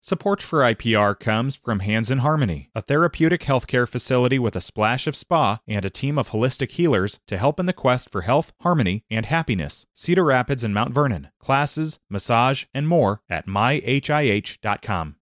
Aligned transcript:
Support 0.00 0.40
for 0.40 0.60
IPR 0.60 1.18
comes 1.18 1.56
from 1.56 1.80
Hands 1.80 2.08
in 2.08 2.18
Harmony, 2.18 2.70
a 2.72 2.80
therapeutic 2.80 3.42
healthcare 3.42 3.86
facility 3.86 4.38
with 4.38 4.54
a 4.54 4.60
splash 4.60 5.08
of 5.08 5.16
spa 5.16 5.58
and 5.66 5.84
a 5.84 5.90
team 5.90 6.18
of 6.18 6.30
holistic 6.30 6.70
healers 6.70 7.18
to 7.26 7.36
help 7.36 7.58
in 7.58 7.66
the 7.66 7.72
quest 7.72 8.08
for 8.10 8.22
health, 8.22 8.52
harmony, 8.60 9.02
and 9.10 9.26
happiness. 9.26 9.86
Cedar 9.94 10.24
Rapids 10.24 10.62
and 10.62 10.72
Mount 10.72 10.94
Vernon. 10.94 11.28
Classes, 11.40 11.98
massage, 12.08 12.64
and 12.72 12.86
more 12.86 13.22
at 13.28 13.48
myhih.com. 13.48 15.16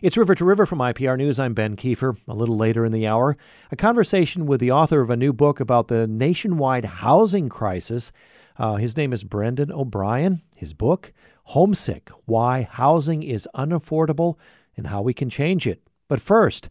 It's 0.00 0.16
River 0.16 0.34
to 0.34 0.44
River 0.44 0.66
from 0.66 0.80
IPR 0.80 1.16
News. 1.16 1.38
I'm 1.38 1.54
Ben 1.54 1.76
Kieffer. 1.76 2.16
A 2.26 2.34
little 2.34 2.56
later 2.56 2.84
in 2.84 2.90
the 2.90 3.06
hour, 3.06 3.36
a 3.70 3.76
conversation 3.76 4.46
with 4.46 4.60
the 4.60 4.72
author 4.72 5.00
of 5.00 5.10
a 5.10 5.16
new 5.16 5.32
book 5.32 5.60
about 5.60 5.86
the 5.86 6.08
nationwide 6.08 6.86
housing 6.86 7.48
crisis. 7.48 8.10
Uh, 8.58 8.76
his 8.76 8.96
name 8.96 9.12
is 9.12 9.22
Brendan 9.22 9.70
O'Brien. 9.70 10.42
His 10.56 10.74
book, 10.74 11.12
Homesick 11.44 12.10
Why 12.24 12.68
Housing 12.70 13.22
is 13.22 13.48
Unaffordable 13.54 14.36
and 14.76 14.86
How 14.86 15.02
We 15.02 15.14
Can 15.14 15.30
Change 15.30 15.66
It. 15.66 15.82
But 16.08 16.20
first, 16.20 16.68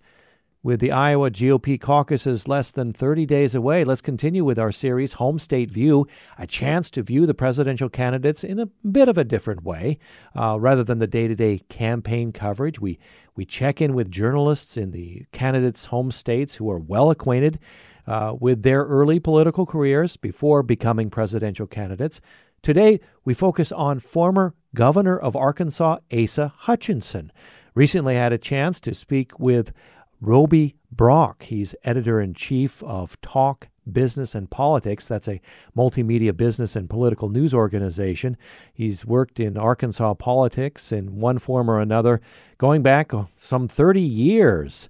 with 0.64 0.80
the 0.80 0.92
Iowa 0.92 1.32
GOP 1.32 1.82
caucuses 1.82 2.48
less 2.48 2.72
than 2.72 2.94
30 2.94 3.26
days 3.26 3.56
away, 3.56 3.84
let's 3.84 4.02
continue 4.02 4.46
with 4.46 4.60
our 4.60 4.72
series, 4.72 5.14
Home 5.14 5.40
State 5.40 5.72
View, 5.72 6.06
a 6.38 6.46
chance 6.46 6.92
to 6.92 7.02
view 7.02 7.26
the 7.26 7.34
presidential 7.34 7.90
candidates 7.90 8.44
in 8.44 8.60
a 8.60 8.68
bit 8.88 9.10
of 9.10 9.18
a 9.18 9.24
different 9.24 9.64
way. 9.64 9.98
Uh, 10.36 10.60
rather 10.60 10.84
than 10.84 11.00
the 11.00 11.08
day 11.08 11.28
to 11.28 11.34
day 11.34 11.62
campaign 11.70 12.32
coverage, 12.32 12.80
we, 12.80 13.00
we 13.36 13.44
check 13.44 13.82
in 13.82 13.96
with 13.96 14.12
journalists 14.12 14.78
in 14.78 14.92
the 14.92 15.26
candidates' 15.32 15.86
home 15.86 16.12
states 16.12 16.56
who 16.56 16.70
are 16.70 16.80
well 16.80 17.10
acquainted 17.10 17.58
uh, 18.06 18.36
with 18.40 18.62
their 18.62 18.84
early 18.84 19.20
political 19.20 19.66
careers 19.66 20.16
before 20.16 20.62
becoming 20.62 21.10
presidential 21.10 21.66
candidates. 21.66 22.22
Today, 22.64 23.00
we 23.26 23.34
focus 23.34 23.72
on 23.72 24.00
former 24.00 24.54
governor 24.76 25.18
of 25.18 25.36
Arkansas, 25.36 25.98
Asa 26.14 26.54
Hutchinson. 26.56 27.32
Recently 27.74 28.14
had 28.14 28.32
a 28.32 28.38
chance 28.38 28.80
to 28.82 28.94
speak 28.94 29.40
with 29.40 29.72
Roby 30.20 30.76
Brock. 30.92 31.42
He's 31.42 31.74
editor 31.84 32.22
in 32.22 32.36
chief 32.36 32.84
of 32.84 33.20
Talk 33.22 33.70
Business 33.92 34.36
and 34.36 34.48
Politics. 34.48 35.08
That's 35.08 35.28
a 35.28 35.42
multimedia 35.76 36.38
business 36.38 36.76
and 36.76 36.88
political 36.88 37.30
news 37.30 37.52
organization. 37.52 38.38
He's 38.72 39.08
worked 39.08 39.40
in 39.40 39.58
Arkansas 39.58 40.14
politics 40.14 40.92
in 40.92 41.20
one 41.20 41.40
form 41.40 41.68
or 41.68 41.80
another, 41.80 42.22
going 42.60 42.84
back 42.84 43.12
some 43.38 43.68
30 43.68 44.02
years. 44.02 44.88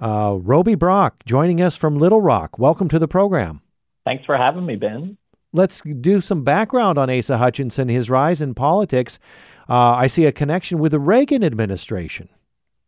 Uh, 0.00 0.36
Roby 0.40 0.74
Brock 0.74 1.22
joining 1.26 1.60
us 1.60 1.76
from 1.76 1.96
Little 1.96 2.20
Rock. 2.20 2.58
Welcome 2.58 2.88
to 2.88 2.98
the 2.98 3.06
program. 3.06 3.60
Thanks 4.04 4.24
for 4.24 4.36
having 4.36 4.66
me, 4.66 4.74
Ben. 4.74 5.17
Let's 5.52 5.80
do 5.80 6.20
some 6.20 6.44
background 6.44 6.98
on 6.98 7.08
Asa 7.08 7.38
Hutchinson, 7.38 7.88
his 7.88 8.10
rise 8.10 8.42
in 8.42 8.54
politics. 8.54 9.18
Uh, 9.68 9.92
I 9.92 10.06
see 10.06 10.26
a 10.26 10.32
connection 10.32 10.78
with 10.78 10.92
the 10.92 11.00
Reagan 11.00 11.42
administration. 11.42 12.28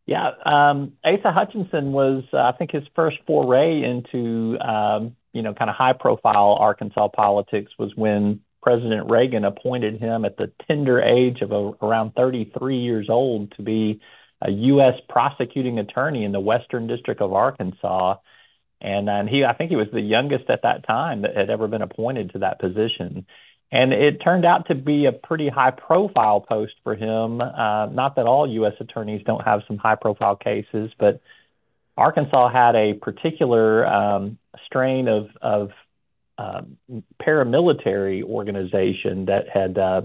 Yeah, 0.07 0.31
um, 0.45 0.93
Asa 1.05 1.33
Hutchinson 1.33 1.93
was, 1.93 2.25
uh, 2.33 2.39
I 2.39 2.53
think, 2.53 2.73
his 2.73 2.83
first 2.97 3.19
foray 3.27 3.83
into, 3.83 4.59
um, 4.59 5.17
you 5.33 5.43
know, 5.43 5.55
kind 5.55 5.71
of 5.71 5.77
high-profile 5.77 6.57
Arkansas 6.59 7.09
politics 7.09 7.73
was 7.79 7.93
when 7.97 8.41
President 8.63 9.09
Reagan 9.09 9.45
appointed 9.45 10.01
him 10.01 10.25
at 10.25 10.37
the 10.37 10.51
tender 10.67 11.01
age 11.01 11.41
of 11.41 11.53
a, 11.53 11.73
around 11.83 12.13
33 12.15 12.77
years 12.79 13.07
old 13.09 13.53
to 13.57 13.63
be 13.63 14.01
a 14.43 14.51
U.S. 14.51 14.95
prosecuting 15.09 15.79
attorney 15.79 16.25
in 16.25 16.33
the 16.33 16.41
Western 16.41 16.87
District 16.87 17.21
of 17.21 17.33
Arkansas. 17.33 18.17
And, 18.81 19.29
he, 19.29 19.45
I 19.45 19.53
think 19.53 19.71
he 19.71 19.77
was 19.77 19.89
the 19.93 20.01
youngest 20.01 20.49
at 20.49 20.63
that 20.63 20.87
time 20.87 21.23
that 21.23 21.37
had 21.37 21.51
ever 21.51 21.69
been 21.69 21.83
appointed 21.83 22.33
to 22.33 22.39
that 22.41 22.59
position. 22.59 23.27
And 23.73 23.93
it 23.93 24.19
turned 24.23 24.45
out 24.45 24.67
to 24.69 24.75
be 24.75 25.07
a 25.07 25.13
pretty 25.13 25.49
high 25.49 25.71
profile 25.71 26.41
post 26.41 26.73
for 26.83 26.97
him. 26.97 27.41
Uh, 27.41 27.87
not 27.87 28.17
that 28.17 28.27
all 28.27 28.51
U.S. 28.51 28.73
attorneys 28.81 29.23
don't 29.25 29.45
have 29.45 29.61
some 29.69 29.79
high 29.79 29.95
profile 29.95 30.35
cases, 30.35 30.91
but 30.99 31.21
Arkansas 31.97 32.51
had 32.51 32.75
a 32.75 32.95
particular 32.95 33.87
um, 33.87 34.39
strain 34.67 35.07
of, 35.07 35.29
of 35.41 35.71
uh, 36.39 36.63
paramilitary 37.23 38.25
organization 38.25 39.27
that 39.27 39.49
had 39.53 39.77
uh, 39.77 40.03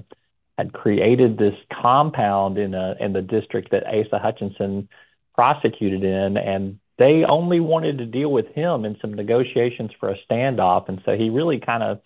had 0.58 0.74
created 0.74 1.38
this 1.38 1.56
compound 1.82 2.58
in 2.58 2.74
a 2.74 2.96
in 3.00 3.14
the 3.14 3.22
district 3.22 3.72
that 3.72 3.84
Asa 3.88 4.20
Hutchinson 4.20 4.90
prosecuted 5.34 6.04
in, 6.04 6.38
and 6.38 6.80
they 6.98 7.24
only 7.28 7.60
wanted 7.60 7.98
to 7.98 8.06
deal 8.06 8.32
with 8.32 8.48
him 8.48 8.86
in 8.86 8.98
some 9.02 9.14
negotiations 9.14 9.92
for 10.00 10.10
a 10.10 10.18
standoff, 10.30 10.88
and 10.88 11.02
so 11.06 11.16
he 11.16 11.30
really 11.30 11.60
kind 11.60 11.84
of 11.84 12.00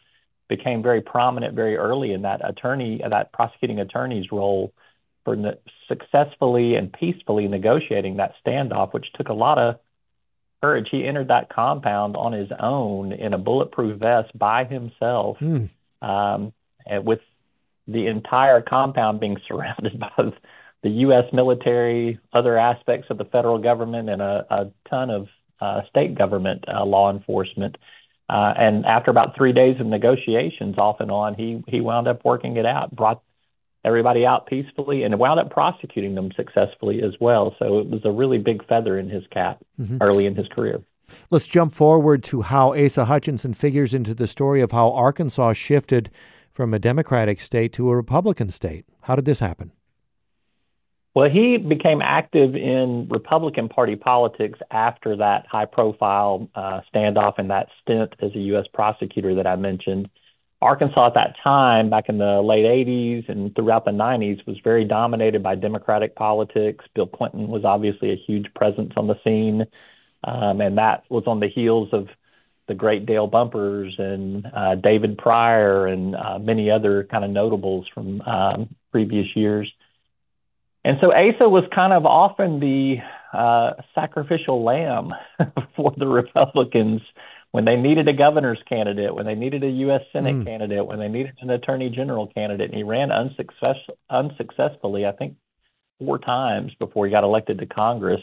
became 0.48 0.82
very 0.82 1.02
prominent 1.02 1.54
very 1.54 1.78
early 1.78 2.12
in 2.12 2.24
that 2.24 2.42
attorney, 2.48 3.02
that 3.08 3.32
prosecuting 3.32 3.80
attorney's 3.80 4.32
role 4.32 4.74
for 5.24 5.36
ne- 5.36 5.60
successfully 5.88 6.76
and 6.76 6.92
peacefully 6.92 7.48
negotiating 7.48 8.18
that 8.18 8.34
standoff, 8.46 8.94
which 8.94 9.06
took 9.14 9.30
a 9.30 9.34
lot 9.34 9.60
of 9.60 9.80
courage. 10.62 10.88
He 10.90 11.06
entered 11.06 11.28
that 11.28 11.50
compound 11.50 12.18
on 12.18 12.34
his 12.34 12.50
own 12.60 13.14
in 13.14 13.34
a 13.34 13.38
bulletproof 13.38 14.00
vest 14.00 14.38
by 14.38 14.66
himself, 14.66 15.38
mm. 15.40 15.70
um, 16.02 16.52
and 16.86 17.06
with 17.06 17.20
the 17.88 18.08
entire 18.08 18.62
compound 18.62 19.20
being 19.20 19.38
surrounded 19.48 20.00
by 20.00 20.10
the 20.84 20.90
U.S. 20.90 21.26
military, 21.34 22.20
other 22.34 22.58
aspects 22.58 23.08
of 23.10 23.18
the 23.18 23.26
federal 23.26 23.58
government, 23.58 24.10
and 24.10 24.22
a, 24.22 24.46
a 24.50 24.72
ton 24.90 25.10
of 25.10 25.28
uh, 25.62 25.82
state 25.90 26.18
government 26.18 26.64
uh, 26.68 26.86
law 26.86 27.12
enforcement. 27.12 27.78
Uh, 28.30 28.54
and 28.58 28.86
after 28.86 29.12
about 29.12 29.36
three 29.36 29.52
days 29.52 29.80
of 29.80 29.88
negotiations, 29.88 30.78
off 30.78 30.98
and 31.00 31.12
on, 31.12 31.34
he 31.34 31.64
he 31.68 31.82
wound 31.82 32.08
up 32.08 32.24
working 32.24 32.58
it 32.58 32.66
out, 32.66 32.96
brought 32.96 33.22
everybody 33.84 34.26
out 34.26 34.46
peacefully, 34.46 35.04
and 35.04 35.18
wound 35.18 35.40
up 35.40 35.50
prosecuting 35.50 36.16
them 36.16 36.32
successfully 36.36 37.02
as 37.02 37.14
well. 37.20 37.56
So 37.60 37.80
it 37.80 37.88
was 37.88 38.02
a 38.06 38.12
really 38.12 38.38
big 38.38 38.66
feather 38.68 39.00
in 39.00 39.10
his 39.10 39.24
cap 39.32 39.60
mm-hmm. 39.80 39.98
early 40.02 40.26
in 40.26 40.36
his 40.36 40.48
career. 40.48 40.82
Let's 41.32 41.48
jump 41.48 41.74
forward 41.74 42.24
to 42.26 42.44
how 42.44 42.76
Asa 42.76 43.06
Hutchinson 43.06 43.54
figures 43.54 43.96
into 43.96 44.14
the 44.14 44.28
story 44.28 44.62
of 44.62 44.72
how 44.72 44.92
Arkansas 44.92 45.54
shifted 45.54 46.12
from 46.54 46.74
a 46.74 46.80
Democratic 46.80 47.42
state 47.42 47.74
to 47.74 47.90
a 47.90 47.96
Republican 47.96 48.50
state. 48.50 48.86
How 49.02 49.16
did 49.16 49.26
this 49.26 49.40
happen? 49.40 49.72
Well, 51.16 51.30
he 51.30 51.58
became 51.58 52.02
active 52.02 52.56
in 52.56 53.08
Republican 53.10 53.68
Party 53.68 53.96
politics 53.96 54.60
after 54.70 55.18
that 55.18 55.48
high 55.48 55.66
profile 55.66 56.48
uh, 56.54 56.82
standoff 56.94 57.34
and 57.38 57.50
that 57.50 57.68
stint 57.82 58.14
as 58.22 58.32
a 58.36 58.40
U.S. 58.40 58.66
prosecutor 58.74 59.36
that 59.36 59.48
I 59.48 59.56
mentioned. 59.56 60.10
Arkansas 60.62 61.08
at 61.08 61.14
that 61.16 61.36
time, 61.42 61.90
back 61.90 62.10
in 62.10 62.18
the 62.18 62.42
late 62.42 62.66
80s 62.66 63.30
and 63.30 63.56
throughout 63.56 63.86
the 63.86 63.92
90s, 63.92 64.46
was 64.46 64.58
very 64.64 64.84
dominated 64.84 65.42
by 65.42 65.56
Democratic 65.56 66.16
politics. 66.16 66.86
Bill 66.94 67.08
Clinton 67.08 67.48
was 67.48 67.64
obviously 67.64 68.12
a 68.12 68.18
huge 68.28 68.54
presence 68.54 68.92
on 68.98 69.08
the 69.08 69.16
scene, 69.24 69.66
um, 70.26 70.60
and 70.62 70.78
that 70.78 71.06
was 71.10 71.24
on 71.28 71.40
the 71.40 71.48
heels 71.48 71.90
of 71.94 72.08
the 72.68 72.76
great 72.76 73.06
Dale 73.06 73.26
Bumpers 73.26 73.96
and 73.98 74.46
uh, 74.54 74.76
David 74.76 75.18
Pryor 75.18 75.88
and 75.88 76.16
uh, 76.16 76.38
many 76.40 76.70
other 76.70 77.06
kind 77.06 77.24
of 77.24 77.32
notables 77.32 77.88
from 77.94 78.22
um, 78.22 78.76
previous 78.92 79.28
years. 79.36 79.72
And 80.84 80.98
so 81.02 81.12
Asa 81.12 81.50
was 81.50 81.66
kind 81.74 81.94
of 81.94 82.06
often 82.06 82.60
the 82.60 82.98
uh, 83.34 83.72
sacrificial 83.94 84.64
lamb 84.64 85.12
for 85.76 85.94
the 85.98 86.08
Republicans 86.08 87.02
when 87.52 87.66
they 87.66 87.76
needed 87.76 88.08
a 88.08 88.14
governor's 88.14 88.62
candidate, 88.68 89.14
when 89.14 89.26
they 89.26 89.36
needed 89.36 89.64
a 89.64 89.70
U.S. 89.70 90.02
Senate 90.14 90.36
mm. 90.36 90.46
candidate, 90.46 90.86
when 90.86 91.00
they 91.00 91.08
needed 91.08 91.34
an 91.42 91.50
attorney 91.50 91.90
general 91.90 92.28
candidate. 92.28 92.70
And 92.70 92.78
he 92.78 92.84
ran 92.84 93.10
unsuccess- 93.10 93.90
unsuccessfully, 94.10 95.06
I 95.06 95.12
think, 95.14 95.36
four 95.98 96.20
times 96.20 96.72
before 96.80 97.06
he 97.06 97.12
got 97.12 97.24
elected 97.24 97.60
to 97.60 97.66
Congress 97.66 98.22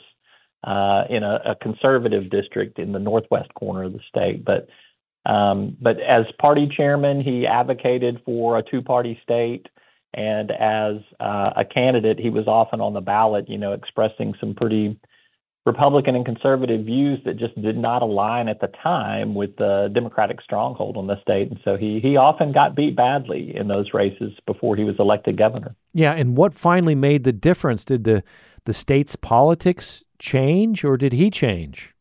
uh, 0.64 1.04
in 1.10 1.22
a, 1.22 1.40
a 1.50 1.56
conservative 1.60 2.30
district 2.30 2.78
in 2.78 2.92
the 2.92 2.98
northwest 2.98 3.52
corner 3.54 3.84
of 3.84 3.92
the 3.92 4.00
state. 4.08 4.44
But 4.44 4.68
um, 5.30 5.76
but 5.80 6.00
as 6.00 6.24
party 6.40 6.70
chairman, 6.74 7.20
he 7.20 7.48
advocated 7.48 8.22
for 8.24 8.58
a 8.58 8.62
two-party 8.62 9.18
state. 9.24 9.66
And 10.16 10.50
as 10.50 10.96
uh, 11.20 11.50
a 11.56 11.64
candidate, 11.64 12.18
he 12.18 12.30
was 12.30 12.46
often 12.48 12.80
on 12.80 12.94
the 12.94 13.02
ballot, 13.02 13.48
you 13.48 13.58
know, 13.58 13.72
expressing 13.72 14.34
some 14.40 14.54
pretty 14.54 14.98
Republican 15.66 16.14
and 16.14 16.24
conservative 16.24 16.86
views 16.86 17.18
that 17.24 17.36
just 17.36 17.60
did 17.60 17.76
not 17.76 18.00
align 18.00 18.48
at 18.48 18.60
the 18.60 18.68
time 18.82 19.34
with 19.34 19.56
the 19.56 19.90
Democratic 19.92 20.40
stronghold 20.40 20.96
on 20.96 21.08
the 21.08 21.20
state. 21.20 21.50
And 21.50 21.58
so 21.64 21.76
he, 21.76 21.98
he 22.00 22.16
often 22.16 22.52
got 22.52 22.76
beat 22.76 22.96
badly 22.96 23.54
in 23.54 23.68
those 23.68 23.92
races 23.92 24.32
before 24.46 24.76
he 24.76 24.84
was 24.84 24.94
elected 24.98 25.36
governor. 25.36 25.74
Yeah. 25.92 26.12
And 26.12 26.36
what 26.36 26.54
finally 26.54 26.94
made 26.94 27.24
the 27.24 27.32
difference? 27.32 27.84
Did 27.84 28.04
the, 28.04 28.22
the 28.64 28.72
state's 28.72 29.16
politics 29.16 30.04
change 30.18 30.84
or 30.84 30.96
did 30.96 31.12
he 31.12 31.30
change? 31.30 31.95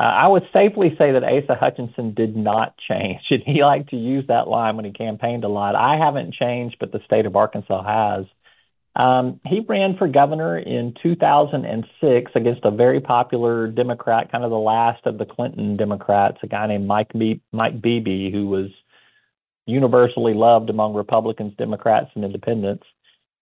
Uh, 0.00 0.04
I 0.04 0.28
would 0.28 0.44
safely 0.52 0.94
say 0.96 1.12
that 1.12 1.24
Asa 1.24 1.56
Hutchinson 1.58 2.14
did 2.14 2.36
not 2.36 2.74
change. 2.88 3.20
And 3.30 3.42
he 3.46 3.64
liked 3.64 3.90
to 3.90 3.96
use 3.96 4.26
that 4.28 4.48
line 4.48 4.76
when 4.76 4.84
he 4.84 4.92
campaigned 4.92 5.44
a 5.44 5.48
lot. 5.48 5.74
I 5.74 5.96
haven't 5.96 6.34
changed, 6.34 6.76
but 6.78 6.92
the 6.92 7.00
state 7.04 7.26
of 7.26 7.36
Arkansas 7.36 7.82
has. 7.82 8.26
Um, 8.96 9.40
he 9.46 9.60
ran 9.60 9.96
for 9.96 10.08
governor 10.08 10.58
in 10.58 10.94
2006 11.00 12.32
against 12.34 12.64
a 12.64 12.70
very 12.70 13.00
popular 13.00 13.68
Democrat, 13.68 14.30
kind 14.32 14.42
of 14.42 14.50
the 14.50 14.58
last 14.58 15.06
of 15.06 15.18
the 15.18 15.24
Clinton 15.24 15.76
Democrats, 15.76 16.38
a 16.42 16.48
guy 16.48 16.66
named 16.66 16.86
Mike 16.86 17.12
Be- 17.12 17.40
Mike 17.52 17.80
Beebe, 17.80 18.32
who 18.32 18.48
was 18.48 18.70
universally 19.66 20.34
loved 20.34 20.70
among 20.70 20.94
Republicans, 20.94 21.52
Democrats, 21.58 22.10
and 22.14 22.24
Independents. 22.24 22.84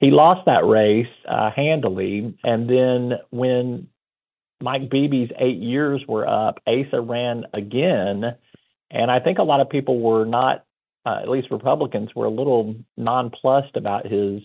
he 0.00 0.11
lost 0.11 0.44
that 0.44 0.67
race 0.67 1.06
uh, 1.26 1.50
handily. 1.55 2.37
And 2.44 2.69
then 2.69 3.12
when 3.31 3.88
Mike 4.61 4.91
Beebe's 4.91 5.31
eight 5.38 5.58
years 5.58 6.03
were 6.08 6.26
up, 6.26 6.61
Asa 6.67 7.00
ran 7.00 7.44
again. 7.53 8.37
And 8.91 9.11
I 9.11 9.20
think 9.20 9.38
a 9.38 9.43
lot 9.43 9.61
of 9.61 9.69
people 9.69 10.00
were 10.00 10.25
not, 10.25 10.64
uh, 11.05 11.19
at 11.23 11.29
least 11.29 11.50
Republicans, 11.50 12.11
were 12.14 12.26
a 12.26 12.31
little 12.31 12.75
nonplussed 12.97 13.76
about 13.76 14.06
his 14.06 14.43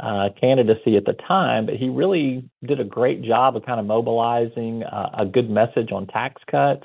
uh, 0.00 0.28
candidacy 0.40 0.96
at 0.96 1.04
the 1.04 1.14
time, 1.26 1.66
but 1.66 1.76
he 1.76 1.88
really 1.88 2.48
did 2.64 2.80
a 2.80 2.84
great 2.84 3.22
job 3.22 3.56
of 3.56 3.64
kind 3.64 3.80
of 3.80 3.86
mobilizing 3.86 4.82
uh, 4.82 5.10
a 5.18 5.24
good 5.24 5.48
message 5.48 5.90
on 5.92 6.06
tax 6.06 6.42
cuts. 6.50 6.84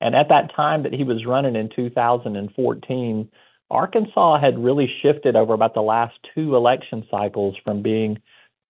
And 0.00 0.14
at 0.14 0.28
that 0.30 0.54
time 0.54 0.84
that 0.84 0.94
he 0.94 1.04
was 1.04 1.26
running 1.26 1.56
in 1.56 1.68
2014, 1.74 3.30
Arkansas 3.70 4.40
had 4.40 4.58
really 4.58 4.90
shifted 5.02 5.36
over 5.36 5.52
about 5.52 5.74
the 5.74 5.82
last 5.82 6.14
two 6.34 6.56
election 6.56 7.06
cycles 7.10 7.56
from 7.62 7.82
being 7.82 8.20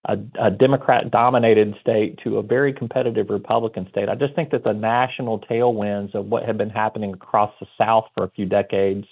a, 0.05 0.17
a 0.39 0.49
Democrat 0.49 1.11
dominated 1.11 1.75
state 1.79 2.19
to 2.23 2.37
a 2.37 2.43
very 2.43 2.73
competitive 2.73 3.29
Republican 3.29 3.87
state. 3.91 4.09
I 4.09 4.15
just 4.15 4.33
think 4.35 4.49
that 4.51 4.63
the 4.63 4.73
national 4.73 5.39
tailwinds 5.41 6.15
of 6.15 6.25
what 6.25 6.43
had 6.43 6.57
been 6.57 6.69
happening 6.69 7.13
across 7.13 7.53
the 7.59 7.67
South 7.77 8.05
for 8.15 8.23
a 8.23 8.29
few 8.31 8.45
decades 8.45 9.05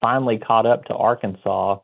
finally 0.00 0.38
caught 0.38 0.66
up 0.66 0.84
to 0.84 0.94
Arkansas. 0.94 1.78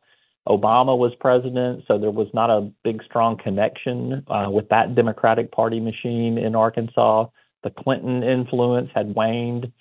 Obama 0.46 0.96
was 0.96 1.12
president, 1.20 1.84
so 1.88 1.98
there 1.98 2.10
was 2.10 2.28
not 2.34 2.50
a 2.50 2.70
big, 2.82 3.02
strong 3.04 3.38
connection 3.38 4.22
uh, 4.28 4.46
with 4.50 4.68
that 4.68 4.94
Democratic 4.94 5.50
Party 5.50 5.80
machine 5.80 6.36
in 6.36 6.54
Arkansas. 6.54 7.26
The 7.62 7.70
Clinton 7.70 8.22
influence 8.22 8.90
had 8.94 9.14
waned 9.14 9.72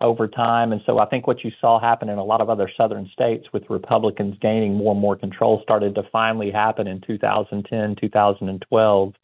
over 0.00 0.26
time. 0.28 0.72
And 0.72 0.80
so 0.84 0.98
I 0.98 1.06
think 1.06 1.26
what 1.26 1.44
you 1.44 1.50
saw 1.60 1.80
happen 1.80 2.08
in 2.08 2.18
a 2.18 2.24
lot 2.24 2.40
of 2.40 2.50
other 2.50 2.70
southern 2.76 3.08
states 3.12 3.46
with 3.52 3.70
Republicans 3.70 4.36
gaining 4.40 4.74
more 4.74 4.92
and 4.92 5.00
more 5.00 5.16
control 5.16 5.60
started 5.62 5.94
to 5.94 6.02
finally 6.10 6.50
happen 6.50 6.86
in 6.86 7.00
2010, 7.00 7.96
2012. 8.00 9.14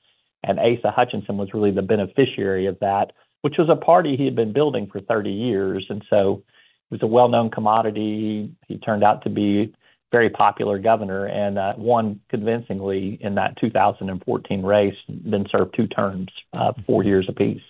And 0.43 0.59
Asa 0.59 0.91
Hutchinson 0.91 1.37
was 1.37 1.53
really 1.53 1.71
the 1.71 1.83
beneficiary 1.83 2.67
of 2.67 2.79
that, 2.81 3.13
which 3.43 3.57
was 3.59 3.69
a 3.69 3.77
party 3.77 4.17
he 4.17 4.25
had 4.25 4.37
been 4.37 4.53
building 4.53 4.89
for 4.91 5.01
30 5.01 5.31
years. 5.31 5.85
And 5.91 6.05
so 6.09 6.43
it 6.91 6.95
was 6.95 7.03
a 7.03 7.07
well 7.07 7.29
known 7.29 7.51
commodity. 7.51 8.55
He, 8.69 8.79
turned 8.79 9.05
out 9.05 9.23
to 9.25 9.31
be 9.31 9.75
very 10.11 10.31
popular 10.31 10.79
governor 10.79 11.27
and 11.27 11.59
uh, 11.59 11.75
won 11.77 12.21
convincingly 12.31 13.19
in 13.21 13.35
that 13.35 13.57
2014 13.61 14.63
race, 14.63 14.95
then 15.09 15.47
served 15.51 15.75
two 15.77 15.87
terms, 15.87 16.29
uh, 16.53 16.73
four 16.87 17.05
years 17.05 17.27
apiece. 17.29 17.63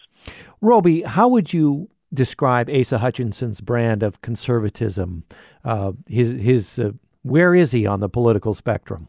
Roby, 0.60 1.02
how 1.02 1.28
would 1.28 1.52
you 1.52 1.88
describe 2.12 2.68
Asa 2.68 2.98
Hutchinson's 2.98 3.60
brand 3.60 4.02
of 4.02 4.20
conservatism? 4.20 5.24
Uh, 5.64 5.92
his 6.08 6.32
his 6.32 6.78
uh, 6.78 6.92
where 7.22 7.54
is 7.54 7.72
he 7.72 7.86
on 7.86 8.00
the 8.00 8.08
political 8.08 8.54
spectrum? 8.54 9.08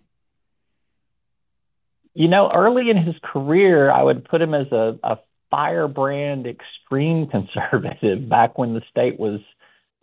You 2.14 2.28
know, 2.28 2.52
early 2.54 2.90
in 2.90 2.98
his 2.98 3.16
career, 3.24 3.90
I 3.90 4.04
would 4.04 4.26
put 4.26 4.42
him 4.42 4.54
as 4.54 4.70
a, 4.72 5.00
a 5.04 5.18
firebrand 5.50 6.46
extreme 6.46 7.28
conservative. 7.32 8.28
Back 8.28 8.58
when 8.58 8.74
the 8.74 8.82
state 8.90 9.20
was 9.20 9.40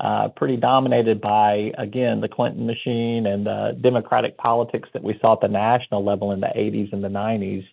uh, 0.01 0.29
pretty 0.37 0.57
dominated 0.57 1.21
by 1.21 1.73
again 1.77 2.21
the 2.21 2.29
Clinton 2.29 2.67
machine 2.67 3.27
and 3.27 3.45
the 3.45 3.77
Democratic 3.81 4.37
politics 4.39 4.89
that 4.93 5.03
we 5.03 5.19
saw 5.21 5.33
at 5.33 5.41
the 5.41 5.49
national 5.49 6.05
level 6.05 6.31
in 6.33 6.41
the 6.41 6.47
80s 6.47 6.93
and 6.93 7.03
the 7.03 7.09
90s. 7.09 7.67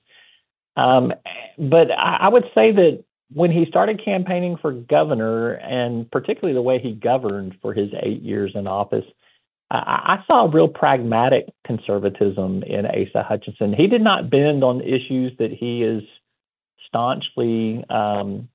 Um, 0.76 1.14
but 1.58 1.92
I, 1.92 2.18
I 2.22 2.30
would 2.30 2.46
say 2.56 2.72
that 2.72 3.04
when 3.34 3.52
he 3.52 3.66
started 3.68 4.04
campaigning 4.04 4.58
for 4.62 4.72
governor, 4.72 5.54
and 5.54 6.10
particularly 6.12 6.54
the 6.54 6.62
way 6.62 6.80
he 6.80 6.94
governed 6.94 7.56
for 7.62 7.74
his 7.74 7.90
eight 8.02 8.22
years 8.22 8.52
in 8.56 8.68
office, 8.68 9.06
I, 9.72 9.78
I 9.78 10.24
saw 10.28 10.46
a 10.46 10.52
real 10.52 10.68
pragmatic 10.68 11.46
conservatism 11.66 12.64
in 12.64 12.86
Asa 12.86 13.24
Hutchinson. 13.24 13.74
He 13.74 13.88
did 13.88 14.02
not 14.02 14.30
bend 14.30 14.64
on 14.64 14.82
issues 14.82 15.34
that 15.40 15.52
he 15.52 15.84
is 15.84 16.04
staunchly 16.88 17.84
um, 17.90 18.48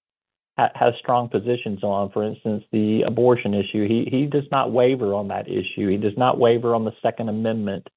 ha- 0.57 0.71
has 0.75 0.95
strong 1.01 1.29
positions 1.29 1.83
on. 1.83 2.11
For 2.13 2.25
instance, 2.25 2.65
the 2.71 3.03
abortion 3.07 3.55
issue. 3.55 3.89
He 3.89 4.09
he 4.11 4.27
does 4.27 4.49
not 4.53 4.71
waver 4.71 5.15
on 5.15 5.29
that 5.29 5.49
issue. 5.49 5.89
He 5.89 5.97
does 5.97 6.17
not 6.17 6.39
waver 6.39 6.75
on 6.75 6.85
the 6.85 6.95
Second 7.03 7.29
Amendment 7.29 7.89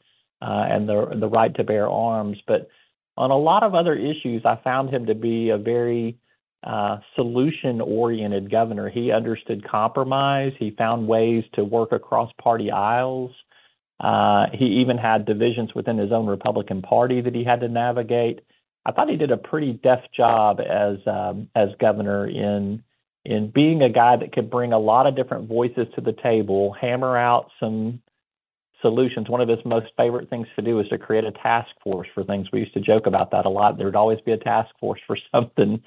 uh, 0.41 0.65
and 0.69 0.89
the 0.89 1.15
the 1.19 1.29
right 1.29 1.53
to 1.55 1.63
bear 1.63 1.87
arms. 1.87 2.39
But 2.47 2.67
on 3.15 3.29
a 3.29 3.37
lot 3.37 3.61
of 3.61 3.75
other 3.75 3.93
issues, 3.93 4.43
I 4.43 4.59
found 4.63 4.89
him 4.89 5.05
to 5.05 5.15
be 5.15 5.49
a 5.49 5.57
very 5.57 6.17
uh, 6.63 6.97
solution 7.15 7.81
oriented 7.81 8.49
governor. 8.49 8.89
He 8.89 9.11
understood 9.11 9.67
compromise. 9.67 10.53
He 10.57 10.71
found 10.71 11.07
ways 11.07 11.43
to 11.53 11.63
work 11.63 11.91
across 11.91 12.31
party 12.41 12.71
aisles. 12.71 13.31
Uh, 13.99 14.47
he 14.53 14.65
even 14.65 14.97
had 14.97 15.25
divisions 15.25 15.73
within 15.75 15.97
his 15.97 16.11
own 16.11 16.25
Republican 16.25 16.81
Party 16.81 17.21
that 17.21 17.35
he 17.35 17.43
had 17.43 17.61
to 17.61 17.67
navigate. 17.67 18.41
I 18.85 18.91
thought 18.91 19.09
he 19.09 19.15
did 19.15 19.31
a 19.31 19.37
pretty 19.37 19.73
deft 19.73 20.09
job 20.15 20.59
as 20.59 20.97
um, 21.07 21.49
as 21.55 21.69
governor 21.79 22.27
in 22.27 22.83
in 23.25 23.49
being 23.49 23.81
a 23.81 23.89
guy 23.89 24.17
that 24.17 24.33
could 24.33 24.49
bring 24.49 24.73
a 24.73 24.79
lot 24.79 25.07
of 25.07 25.15
different 25.15 25.47
voices 25.47 25.87
to 25.95 26.01
the 26.01 26.11
table, 26.11 26.75
hammer 26.79 27.17
out 27.17 27.49
some 27.59 28.01
solutions. 28.81 29.29
One 29.29 29.39
of 29.39 29.47
his 29.47 29.63
most 29.63 29.87
favorite 29.95 30.29
things 30.29 30.47
to 30.57 30.61
do 30.61 30.79
is 30.81 30.87
to 30.89 30.97
create 30.97 31.23
a 31.23 31.31
task 31.31 31.69
force 31.81 32.07
for 32.13 32.25
things. 32.25 32.47
We 32.51 32.59
used 32.59 32.73
to 32.73 32.81
joke 32.81 33.05
about 33.05 33.31
that 33.31 33.45
a 33.45 33.49
lot. 33.49 33.77
There 33.77 33.85
would 33.85 33.95
always 33.95 34.19
be 34.25 34.33
a 34.33 34.37
task 34.37 34.69
force 34.79 34.99
for 35.07 35.17
something 35.31 35.81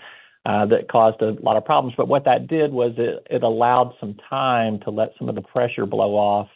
uh, 0.47 0.65
that 0.65 0.89
caused 0.89 1.21
a 1.23 1.33
lot 1.43 1.57
of 1.57 1.65
problems. 1.65 1.95
But 1.97 2.07
what 2.07 2.25
that 2.25 2.47
did 2.47 2.73
was 2.73 2.93
it, 2.99 3.27
it 3.29 3.43
allowed 3.43 3.95
some 3.99 4.15
time 4.31 4.79
to 4.85 4.91
let 4.91 5.11
some 5.19 5.29
of 5.29 5.35
the 5.35 5.43
pressure 5.43 5.87
blow 5.87 6.15
off 6.15 6.49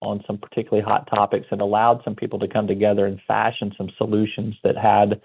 on 0.00 0.24
some 0.26 0.38
particularly 0.38 0.84
hot 0.84 1.08
topics 1.08 1.46
and 1.52 1.60
allowed 1.60 2.00
some 2.04 2.16
people 2.16 2.40
to 2.40 2.48
come 2.48 2.66
together 2.66 3.06
and 3.06 3.20
fashion 3.28 3.72
some 3.78 3.90
solutions 3.96 4.56
that 4.64 4.76
had 4.76 5.20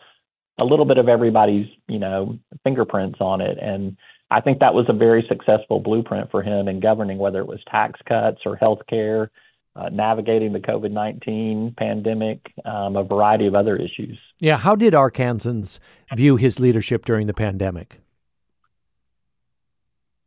a 0.59 0.63
little 0.63 0.85
bit 0.85 0.99
of 0.99 1.09
everybody's, 1.09 1.65
you 1.87 1.97
know, 1.97 2.37
fingerprints 2.63 3.17
on 3.19 3.41
it. 3.41 3.57
And 3.59 3.97
I 4.29 4.41
think 4.41 4.59
that 4.59 4.75
was 4.75 4.85
a 4.89 4.93
very 4.93 5.25
successful 5.27 5.79
blueprint 5.79 6.29
for 6.29 6.43
him 6.43 6.67
in 6.67 6.79
governing, 6.79 7.17
whether 7.17 7.39
it 7.39 7.47
was 7.47 7.61
tax 7.69 7.99
cuts 8.07 8.41
or 8.45 8.55
health 8.55 8.81
care, 8.87 9.31
uh, 9.75 9.89
navigating 9.89 10.53
the 10.53 10.59
COVID 10.59 10.91
19 10.91 11.73
pandemic, 11.77 12.39
um, 12.63 12.95
a 12.95 13.03
variety 13.03 13.47
of 13.47 13.55
other 13.55 13.75
issues. 13.75 14.19
Yeah. 14.39 14.57
How 14.57 14.75
did 14.75 14.93
Arkansans 14.93 15.79
view 16.15 16.35
his 16.35 16.59
leadership 16.59 17.05
during 17.05 17.25
the 17.25 17.33
pandemic? 17.33 18.02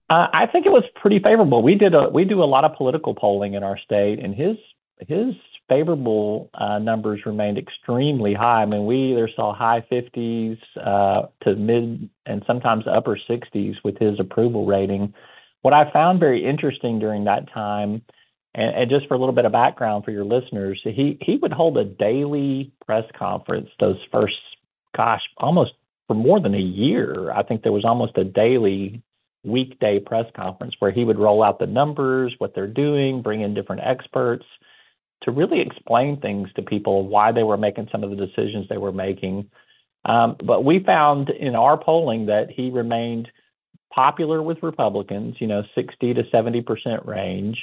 Uh, 0.09 0.27
I 0.33 0.47
think 0.47 0.67
it 0.67 0.73
was 0.73 0.85
pretty 0.95 1.19
favorable. 1.19 1.63
We 1.63 1.75
did 1.75 1.95
a 1.95 2.09
we 2.09 2.25
do 2.25 2.43
a 2.43 2.47
lot 2.47 2.65
of 2.65 2.77
political 2.77 3.15
polling 3.15 3.55
in 3.55 3.65
our 3.65 3.79
state, 3.79 4.21
and 4.21 4.35
his 4.35 4.57
his 5.09 5.35
favorable 5.69 6.49
uh, 6.55 6.79
numbers 6.79 7.21
remained 7.27 7.59
extremely 7.59 8.35
high. 8.35 8.63
I 8.63 8.67
mean, 8.67 8.87
we 8.87 9.13
either 9.13 9.29
saw 9.35 9.53
high 9.53 9.85
50s 9.91 10.59
uh, 10.81 11.27
to 11.43 11.57
mid 11.57 12.09
and 12.25 12.45
sometimes 12.47 12.85
upper 12.87 13.19
60s 13.29 13.75
with 13.83 13.99
his 13.99 14.21
approval 14.21 14.65
rating. 14.65 15.13
What 15.63 15.75
I 15.75 15.91
found 15.93 16.21
very 16.21 16.45
interesting 16.45 17.01
during 17.01 17.25
that 17.25 17.53
time, 17.53 18.03
and, 18.55 18.77
and 18.77 18.91
just 18.91 19.09
for 19.09 19.15
a 19.15 19.19
little 19.19 19.35
bit 19.35 19.45
of 19.45 19.51
background 19.51 20.05
for 20.05 20.13
your 20.13 20.25
listeners, 20.25 20.81
he 20.85 21.19
he 21.21 21.37
would 21.43 21.53
hold 21.53 21.77
a 21.79 21.85
daily 21.85 22.73
press 22.87 23.05
conference 23.19 23.71
those 23.81 23.99
first, 24.13 24.37
gosh, 24.97 25.23
almost 25.39 25.73
for 26.07 26.15
more 26.15 26.39
than 26.41 26.55
a 26.55 26.59
year. 26.59 27.33
I 27.33 27.43
think 27.43 27.63
there 27.63 27.73
was 27.73 27.85
almost 27.85 28.17
a 28.17 28.25
daily 28.25 29.03
weekday 29.47 29.99
press 29.99 30.27
conference 30.35 30.75
where 30.79 30.91
he 30.91 31.05
would 31.05 31.19
roll 31.19 31.43
out 31.43 31.59
the 31.59 31.67
numbers, 31.67 32.35
what 32.39 32.55
they're 32.55 32.67
doing, 32.67 33.23
bring 33.23 33.41
in 33.41 33.55
different 33.55 33.83
experts 33.85 34.45
to 35.23 35.31
really 35.31 35.61
explain 35.61 36.21
things 36.21 36.49
to 36.55 36.63
people 36.63 37.07
why 37.07 37.33
they 37.33 37.43
were 37.43 37.57
making 37.57 37.89
some 37.91 38.05
of 38.05 38.11
the 38.11 38.17
decisions 38.17 38.69
they 38.69 38.77
were 38.77 38.93
making. 38.93 39.51
Um, 40.05 40.37
but 40.45 40.65
we 40.65 40.83
found 40.85 41.31
in 41.31 41.55
our 41.55 41.77
polling 41.77 42.27
that 42.27 42.49
he 42.51 42.71
remained 42.71 43.29
popular 43.93 44.43
with 44.43 44.63
Republicans, 44.63 45.37
you 45.41 45.47
know, 45.47 45.63
60 45.75 46.15
to 46.15 46.23
70 46.31 46.63
percent 46.63 47.07
range. 47.07 47.59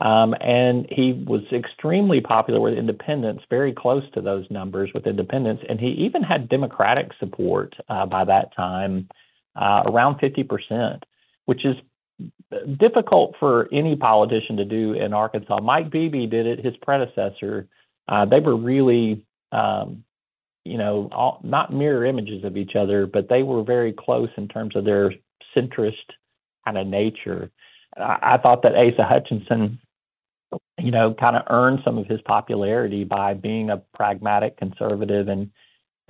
Um, 0.00 0.34
and 0.40 0.86
he 0.90 1.12
was 1.12 1.42
extremely 1.52 2.22
popular 2.22 2.58
with 2.58 2.74
independents, 2.74 3.44
very 3.50 3.74
close 3.74 4.02
to 4.14 4.22
those 4.22 4.46
numbers 4.50 4.90
with 4.94 5.06
independents. 5.06 5.62
And 5.68 5.78
he 5.78 5.88
even 6.06 6.22
had 6.22 6.48
Democratic 6.48 7.10
support 7.18 7.74
uh, 7.88 8.06
by 8.06 8.24
that 8.24 8.54
time, 8.56 9.08
uh, 9.56 9.82
around 9.86 10.18
50% 10.20 11.02
which 11.50 11.64
is 11.64 11.74
difficult 12.78 13.34
for 13.40 13.68
any 13.72 13.96
politician 13.96 14.56
to 14.56 14.64
do 14.64 14.92
in 14.92 15.12
Arkansas. 15.12 15.58
Mike 15.60 15.90
Beebe 15.90 16.28
did 16.28 16.46
it, 16.46 16.64
his 16.64 16.76
predecessor. 16.80 17.66
Uh, 18.06 18.24
they 18.24 18.38
were 18.38 18.54
really, 18.56 19.26
um, 19.50 20.04
you 20.64 20.78
know, 20.78 21.08
all, 21.10 21.40
not 21.42 21.74
mirror 21.74 22.06
images 22.06 22.44
of 22.44 22.56
each 22.56 22.76
other, 22.76 23.04
but 23.04 23.28
they 23.28 23.42
were 23.42 23.64
very 23.64 23.92
close 23.92 24.28
in 24.36 24.46
terms 24.46 24.76
of 24.76 24.84
their 24.84 25.12
centrist 25.56 26.06
kind 26.64 26.78
of 26.78 26.86
nature. 26.86 27.50
I, 27.96 28.34
I 28.34 28.38
thought 28.38 28.62
that 28.62 28.76
Asa 28.76 29.02
Hutchinson, 29.02 29.80
you 30.78 30.92
know, 30.92 31.14
kind 31.18 31.34
of 31.34 31.42
earned 31.50 31.80
some 31.84 31.98
of 31.98 32.06
his 32.06 32.20
popularity 32.20 33.02
by 33.02 33.34
being 33.34 33.70
a 33.70 33.82
pragmatic 33.92 34.56
conservative 34.56 35.26
and 35.26 35.50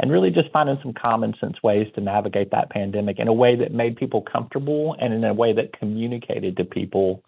and 0.01 0.11
really 0.11 0.31
just 0.31 0.51
finding 0.51 0.79
some 0.83 0.95
common 0.95 1.35
sense 1.41 1.63
ways 1.63 1.87
to 1.95 2.01
navigate 2.01 2.51
that 2.51 2.71
pandemic 2.71 3.19
in 3.19 3.29
a 3.29 3.33
way 3.33 3.55
that 3.57 3.73
made 3.73 3.97
people 3.97 4.23
comfortable 4.23 4.97
and 4.99 5.13
in 5.13 5.23
a 5.25 5.35
way 5.35 5.53
that 5.53 5.79
communicated 5.79 6.57
to 6.57 6.65
people 6.65 7.23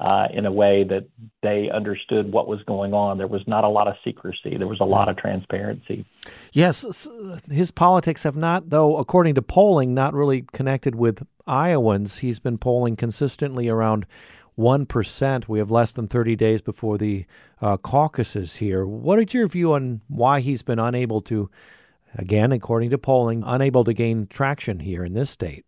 uh, 0.00 0.26
in 0.32 0.46
a 0.46 0.52
way 0.52 0.82
that 0.82 1.06
they 1.42 1.70
understood 1.72 2.32
what 2.32 2.48
was 2.48 2.60
going 2.64 2.92
on. 2.92 3.18
There 3.18 3.28
was 3.28 3.42
not 3.46 3.62
a 3.62 3.68
lot 3.68 3.86
of 3.86 3.94
secrecy. 4.04 4.56
There 4.56 4.66
was 4.66 4.80
a 4.80 4.84
lot 4.84 5.08
of 5.08 5.16
transparency. 5.16 6.04
Yes, 6.52 7.08
his 7.48 7.70
politics 7.70 8.24
have 8.24 8.34
not, 8.34 8.70
though, 8.70 8.96
according 8.96 9.36
to 9.36 9.42
polling, 9.42 9.94
not 9.94 10.12
really 10.12 10.44
connected 10.52 10.96
with 10.96 11.24
Iowans. 11.46 12.18
He's 12.18 12.40
been 12.40 12.58
polling 12.58 12.96
consistently 12.96 13.68
around 13.68 14.06
1%. 14.58 15.48
We 15.48 15.58
have 15.60 15.70
less 15.70 15.92
than 15.92 16.08
30 16.08 16.34
days 16.34 16.60
before 16.60 16.98
the 16.98 17.24
uh, 17.60 17.76
caucuses 17.76 18.56
here. 18.56 18.84
What 18.84 19.20
is 19.20 19.32
your 19.32 19.46
view 19.46 19.72
on 19.72 20.00
why 20.08 20.40
he's 20.40 20.62
been 20.62 20.80
unable 20.80 21.20
to, 21.22 21.48
again, 22.14 22.52
according 22.52 22.90
to 22.90 22.98
polling, 22.98 23.42
unable 23.44 23.84
to 23.84 23.92
gain 23.92 24.26
traction 24.26 24.80
here 24.80 25.04
in 25.04 25.14
this 25.14 25.30
state? 25.30 25.64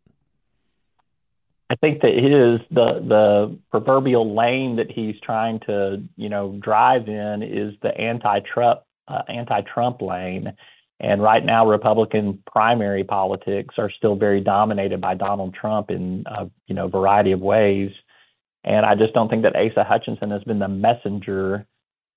I 1.70 1.76
think 1.76 2.02
that 2.02 2.12
his 2.14 2.60
the 2.70 3.00
the 3.00 3.58
proverbial 3.70 4.36
lane 4.36 4.76
that 4.76 4.90
he's 4.90 5.16
trying 5.22 5.60
to 5.60 6.02
you 6.16 6.28
know 6.28 6.58
drive 6.62 7.08
in 7.08 7.42
is 7.42 7.74
the 7.82 7.96
anti-Trump 7.96 8.80
uh, 9.08 9.22
anti-Trump 9.28 10.02
lane, 10.02 10.52
and 11.00 11.22
right 11.22 11.44
now 11.44 11.66
Republican 11.66 12.42
primary 12.46 13.02
politics 13.02 13.74
are 13.78 13.90
still 13.90 14.14
very 14.14 14.40
dominated 14.40 15.00
by 15.00 15.14
Donald 15.14 15.54
Trump 15.54 15.90
in 15.90 16.24
a 16.26 16.50
you 16.66 16.74
know 16.74 16.86
variety 16.86 17.32
of 17.32 17.40
ways, 17.40 17.90
and 18.62 18.84
I 18.84 18.94
just 18.94 19.14
don't 19.14 19.28
think 19.28 19.42
that 19.42 19.56
Asa 19.56 19.84
Hutchinson 19.84 20.30
has 20.30 20.44
been 20.44 20.58
the 20.58 20.68
messenger 20.68 21.66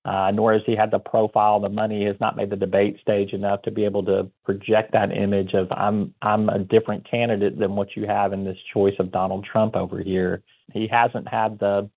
uh, 0.08 0.30
nor 0.30 0.54
has 0.54 0.62
he 0.64 0.74
had 0.74 0.90
the 0.90 0.98
profile, 0.98 1.60
the 1.60 1.68
money 1.68 2.06
has 2.06 2.16
not 2.18 2.34
made 2.34 2.48
the 2.48 2.56
debate 2.56 2.98
stage 2.98 3.34
enough 3.34 3.60
to 3.60 3.70
be 3.70 3.84
able 3.84 4.02
to 4.02 4.26
project 4.42 4.92
that 4.92 5.12
image 5.12 5.52
of 5.52 5.70
I'm 5.70 6.14
I'm 6.22 6.48
a 6.48 6.60
different 6.60 7.08
candidate 7.08 7.58
than 7.58 7.76
what 7.76 7.94
you 7.94 8.06
have 8.06 8.32
in 8.32 8.42
this 8.42 8.56
choice 8.72 8.94
of 8.98 9.12
Donald 9.12 9.44
Trump 9.44 9.76
over 9.76 10.00
here. 10.00 10.42
He 10.72 10.88
hasn't 10.90 11.28
had 11.28 11.58
the 11.58 11.90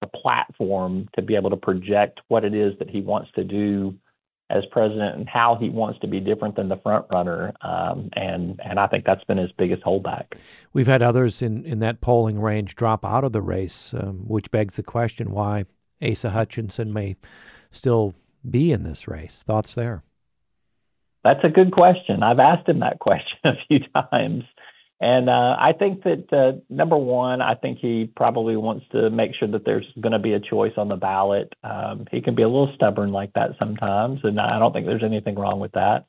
the 0.00 0.08
platform 0.08 1.08
to 1.14 1.22
be 1.22 1.36
able 1.36 1.50
to 1.50 1.56
project 1.56 2.20
what 2.26 2.44
it 2.44 2.52
is 2.52 2.76
that 2.80 2.90
he 2.90 3.00
wants 3.00 3.30
to 3.36 3.44
do 3.44 3.94
as 4.50 4.64
president 4.72 5.16
and 5.16 5.28
how 5.28 5.56
he 5.60 5.68
wants 5.68 6.00
to 6.00 6.08
be 6.08 6.18
different 6.18 6.56
than 6.56 6.68
the 6.68 6.76
front 6.78 7.06
runner. 7.12 7.52
Um, 7.60 8.10
and 8.14 8.58
and 8.64 8.80
I 8.80 8.88
think 8.88 9.04
that's 9.04 9.22
been 9.24 9.38
his 9.38 9.52
biggest 9.52 9.84
holdback. 9.84 10.34
We've 10.72 10.88
had 10.88 11.00
others 11.00 11.42
in, 11.42 11.64
in 11.64 11.78
that 11.78 12.00
polling 12.00 12.40
range 12.40 12.74
drop 12.74 13.04
out 13.04 13.22
of 13.22 13.30
the 13.30 13.42
race, 13.42 13.94
um, 13.94 14.26
which 14.26 14.50
begs 14.50 14.74
the 14.74 14.82
question 14.82 15.30
why 15.30 15.66
Asa 16.02 16.30
Hutchinson 16.30 16.92
may 16.92 17.16
still 17.70 18.14
be 18.48 18.72
in 18.72 18.82
this 18.82 19.08
race. 19.08 19.42
Thoughts 19.46 19.74
there? 19.74 20.02
That's 21.24 21.44
a 21.44 21.48
good 21.48 21.72
question. 21.72 22.22
I've 22.22 22.38
asked 22.38 22.68
him 22.68 22.80
that 22.80 22.98
question 23.00 23.38
a 23.44 23.54
few 23.66 23.80
times. 23.94 24.44
And 24.98 25.28
uh, 25.28 25.56
I 25.58 25.72
think 25.78 26.04
that 26.04 26.32
uh, 26.32 26.58
number 26.70 26.96
one, 26.96 27.42
I 27.42 27.54
think 27.54 27.78
he 27.78 28.10
probably 28.16 28.56
wants 28.56 28.86
to 28.92 29.10
make 29.10 29.32
sure 29.38 29.48
that 29.48 29.64
there's 29.66 29.86
going 30.00 30.12
to 30.12 30.18
be 30.18 30.32
a 30.32 30.40
choice 30.40 30.72
on 30.78 30.88
the 30.88 30.96
ballot. 30.96 31.52
Um, 31.62 32.06
he 32.10 32.22
can 32.22 32.34
be 32.34 32.42
a 32.42 32.48
little 32.48 32.72
stubborn 32.74 33.12
like 33.12 33.34
that 33.34 33.50
sometimes, 33.58 34.20
and 34.22 34.40
I 34.40 34.58
don't 34.58 34.72
think 34.72 34.86
there's 34.86 35.04
anything 35.04 35.34
wrong 35.34 35.60
with 35.60 35.72
that. 35.72 36.06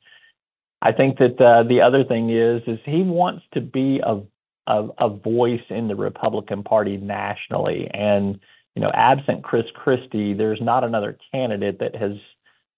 I 0.80 0.92
think 0.92 1.18
that 1.18 1.38
uh, 1.38 1.68
the 1.68 1.82
other 1.82 2.04
thing 2.04 2.30
is 2.30 2.62
is 2.66 2.78
he 2.86 3.02
wants 3.02 3.44
to 3.52 3.60
be 3.60 4.00
a, 4.02 4.20
a 4.66 4.88
a 4.98 5.08
voice 5.10 5.64
in 5.68 5.88
the 5.88 5.96
Republican 5.96 6.62
Party 6.62 6.96
nationally, 6.96 7.90
and 7.92 8.40
you 8.78 8.84
know, 8.84 8.92
absent 8.94 9.42
Chris 9.42 9.64
Christie, 9.74 10.34
there's 10.34 10.60
not 10.62 10.84
another 10.84 11.18
candidate 11.32 11.80
that 11.80 11.96
has 11.96 12.12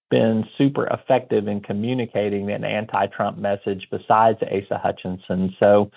been 0.09 0.43
super 0.57 0.87
effective 0.87 1.47
in 1.47 1.61
communicating 1.61 2.49
an 2.49 2.63
anti-Trump 2.63 3.37
message 3.37 3.87
besides 3.91 4.39
Asa 4.41 4.79
Hutchinson. 4.81 5.55
So 5.59 5.91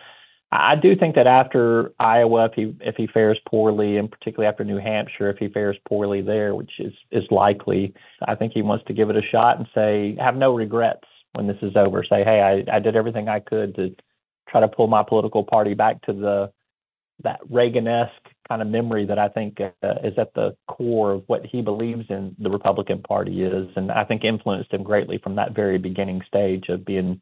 I 0.52 0.76
do 0.76 0.94
think 0.94 1.14
that 1.14 1.26
after 1.26 1.94
Iowa, 1.98 2.44
if 2.44 2.52
he 2.52 2.76
if 2.82 2.96
he 2.96 3.06
fares 3.06 3.38
poorly, 3.48 3.96
and 3.96 4.10
particularly 4.10 4.46
after 4.46 4.62
New 4.62 4.76
Hampshire, 4.76 5.30
if 5.30 5.38
he 5.38 5.48
fares 5.48 5.78
poorly 5.88 6.20
there, 6.20 6.54
which 6.54 6.72
is 6.80 6.92
is 7.10 7.24
likely, 7.30 7.94
I 8.28 8.34
think 8.34 8.52
he 8.52 8.60
wants 8.60 8.84
to 8.88 8.92
give 8.92 9.08
it 9.08 9.16
a 9.16 9.22
shot 9.32 9.56
and 9.56 9.66
say 9.74 10.18
have 10.20 10.36
no 10.36 10.54
regrets 10.54 11.08
when 11.32 11.46
this 11.46 11.56
is 11.62 11.76
over. 11.76 12.04
Say, 12.04 12.24
hey, 12.24 12.64
I, 12.68 12.76
I 12.76 12.78
did 12.78 12.94
everything 12.94 13.30
I 13.30 13.40
could 13.40 13.74
to 13.76 13.96
try 14.50 14.60
to 14.60 14.68
pull 14.68 14.86
my 14.86 15.02
political 15.02 15.44
party 15.44 15.72
back 15.72 16.02
to 16.02 16.12
the 16.12 16.52
that 17.22 17.40
Reagan-esque 17.48 18.34
kind 18.48 18.60
of 18.60 18.68
memory 18.68 19.06
that 19.06 19.18
I 19.18 19.28
think 19.28 19.60
uh, 19.60 19.94
is 20.02 20.14
at 20.18 20.34
the 20.34 20.56
core 20.68 21.12
of 21.12 21.22
what 21.26 21.46
he 21.46 21.62
believes 21.62 22.04
in 22.10 22.34
the 22.38 22.50
Republican 22.50 23.02
Party 23.02 23.42
is, 23.42 23.68
and 23.76 23.90
I 23.90 24.04
think 24.04 24.24
influenced 24.24 24.72
him 24.72 24.82
greatly 24.82 25.18
from 25.18 25.36
that 25.36 25.54
very 25.54 25.78
beginning 25.78 26.22
stage 26.26 26.68
of 26.68 26.84
being 26.84 27.20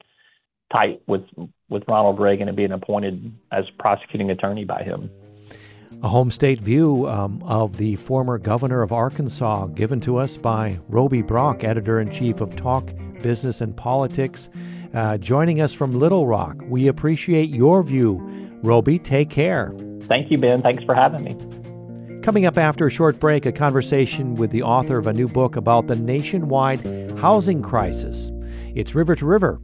tight 0.73 1.03
with 1.07 1.23
with 1.69 1.83
Ronald 1.87 2.19
Reagan 2.19 2.49
and 2.49 2.57
being 2.57 2.73
appointed 2.73 3.33
as 3.53 3.65
prosecuting 3.79 4.31
attorney 4.31 4.65
by 4.65 4.83
him. 4.83 5.11
A 6.03 6.09
home 6.09 6.31
state 6.31 6.61
view 6.61 7.07
um, 7.09 7.43
of 7.45 7.77
the 7.77 7.97
former 7.97 8.39
governor 8.39 8.83
of 8.83 8.91
Arkansas, 8.91 9.67
given 9.67 10.01
to 10.01 10.17
us 10.17 10.37
by 10.37 10.81
Roby 10.89 11.23
Brock, 11.23 11.63
editor 11.63 12.01
in 12.01 12.11
chief 12.11 12.41
of 12.41 12.57
Talk 12.57 12.91
Business 13.23 13.61
and 13.61 13.77
Politics, 13.77 14.49
uh, 14.95 15.19
joining 15.19 15.61
us 15.61 15.73
from 15.73 15.93
Little 15.93 16.27
Rock. 16.27 16.57
We 16.67 16.89
appreciate 16.89 17.51
your 17.51 17.83
view. 17.83 18.42
Roby, 18.63 18.99
take 18.99 19.31
care. 19.31 19.75
Thank 20.03 20.31
you, 20.31 20.39
Ben. 20.39 20.63
Thanks 20.63 20.85
for 20.85 20.95
having 20.95 21.25
me. 21.25 21.37
Coming 22.23 22.47
up 22.47 22.57
after 22.57 22.87
a 22.87 22.91
short 22.91 23.19
break, 23.19 23.47
a 23.47 23.53
conversation 23.53 24.35
with 24.35 24.51
the 24.51 24.63
author 24.63 24.97
of 24.97 25.09
a 25.09 25.13
new 25.13 25.27
book 25.27 25.57
about 25.57 25.89
the 25.89 25.97
nationwide 25.97 26.87
housing 27.19 27.63
crisis. 27.63 28.31
It's 28.75 28.95
River 28.95 29.17
to 29.17 29.27
River. 29.27 29.61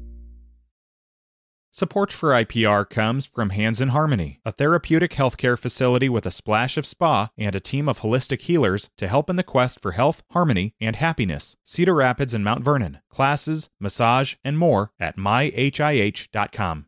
Support 1.70 2.12
for 2.12 2.30
IPR 2.30 2.90
comes 2.90 3.26
from 3.26 3.50
Hands 3.50 3.80
in 3.80 3.90
Harmony, 3.90 4.40
a 4.44 4.50
therapeutic 4.50 5.12
healthcare 5.12 5.56
facility 5.56 6.08
with 6.08 6.26
a 6.26 6.32
splash 6.32 6.76
of 6.76 6.84
spa 6.84 7.30
and 7.38 7.54
a 7.54 7.60
team 7.60 7.88
of 7.88 8.00
holistic 8.00 8.40
healers 8.42 8.90
to 8.96 9.06
help 9.06 9.30
in 9.30 9.36
the 9.36 9.44
quest 9.44 9.80
for 9.80 9.92
health, 9.92 10.24
harmony, 10.32 10.74
and 10.80 10.96
happiness. 10.96 11.56
Cedar 11.64 11.94
Rapids 11.94 12.34
and 12.34 12.42
Mount 12.42 12.64
Vernon. 12.64 12.98
Classes, 13.08 13.70
massage, 13.78 14.34
and 14.42 14.58
more 14.58 14.90
at 14.98 15.16
myhih.com. 15.16 16.86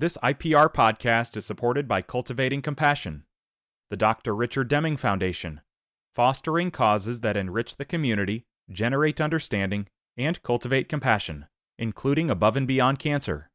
This 0.00 0.16
IPR 0.22 0.72
podcast 0.72 1.36
is 1.36 1.44
supported 1.44 1.86
by 1.86 2.00
Cultivating 2.00 2.62
Compassion, 2.62 3.24
the 3.90 3.98
Dr. 3.98 4.34
Richard 4.34 4.66
Deming 4.66 4.96
Foundation, 4.96 5.60
fostering 6.14 6.70
causes 6.70 7.20
that 7.20 7.36
enrich 7.36 7.76
the 7.76 7.84
community, 7.84 8.46
generate 8.72 9.20
understanding, 9.20 9.88
and 10.16 10.42
cultivate 10.42 10.88
compassion, 10.88 11.44
including 11.78 12.30
above 12.30 12.56
and 12.56 12.66
beyond 12.66 12.98
cancer. 12.98 13.50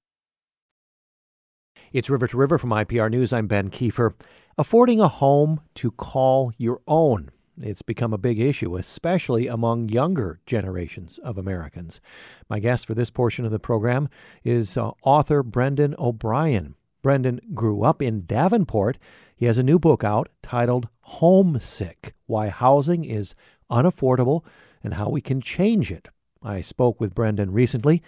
It's 1.91 2.11
River 2.11 2.27
to 2.27 2.37
River 2.37 2.59
from 2.59 2.69
IPR 2.69 3.09
News. 3.09 3.33
I'm 3.33 3.47
Ben 3.47 3.71
Kieffer. 3.71 4.13
Affording 4.55 5.01
a 5.01 5.07
home 5.07 5.61
to 5.73 5.89
call 5.89 6.53
your 6.59 6.79
own. 6.87 7.31
It's 7.61 7.81
become 7.81 8.13
a 8.13 8.17
big 8.17 8.39
issue, 8.39 8.75
especially 8.75 9.47
among 9.47 9.89
younger 9.89 10.39
generations 10.45 11.19
of 11.19 11.37
Americans. 11.37 12.01
My 12.49 12.59
guest 12.59 12.85
for 12.85 12.93
this 12.93 13.09
portion 13.09 13.45
of 13.45 13.51
the 13.51 13.59
program 13.59 14.09
is 14.43 14.75
uh, 14.75 14.91
author 15.03 15.41
Brendan 15.41 15.95
O'Brien. 15.97 16.75
Brendan 17.01 17.39
grew 17.53 17.83
up 17.83 18.01
in 18.01 18.25
Davenport. 18.25 18.97
He 19.35 19.45
has 19.45 19.57
a 19.57 19.63
new 19.63 19.79
book 19.79 20.03
out 20.03 20.29
titled 20.41 20.89
Homesick 21.01 22.13
Why 22.25 22.49
Housing 22.49 23.05
is 23.05 23.35
Unaffordable 23.71 24.43
and 24.83 24.95
How 24.95 25.09
We 25.09 25.21
Can 25.21 25.39
Change 25.39 25.91
It. 25.91 26.09
I 26.43 26.61
spoke 26.61 26.99
with 26.99 27.15
Brendan 27.15 27.51
recently. 27.51 28.03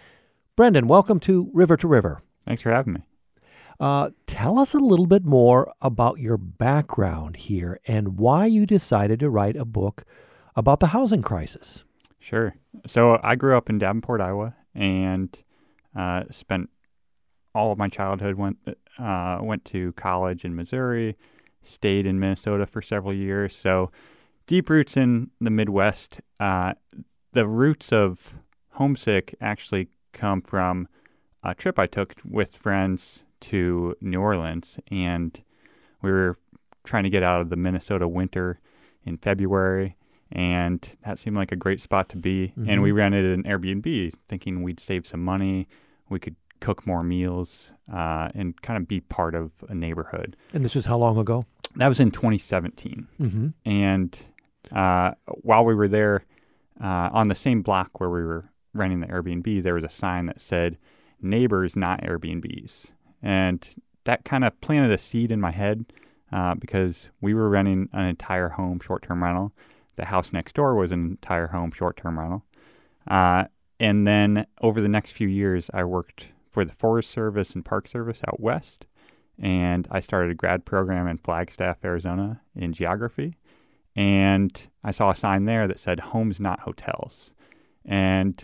Brendan, 0.56 0.88
welcome 0.88 1.20
to 1.22 1.50
River 1.54 1.78
to 1.78 1.88
River. 1.88 2.22
Thanks 2.46 2.62
for 2.62 2.72
having 2.72 2.94
me. 2.94 3.02
Uh, 3.80 4.10
tell 4.26 4.58
us 4.58 4.74
a 4.74 4.80
little 4.80 5.06
bit 5.06 5.24
more 5.24 5.72
about 5.82 6.20
your 6.20 6.38
background 6.38 7.36
here 7.36 7.80
and 7.86 8.18
why 8.18 8.46
you 8.46 8.66
decided 8.66 9.20
to 9.20 9.30
write 9.30 9.56
a 9.56 9.66
book 9.66 10.04
about 10.56 10.80
the 10.80 10.88
housing 10.88 11.22
crisis. 11.22 11.84
Sure. 12.20 12.56
So 12.86 13.20
I 13.24 13.36
grew 13.36 13.56
up 13.56 13.70
in 13.70 13.78
Davenport, 13.78 14.20
Iowa, 14.20 14.56
and 14.74 15.38
uh, 15.96 16.24
spent 16.32 16.70
all 17.54 17.72
of 17.72 17.78
my 17.78 17.88
childhood 17.88 18.36
went 18.36 18.58
uh, 19.00 19.40
went 19.42 19.66
to 19.66 19.94
college 19.94 20.44
in 20.44 20.56
Missouri, 20.56 21.16
stayed 21.64 22.06
in 22.06 22.20
Minnesota 22.20 22.66
for 22.66 22.82
several 22.82 23.14
years. 23.14 23.56
So 23.56 23.92
deep 24.48 24.70
roots 24.70 24.98
in 24.98 25.32
the 25.40 25.50
Midwest. 25.50 26.22
Uh, 26.40 26.74
the 27.34 27.48
roots 27.48 27.92
of 27.92 28.34
homesick 28.74 29.36
actually 29.40 29.90
come 30.14 30.42
from 30.42 30.88
a 31.44 31.54
trip 31.54 31.78
I 31.78 31.86
took 31.86 32.16
with 32.24 32.58
friends 32.58 33.24
to 33.42 33.96
New 34.02 34.20
Orleans, 34.20 34.80
and 34.90 35.42
we 36.02 36.12
were 36.12 36.36
trying 36.84 37.04
to 37.04 37.10
get 37.10 37.24
out 37.24 37.42
of 37.42 37.50
the 37.50 37.56
Minnesota 37.56 38.08
winter 38.08 38.60
in 39.06 39.18
February, 39.18 39.96
and 40.32 40.98
that 41.06 41.20
seemed 41.20 41.36
like 41.36 41.52
a 41.52 41.56
great 41.56 41.82
spot 41.82 42.10
to 42.10 42.18
be. 42.18 42.54
Mm-hmm. 42.58 42.70
And 42.70 42.82
we 42.82 42.90
mm-hmm. 42.90 42.98
rented 42.98 43.26
an 43.26 43.44
Airbnb, 43.44 44.14
thinking 44.28 44.64
we'd 44.64 44.80
save 44.80 45.08
some 45.08 45.24
money, 45.24 45.68
we 46.10 46.20
could 46.20 46.36
cook 46.60 46.88
more 46.88 47.04
meals, 47.04 47.74
uh, 47.92 48.30
and 48.34 48.60
kind 48.62 48.78
of 48.78 48.88
be 48.88 49.02
part 49.02 49.36
of 49.36 49.52
a 49.70 49.76
neighborhood. 49.76 50.36
And 50.54 50.66
this 50.66 50.76
was 50.76 50.88
how 50.88 50.98
long 50.98 51.18
ago? 51.18 51.46
That 51.76 51.88
was 51.88 52.00
in 52.00 52.12
2017. 52.12 53.08
Mm-hmm. 53.20 53.48
And 53.70 54.20
uh, 54.72 55.12
while 55.28 55.64
we 55.64 55.76
were 55.76 55.88
there, 55.88 56.26
uh, 56.82 57.10
on 57.12 57.28
the 57.28 57.36
same 57.36 57.62
block 57.62 58.00
where 58.00 58.10
we 58.10 58.24
were 58.24 58.50
renting 58.74 59.00
the 59.00 59.08
Airbnb, 59.08 59.64
there 59.64 59.74
was 59.74 59.84
a 59.84 59.90
sign 59.90 60.28
that 60.28 60.42
said 60.42 60.78
"Neighbors, 61.22 61.76
not 61.76 62.02
Airbnbs." 62.02 62.92
And 63.22 63.68
that 64.04 64.24
kind 64.24 64.44
of 64.44 64.60
planted 64.62 64.92
a 64.92 64.98
seed 64.98 65.32
in 65.32 65.42
my 65.42 65.52
head 65.52 65.86
uh, 66.32 66.56
because 66.56 67.10
we 67.22 67.34
were 67.34 67.50
renting 67.50 67.90
an 67.94 68.06
entire 68.06 68.50
home 68.50 68.80
short 68.80 69.04
term 69.04 69.24
rental. 69.24 69.54
The 69.96 70.06
house 70.06 70.32
next 70.32 70.56
door 70.56 70.76
was 70.76 70.92
an 70.92 71.06
entire 71.06 71.48
home 71.48 71.72
short 71.72 71.98
term 71.98 72.20
rental. 72.20 72.46
Uh, 73.08 73.46
and 73.80 74.08
then 74.08 74.46
over 74.62 74.82
the 74.82 74.88
next 74.88 75.12
few 75.12 75.28
years, 75.28 75.70
I 75.74 75.84
worked 75.84 76.30
for 76.52 76.66
the 76.66 76.74
Forest 76.74 77.12
Service 77.12 77.54
and 77.54 77.64
Park 77.64 77.88
Service 77.88 78.22
out 78.28 78.40
west. 78.40 78.86
And 79.40 79.88
I 79.92 80.00
started 80.00 80.32
a 80.32 80.36
grad 80.36 80.66
program 80.66 81.08
in 81.08 81.20
Flagstaff, 81.20 81.78
Arizona 81.86 82.42
in 82.56 82.74
geography. 82.74 83.38
And 83.96 84.68
I 84.84 84.92
saw 84.92 85.12
a 85.12 85.16
sign 85.16 85.46
there 85.46 85.68
that 85.68 85.80
said 85.80 86.00
homes, 86.00 86.40
not 86.40 86.62
hotels. 86.62 87.32
And 87.86 88.44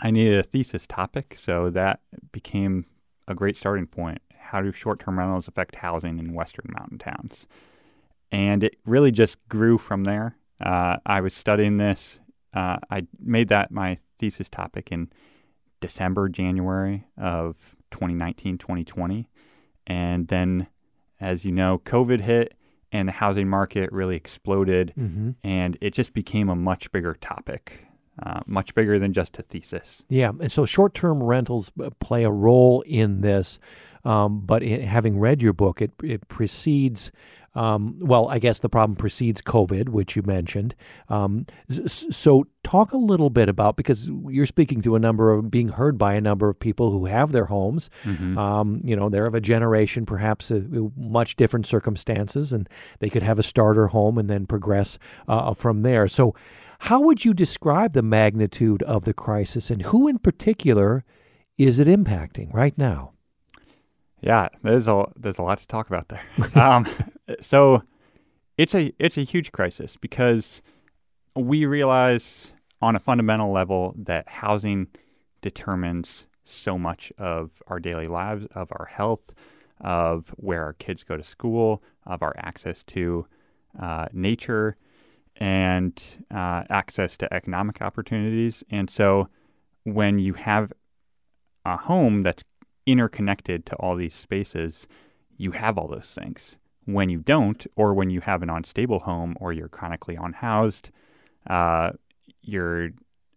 I 0.00 0.10
needed 0.10 0.38
a 0.38 0.42
thesis 0.42 0.86
topic, 0.86 1.34
so 1.36 1.70
that 1.70 2.00
became 2.32 2.86
a 3.28 3.34
great 3.34 3.56
starting 3.56 3.86
point. 3.86 4.20
How 4.36 4.60
do 4.60 4.72
short 4.72 5.00
term 5.00 5.18
rentals 5.18 5.48
affect 5.48 5.76
housing 5.76 6.18
in 6.18 6.34
Western 6.34 6.66
mountain 6.76 6.98
towns? 6.98 7.46
And 8.30 8.64
it 8.64 8.76
really 8.84 9.10
just 9.12 9.36
grew 9.48 9.78
from 9.78 10.04
there. 10.04 10.36
Uh, 10.60 10.96
I 11.04 11.20
was 11.20 11.34
studying 11.34 11.76
this. 11.76 12.20
Uh, 12.54 12.78
I 12.90 13.06
made 13.18 13.48
that 13.48 13.70
my 13.70 13.96
thesis 14.18 14.48
topic 14.48 14.88
in 14.90 15.10
December, 15.80 16.28
January 16.28 17.04
of 17.18 17.76
2019, 17.90 18.58
2020. 18.58 19.28
And 19.86 20.28
then, 20.28 20.68
as 21.20 21.44
you 21.44 21.52
know, 21.52 21.78
COVID 21.84 22.20
hit 22.20 22.54
and 22.90 23.08
the 23.08 23.12
housing 23.12 23.48
market 23.48 23.90
really 23.92 24.16
exploded. 24.16 24.92
Mm-hmm. 24.98 25.30
And 25.42 25.76
it 25.80 25.92
just 25.92 26.14
became 26.14 26.48
a 26.48 26.56
much 26.56 26.92
bigger 26.92 27.14
topic, 27.14 27.86
uh, 28.20 28.40
much 28.46 28.74
bigger 28.74 28.98
than 28.98 29.12
just 29.12 29.38
a 29.38 29.42
thesis. 29.42 30.02
Yeah, 30.08 30.32
and 30.40 30.50
so 30.50 30.64
short-term 30.64 31.22
rentals 31.22 31.70
uh, 31.82 31.90
play 32.00 32.24
a 32.24 32.30
role 32.30 32.82
in 32.82 33.20
this. 33.20 33.58
Um, 34.04 34.40
but 34.40 34.62
in, 34.62 34.82
having 34.82 35.18
read 35.18 35.42
your 35.42 35.52
book, 35.52 35.80
it 35.80 35.92
it 36.02 36.28
precedes. 36.28 37.12
Um, 37.54 37.98
well, 38.00 38.28
I 38.28 38.38
guess 38.38 38.60
the 38.60 38.70
problem 38.70 38.96
precedes 38.96 39.42
COVID, 39.42 39.90
which 39.90 40.16
you 40.16 40.22
mentioned. 40.22 40.74
Um, 41.10 41.44
so, 41.68 42.46
talk 42.64 42.92
a 42.92 42.96
little 42.96 43.28
bit 43.28 43.50
about 43.50 43.76
because 43.76 44.08
you're 44.28 44.46
speaking 44.46 44.80
to 44.80 44.96
a 44.96 44.98
number 44.98 45.30
of 45.30 45.50
being 45.50 45.68
heard 45.68 45.98
by 45.98 46.14
a 46.14 46.20
number 46.20 46.48
of 46.48 46.58
people 46.58 46.90
who 46.90 47.04
have 47.04 47.32
their 47.32 47.44
homes. 47.44 47.90
Mhm. 48.04 48.38
Um, 48.38 48.80
you 48.82 48.96
know, 48.96 49.10
they're 49.10 49.26
of 49.26 49.34
a 49.34 49.40
generation, 49.40 50.06
perhaps 50.06 50.50
uh, 50.50 50.62
much 50.96 51.36
different 51.36 51.66
circumstances, 51.66 52.54
and 52.54 52.68
they 53.00 53.10
could 53.10 53.22
have 53.22 53.38
a 53.38 53.42
starter 53.42 53.88
home 53.88 54.16
and 54.16 54.30
then 54.30 54.46
progress 54.46 54.98
uh, 55.28 55.52
from 55.52 55.82
there. 55.82 56.08
So, 56.08 56.34
how 56.86 57.00
would 57.00 57.24
you 57.24 57.32
describe 57.32 57.92
the 57.92 58.02
magnitude 58.02 58.82
of 58.82 59.04
the 59.04 59.14
crisis, 59.14 59.70
and 59.70 59.82
who 59.82 60.08
in 60.08 60.18
particular 60.18 61.04
is 61.56 61.78
it 61.78 61.86
impacting 61.86 62.52
right 62.52 62.76
now? 62.76 63.12
Yeah, 64.20 64.48
there's 64.64 64.88
a 64.88 65.06
there's 65.14 65.38
a 65.38 65.42
lot 65.42 65.58
to 65.58 65.66
talk 65.68 65.86
about 65.86 66.08
there. 66.08 66.24
um, 66.60 66.88
so 67.40 67.84
it's 68.58 68.74
a 68.74 68.92
it's 68.98 69.16
a 69.16 69.22
huge 69.22 69.52
crisis 69.52 69.96
because 69.96 70.60
we 71.36 71.66
realize 71.66 72.52
on 72.80 72.96
a 72.96 73.00
fundamental 73.00 73.52
level 73.52 73.94
that 73.96 74.28
housing 74.28 74.88
determines 75.40 76.24
so 76.44 76.76
much 76.76 77.12
of 77.16 77.62
our 77.68 77.78
daily 77.78 78.08
lives, 78.08 78.46
of 78.56 78.72
our 78.72 78.86
health, 78.86 79.32
of 79.80 80.30
where 80.36 80.64
our 80.64 80.72
kids 80.72 81.04
go 81.04 81.16
to 81.16 81.22
school, 81.22 81.80
of 82.04 82.22
our 82.22 82.34
access 82.38 82.82
to 82.82 83.26
uh, 83.80 84.06
nature, 84.12 84.76
and 85.42 86.24
uh, 86.32 86.62
access 86.70 87.16
to 87.16 87.34
economic 87.34 87.82
opportunities. 87.82 88.62
And 88.70 88.88
so, 88.88 89.28
when 89.82 90.20
you 90.20 90.34
have 90.34 90.72
a 91.64 91.76
home 91.76 92.22
that's 92.22 92.44
interconnected 92.86 93.66
to 93.66 93.74
all 93.76 93.96
these 93.96 94.14
spaces, 94.14 94.86
you 95.36 95.50
have 95.50 95.76
all 95.76 95.88
those 95.88 96.14
things. 96.14 96.56
When 96.84 97.10
you 97.10 97.18
don't, 97.18 97.66
or 97.74 97.92
when 97.92 98.08
you 98.08 98.20
have 98.20 98.44
an 98.44 98.50
unstable 98.50 99.00
home, 99.00 99.36
or 99.40 99.52
you're 99.52 99.66
chronically 99.66 100.14
unhoused, 100.14 100.92
uh, 101.50 101.90
you're 102.42 102.90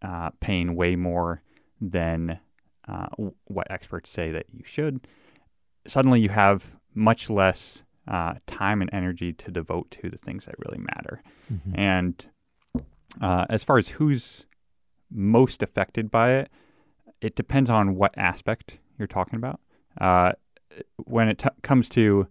uh, 0.04 0.30
paying 0.40 0.76
way 0.76 0.96
more 0.96 1.42
than 1.82 2.40
uh, 2.88 3.08
what 3.46 3.72
experts 3.72 4.12
say 4.12 4.30
that 4.30 4.46
you 4.54 4.64
should. 4.64 5.08
Suddenly, 5.88 6.22
you 6.22 6.30
have 6.30 6.76
much 6.94 7.32
less 7.32 7.82
uh, 8.08 8.36
time 8.48 8.82
and 8.82 8.90
energy 8.94 9.34
to 9.34 9.52
devote 9.52 9.90
to 9.92 10.10
the 10.10 10.18
things 10.18 10.46
that 10.46 10.56
really 10.60 10.80
matter. 10.80 11.22
And 11.74 12.26
uh, 13.22 13.46
as 13.50 13.64
far 13.64 13.78
as 13.78 13.90
who's 13.90 14.46
most 15.12 15.62
affected 15.64 16.12
by 16.12 16.34
it, 16.34 16.50
it 17.22 17.36
depends 17.36 17.70
on 17.70 17.96
what 17.96 18.14
aspect 18.18 18.80
you're 18.98 19.08
talking 19.08 19.38
about. 19.38 19.60
Uh, 20.00 20.34
when 21.06 21.28
it 21.30 21.40
t- 21.40 21.50
comes 21.62 21.88
to 21.90 22.28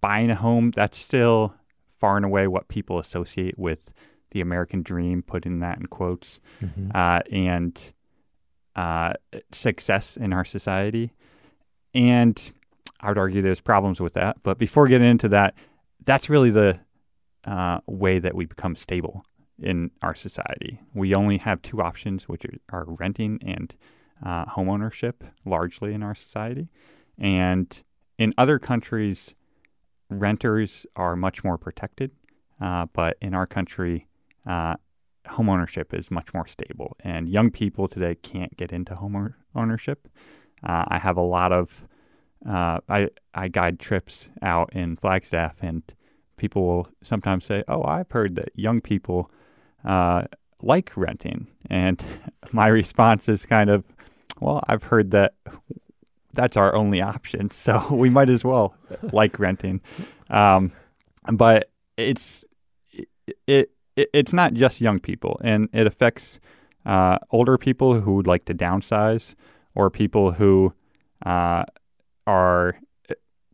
buying 0.00 0.30
a 0.30 0.34
home, 0.34 0.72
that's 0.74 0.98
still 0.98 1.54
far 1.98 2.16
and 2.16 2.24
away 2.24 2.46
what 2.46 2.68
people 2.68 2.98
associate 2.98 3.58
with 3.58 3.92
the 4.32 4.40
American 4.40 4.82
dream, 4.82 5.22
putting 5.22 5.60
that 5.60 5.78
in 5.78 5.86
quotes, 5.86 6.40
Mhm. 6.60 6.94
uh, 6.94 7.20
and 7.32 7.92
uh, 8.76 9.12
success 9.52 10.16
in 10.16 10.32
our 10.32 10.44
society. 10.44 11.12
And 11.94 12.52
I 13.00 13.08
would 13.08 13.18
argue 13.18 13.42
there's 13.42 13.60
problems 13.60 14.00
with 14.00 14.14
that. 14.14 14.42
But 14.42 14.58
before 14.58 14.88
getting 14.88 15.08
into 15.08 15.28
that, 15.28 15.54
that's 16.04 16.28
really 16.28 16.50
the 16.50 16.80
uh, 17.44 17.80
way 17.86 18.18
that 18.18 18.34
we 18.34 18.46
become 18.46 18.76
stable 18.76 19.24
in 19.60 19.90
our 20.02 20.14
society. 20.14 20.80
We 20.94 21.14
only 21.14 21.38
have 21.38 21.62
two 21.62 21.80
options, 21.80 22.28
which 22.28 22.44
are, 22.70 22.84
renting 22.86 23.38
and 23.44 23.74
uh, 24.24 24.46
homeownership, 24.46 25.14
largely 25.44 25.94
in 25.94 26.02
our 26.02 26.14
society. 26.14 26.68
And 27.16 27.82
in 28.18 28.32
other 28.38 28.58
countries, 28.58 29.34
renters 30.10 30.86
are 30.96 31.16
much 31.16 31.44
more 31.44 31.58
protected. 31.58 32.12
Uh, 32.60 32.86
but 32.92 33.16
in 33.20 33.34
our 33.34 33.46
country, 33.46 34.08
uh, 34.46 34.74
homeownership 35.26 35.96
is 35.96 36.10
much 36.10 36.32
more 36.34 36.46
stable. 36.46 36.96
And 37.00 37.28
young 37.28 37.50
people 37.50 37.88
today 37.88 38.14
can't 38.16 38.56
get 38.56 38.72
into 38.72 38.94
home 38.94 39.34
ownership. 39.54 40.08
Uh, 40.62 40.84
I 40.88 40.98
have 40.98 41.16
a 41.16 41.22
lot 41.22 41.52
of 41.52 41.86
uh, 42.46 42.78
I 42.88 43.08
I 43.34 43.48
guide 43.48 43.78
trips 43.78 44.28
out 44.42 44.72
in 44.72 44.96
Flagstaff, 44.96 45.56
and 45.62 45.82
people 46.36 46.66
will 46.66 46.88
sometimes 47.02 47.44
say, 47.44 47.64
"Oh, 47.68 47.82
I've 47.84 48.10
heard 48.10 48.36
that 48.36 48.50
young 48.54 48.80
people 48.80 49.30
uh, 49.84 50.24
like 50.62 50.92
renting," 50.96 51.48
and 51.68 52.04
my 52.52 52.68
response 52.68 53.28
is 53.28 53.44
kind 53.44 53.70
of, 53.70 53.84
"Well, 54.40 54.62
I've 54.68 54.84
heard 54.84 55.10
that 55.12 55.34
that's 56.32 56.56
our 56.56 56.74
only 56.74 57.00
option, 57.00 57.50
so 57.52 57.86
we 57.90 58.10
might 58.10 58.30
as 58.30 58.44
well 58.44 58.74
like 59.12 59.38
renting." 59.38 59.80
Um, 60.30 60.72
but 61.32 61.70
it's 61.96 62.44
it, 62.92 63.08
it 63.46 63.70
it's 63.96 64.32
not 64.32 64.54
just 64.54 64.80
young 64.80 65.00
people, 65.00 65.40
and 65.42 65.68
it 65.72 65.86
affects 65.86 66.38
uh, 66.86 67.18
older 67.30 67.58
people 67.58 68.00
who 68.00 68.14
would 68.14 68.26
like 68.26 68.44
to 68.46 68.54
downsize, 68.54 69.34
or 69.74 69.90
people 69.90 70.32
who 70.32 70.72
uh, 71.26 71.64
are 72.28 72.78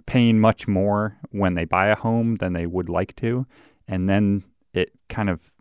paying 0.04 0.40
much 0.40 0.66
more 0.66 1.16
when 1.30 1.54
they 1.54 1.64
buy 1.64 1.86
a 1.86 1.96
home 1.96 2.36
than 2.36 2.52
they 2.52 2.66
would 2.66 2.88
like 2.88 3.14
to, 3.16 3.46
and 3.86 4.08
then 4.08 4.42
it 4.74 4.92
kind 5.08 5.30
of 5.30 5.52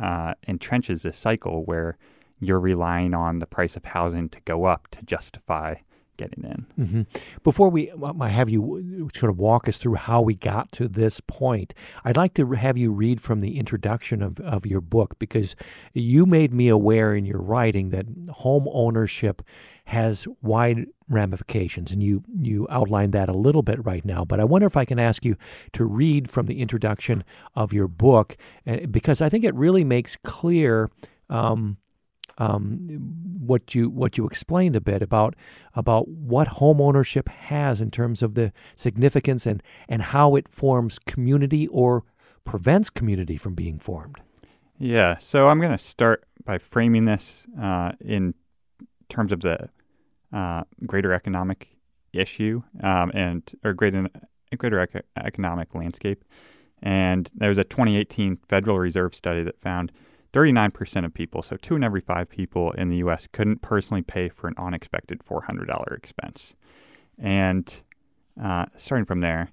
uh, 0.00 0.34
entrenches 0.46 1.02
this 1.02 1.16
cycle 1.16 1.64
where 1.64 1.96
you're 2.38 2.60
relying 2.60 3.14
on 3.14 3.38
the 3.38 3.46
price 3.46 3.74
of 3.74 3.86
housing 3.86 4.28
to 4.28 4.40
go 4.44 4.66
up 4.66 4.86
to 4.90 5.02
justify 5.02 5.74
getting 6.18 6.44
in. 6.44 6.66
hmm 6.84 7.02
Before 7.42 7.70
we 7.70 7.90
have 8.20 8.50
you 8.50 9.08
sort 9.14 9.30
of 9.30 9.38
walk 9.38 9.66
us 9.68 9.78
through 9.78 9.94
how 9.94 10.20
we 10.20 10.34
got 10.34 10.70
to 10.72 10.88
this 10.88 11.20
point, 11.20 11.72
I'd 12.04 12.16
like 12.16 12.34
to 12.34 12.52
have 12.52 12.76
you 12.76 12.92
read 12.92 13.22
from 13.22 13.40
the 13.40 13.58
introduction 13.58 14.22
of, 14.22 14.38
of 14.40 14.66
your 14.66 14.82
book 14.82 15.18
because 15.18 15.56
you 15.94 16.26
made 16.26 16.52
me 16.52 16.68
aware 16.68 17.14
in 17.14 17.24
your 17.24 17.40
writing 17.40 17.88
that 17.90 18.06
home 18.30 18.68
ownership 18.70 19.42
has 19.86 20.28
wide 20.42 20.86
ramifications, 21.08 21.90
and 21.90 22.02
you 22.02 22.22
you 22.38 22.66
outlined 22.68 23.14
that 23.14 23.30
a 23.30 23.32
little 23.32 23.62
bit 23.62 23.82
right 23.86 24.04
now. 24.04 24.24
But 24.24 24.40
I 24.40 24.44
wonder 24.44 24.66
if 24.66 24.76
I 24.76 24.84
can 24.84 24.98
ask 24.98 25.24
you 25.24 25.36
to 25.72 25.84
read 25.86 26.30
from 26.30 26.46
the 26.46 26.60
introduction 26.60 27.24
of 27.54 27.72
your 27.72 27.88
book 27.88 28.36
eh, 28.66 28.84
because 28.84 29.22
I 29.22 29.30
think 29.30 29.44
it 29.44 29.54
really 29.54 29.84
makes 29.84 30.16
clear. 30.16 30.90
Um, 31.30 31.78
um, 32.38 32.88
what 33.38 33.74
you 33.74 33.90
what 33.90 34.16
you 34.16 34.26
explained 34.26 34.76
a 34.76 34.80
bit 34.80 35.02
about 35.02 35.34
about 35.74 36.08
what 36.08 36.48
home 36.48 36.80
ownership 36.80 37.28
has 37.28 37.80
in 37.80 37.90
terms 37.90 38.22
of 38.22 38.34
the 38.34 38.52
significance 38.76 39.46
and 39.46 39.62
and 39.88 40.02
how 40.02 40.36
it 40.36 40.48
forms 40.48 40.98
community 40.98 41.66
or 41.68 42.04
prevents 42.44 42.90
community 42.90 43.36
from 43.36 43.54
being 43.54 43.78
formed. 43.78 44.16
Yeah, 44.78 45.18
so 45.18 45.48
I'm 45.48 45.58
going 45.58 45.72
to 45.72 45.78
start 45.78 46.24
by 46.44 46.58
framing 46.58 47.04
this 47.04 47.46
uh, 47.60 47.92
in 48.00 48.34
terms 49.08 49.32
of 49.32 49.40
the 49.40 49.68
uh, 50.32 50.62
greater 50.86 51.12
economic 51.12 51.76
issue 52.12 52.62
um, 52.82 53.10
and 53.12 53.42
or 53.64 53.72
greater 53.72 54.08
greater 54.56 54.80
ec- 54.80 55.04
economic 55.16 55.74
landscape. 55.74 56.24
And 56.80 57.28
there 57.34 57.48
was 57.48 57.58
a 57.58 57.64
2018 57.64 58.38
Federal 58.48 58.78
Reserve 58.78 59.14
study 59.14 59.42
that 59.42 59.60
found 59.60 59.90
39% 60.38 61.04
of 61.04 61.12
people, 61.14 61.42
so 61.42 61.56
two 61.56 61.74
in 61.74 61.82
every 61.82 62.00
five 62.00 62.30
people 62.30 62.70
in 62.72 62.90
the 62.90 62.98
U.S., 62.98 63.26
couldn't 63.32 63.60
personally 63.60 64.02
pay 64.02 64.28
for 64.28 64.46
an 64.46 64.54
unexpected 64.56 65.20
$400 65.28 65.96
expense. 65.96 66.54
And 67.18 67.82
uh, 68.40 68.66
starting 68.76 69.04
from 69.04 69.20
there, 69.20 69.48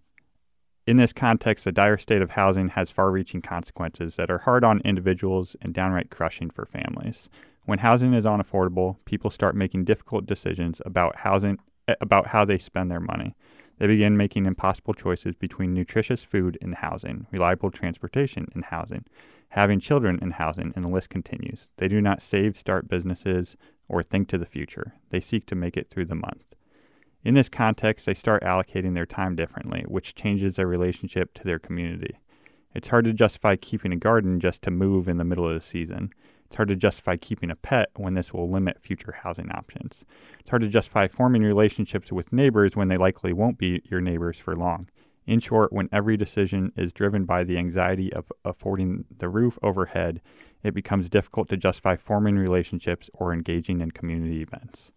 In 0.88 0.98
this 0.98 1.14
context, 1.14 1.66
the 1.66 1.72
dire 1.72 1.98
state 1.98 2.22
of 2.22 2.32
housing 2.32 2.70
has 2.70 2.92
far 2.92 3.10
reaching 3.10 3.42
consequences 3.42 4.18
that 4.18 4.30
are 4.30 4.40
hard 4.40 4.64
on 4.64 4.82
individuals 4.82 5.56
and 5.60 5.74
downright 5.74 6.12
crushing 6.12 6.52
for 6.52 6.68
families. 6.68 7.28
When 7.66 7.80
housing 7.80 8.14
is 8.14 8.26
unaffordable, 8.26 8.98
people 9.06 9.32
start 9.32 9.56
making 9.56 9.86
difficult 9.86 10.28
decisions 10.28 10.82
about 10.86 11.18
housing 11.18 11.58
about 12.00 12.28
how 12.28 12.46
they 12.46 12.60
spend 12.60 12.92
their 12.92 13.00
money. 13.00 13.36
They 13.80 13.88
begin 13.88 14.16
making 14.18 14.46
impossible 14.46 14.94
choices 14.94 15.36
between 15.36 15.74
nutritious 15.74 16.24
food 16.24 16.58
and 16.62 16.76
housing, 16.76 17.28
reliable 17.32 17.72
transportation 17.72 18.48
and 18.54 18.66
housing, 18.66 19.06
having 19.56 19.80
children 19.80 20.20
and 20.22 20.34
housing, 20.34 20.74
and 20.76 20.84
the 20.84 20.90
list 20.90 21.10
continues. 21.10 21.70
They 21.78 21.88
do 21.88 22.02
not 22.02 22.22
save, 22.22 22.58
start 22.58 22.90
businesses, 22.90 23.56
or 23.88 24.04
think 24.04 24.28
to 24.28 24.38
the 24.38 24.46
future. 24.46 24.96
They 25.12 25.22
seek 25.22 25.46
to 25.46 25.56
make 25.56 25.78
it 25.78 25.90
through 25.90 26.06
the 26.06 26.16
month. 26.16 26.56
In 27.24 27.36
this 27.36 27.48
context, 27.48 28.06
they 28.06 28.14
start 28.14 28.44
allocating 28.44 28.96
their 28.96 29.06
time 29.06 29.34
differently, 29.34 29.86
which 29.88 30.14
changes 30.14 30.58
their 30.58 30.68
relationship 30.68 31.34
to 31.36 31.46
their 31.46 31.58
community. 31.58 32.20
It's 32.76 32.90
hard 32.90 33.06
to 33.06 33.14
justify 33.14 33.56
keeping 33.56 33.94
a 33.94 33.98
garden 33.98 34.42
just 34.42 34.62
to 34.64 34.72
move 34.72 35.08
in 35.08 35.16
the 35.16 35.24
middle 35.24 35.48
of 35.48 35.56
the 35.56 35.66
season. 35.66 36.10
It's 36.48 36.58
hard 36.58 36.68
to 36.68 36.76
justify 36.76 37.16
keeping 37.16 37.50
a 37.50 37.56
pet 37.56 37.92
when 37.96 38.14
this 38.14 38.34
will 38.34 38.50
limit 38.52 38.82
future 38.82 39.16
housing 39.24 39.50
options. 39.52 40.04
It's 40.38 40.50
hard 40.50 40.64
to 40.64 40.68
justify 40.68 41.08
forming 41.08 41.44
relationships 41.44 42.12
with 42.12 42.34
neighbors 42.34 42.76
when 42.76 42.90
they 42.90 42.98
likely 42.98 43.32
won't 43.32 43.58
be 43.58 43.82
your 43.86 44.02
neighbors 44.02 44.38
for 44.38 44.54
long. 44.54 44.90
In 45.26 45.40
short, 45.40 45.74
when 45.74 45.90
every 45.92 46.18
decision 46.18 46.72
is 46.76 46.94
driven 46.94 47.26
by 47.26 47.44
the 47.44 47.58
anxiety 47.58 48.14
of 48.14 48.32
affording 48.44 49.06
the 49.18 49.30
roof 49.30 49.58
overhead, 49.64 50.22
it 50.64 50.74
becomes 50.74 51.10
difficult 51.10 51.50
to 51.50 51.58
justify 51.58 51.96
forming 51.96 52.36
relationships 52.38 53.10
or 53.14 53.34
engaging 53.34 53.82
in 53.82 53.92
community 53.92 54.42
events. 54.42 54.92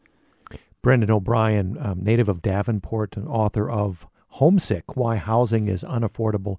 Brendan 0.82 1.10
O'Brien, 1.10 1.76
um, 1.80 2.02
native 2.02 2.28
of 2.28 2.42
Davenport 2.42 3.16
and 3.16 3.26
author 3.26 3.70
of 3.70 4.06
Homesick 4.32 4.96
Why 4.96 5.16
Housing 5.16 5.68
is 5.68 5.82
Unaffordable 5.82 6.58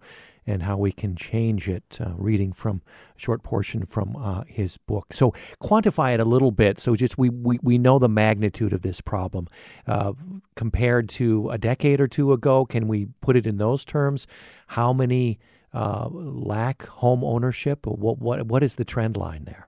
and 0.49 0.63
how 0.63 0.75
we 0.77 0.91
can 0.91 1.15
change 1.15 1.69
it, 1.69 1.99
uh, 2.01 2.11
reading 2.17 2.51
from 2.51 2.81
a 3.15 3.19
short 3.19 3.43
portion 3.43 3.85
from 3.85 4.15
uh, 4.15 4.43
his 4.47 4.77
book. 4.77 5.13
So, 5.13 5.31
quantify 5.61 6.15
it 6.15 6.19
a 6.19 6.25
little 6.25 6.51
bit 6.51 6.79
so 6.79 6.95
just 6.95 7.17
we, 7.17 7.29
we, 7.29 7.59
we 7.61 7.77
know 7.77 7.99
the 7.99 8.09
magnitude 8.09 8.73
of 8.73 8.81
this 8.81 8.99
problem. 8.99 9.47
Uh, 9.85 10.13
compared 10.55 11.07
to 11.09 11.49
a 11.51 11.57
decade 11.57 12.01
or 12.01 12.07
two 12.07 12.33
ago, 12.33 12.65
can 12.65 12.87
we 12.87 13.07
put 13.21 13.37
it 13.37 13.45
in 13.45 13.57
those 13.57 13.85
terms? 13.85 14.25
How 14.67 14.91
many 14.91 15.39
uh, 15.71 16.09
lack 16.09 16.87
home 16.87 17.23
ownership? 17.23 17.85
What, 17.85 18.17
what, 18.17 18.47
what 18.47 18.63
is 18.63 18.75
the 18.75 18.85
trend 18.85 19.15
line 19.17 19.45
there? 19.45 19.67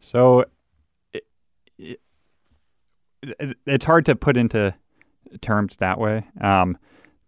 So, 0.00 0.46
it, 1.12 1.24
it, 1.78 2.00
it's 3.66 3.84
hard 3.84 4.04
to 4.06 4.16
put 4.16 4.36
into 4.36 4.74
terms 5.40 5.76
that 5.76 6.00
way. 6.00 6.26
Um, 6.40 6.76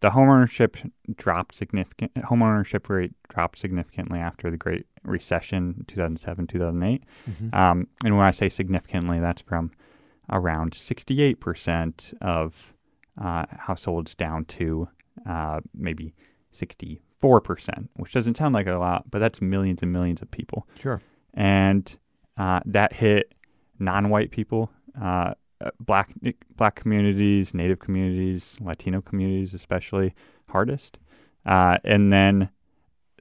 the 0.01 0.11
homeownership 0.11 0.91
dropped 1.15 1.55
significant 1.55 2.15
homeownership 2.15 2.89
rate 2.89 3.13
dropped 3.29 3.59
significantly 3.59 4.19
after 4.19 4.51
the 4.51 4.57
Great 4.57 4.87
Recession, 5.05 5.85
2007, 5.87 6.47
2008. 6.47 7.05
Mm-hmm. 7.29 7.55
Um, 7.55 7.87
and 8.05 8.17
when 8.17 8.27
I 8.27 8.31
say 8.31 8.49
significantly, 8.49 9.21
that's 9.21 9.43
from 9.43 9.73
around 10.31 10.73
68% 10.73 12.15
of 12.21 12.75
uh, 13.21 13.45
households 13.59 14.15
down 14.15 14.45
to 14.47 14.89
uh, 15.29 15.61
maybe 15.75 16.15
64%, 16.55 17.01
which 17.97 18.13
doesn't 18.13 18.37
sound 18.37 18.55
like 18.55 18.67
a 18.67 18.77
lot, 18.77 19.11
but 19.11 19.19
that's 19.19 19.43
millions 19.43 19.83
and 19.83 19.93
millions 19.93 20.23
of 20.23 20.31
people. 20.31 20.67
Sure. 20.79 21.03
And 21.35 21.99
uh, 22.39 22.61
that 22.65 22.95
hit 22.95 23.35
non-white 23.79 24.31
people 24.31 24.71
uh, 25.63 25.71
black 25.79 26.11
black 26.57 26.75
communities, 26.75 27.55
Native 27.55 27.79
communities, 27.79 28.57
Latino 28.61 29.01
communities, 29.01 29.55
especially 29.55 30.15
hardest. 30.49 30.99
Uh, 31.45 31.79
and 31.85 32.13
then 32.13 32.51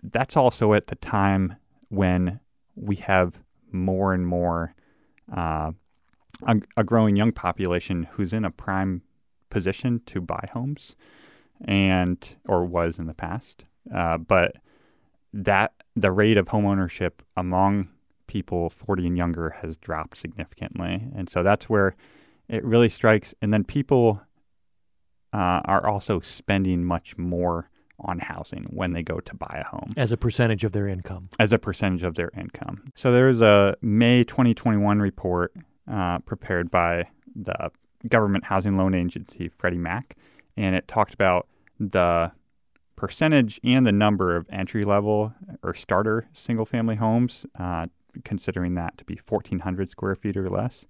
that's 0.04 0.38
also 0.38 0.74
at 0.74 0.88
the 0.88 0.96
time 0.96 1.56
when 1.90 2.40
we 2.76 2.96
have 2.98 3.40
more 3.72 4.14
and 4.14 4.26
more 4.26 4.74
uh, 5.36 5.72
a, 6.44 6.56
a, 6.78 6.84
growing 6.84 7.16
young 7.16 7.32
population 7.32 8.08
who's 8.14 8.34
in 8.34 8.46
a 8.46 8.52
prime 8.52 9.02
position 9.50 10.02
to 10.06 10.22
buy 10.22 10.48
homes, 10.54 10.96
and 11.64 12.36
or 12.48 12.66
was 12.66 13.00
in 13.00 13.08
the 13.08 13.14
past. 13.14 13.66
Uh, 13.94 14.18
but 14.18 14.56
that 15.34 15.74
the 15.96 16.12
rate 16.12 16.38
of 16.38 16.48
homeownership 16.48 17.14
among 17.36 17.90
people 18.28 18.70
40 18.70 19.08
and 19.08 19.18
younger 19.18 19.52
has 19.62 19.78
dropped 19.78 20.18
significantly, 20.18 21.08
and 21.16 21.30
so 21.30 21.44
that's 21.44 21.70
where 21.70 21.96
it 22.50 22.64
really 22.66 22.90
strikes. 22.90 23.34
And 23.42 23.54
then 23.54 23.64
people 23.64 24.22
uh, 25.32 25.62
are 25.66 25.88
also 25.88 26.20
spending 26.20 26.84
much 26.84 27.18
more 27.18 27.70
on 28.00 28.20
housing 28.20 28.66
when 28.70 28.94
they 28.94 29.04
go 29.04 29.20
to 29.20 29.36
buy 29.36 29.62
a 29.64 29.68
home 29.70 29.92
as 29.98 30.12
a 30.12 30.18
percentage 30.18 30.64
of 30.64 30.72
their 30.72 30.88
income. 30.88 31.30
As 31.38 31.52
a 31.54 31.60
percentage 31.60 32.04
of 32.04 32.16
their 32.16 32.32
income. 32.36 32.92
So 32.96 33.12
there's 33.12 33.42
a 33.42 33.76
May 33.82 34.24
2021 34.24 35.00
report 35.00 35.54
uh, 35.90 36.20
prepared 36.20 36.72
by 36.72 37.10
the 37.36 37.72
government 38.08 38.46
housing 38.46 38.78
loan 38.78 38.94
agency 38.94 39.50
Freddie 39.50 39.78
Mac, 39.78 40.16
and 40.56 40.76
it 40.76 40.88
talked 40.88 41.14
about 41.14 41.48
the 41.78 42.32
percentage 42.96 43.60
and 43.64 43.86
the 43.86 43.92
number 43.92 44.36
of 44.36 44.46
entry 44.50 44.84
level 44.84 45.34
or 45.62 45.74
starter 45.74 46.30
single 46.34 46.66
family 46.66 46.96
homes, 46.96 47.46
uh, 47.58 47.88
considering 48.24 48.76
that 48.76 48.98
to 48.98 49.04
be 49.04 49.20
1,400 49.28 49.92
square 49.92 50.16
feet 50.16 50.38
or 50.38 50.50
less 50.50 50.86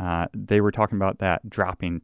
uh, 0.00 0.26
they 0.32 0.60
were 0.60 0.70
talking 0.72 0.96
about 0.96 1.18
that 1.18 1.48
dropping 1.48 2.00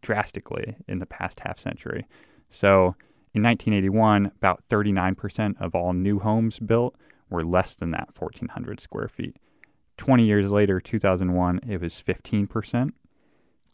drastically 0.00 0.76
in 0.88 0.98
the 0.98 1.06
past 1.06 1.40
half 1.40 1.58
century. 1.58 2.06
So 2.48 2.96
in 3.34 3.42
1981, 3.42 4.32
about 4.36 4.62
39% 4.70 5.60
of 5.60 5.74
all 5.74 5.92
new 5.92 6.20
homes 6.20 6.58
built 6.58 6.96
were 7.28 7.44
less 7.44 7.74
than 7.74 7.90
that 7.90 8.08
1,400 8.18 8.80
square 8.80 9.08
feet. 9.08 9.36
20 9.96 10.24
years 10.24 10.50
later, 10.50 10.80
2001, 10.80 11.60
it 11.68 11.80
was 11.80 12.02
15%. 12.02 12.92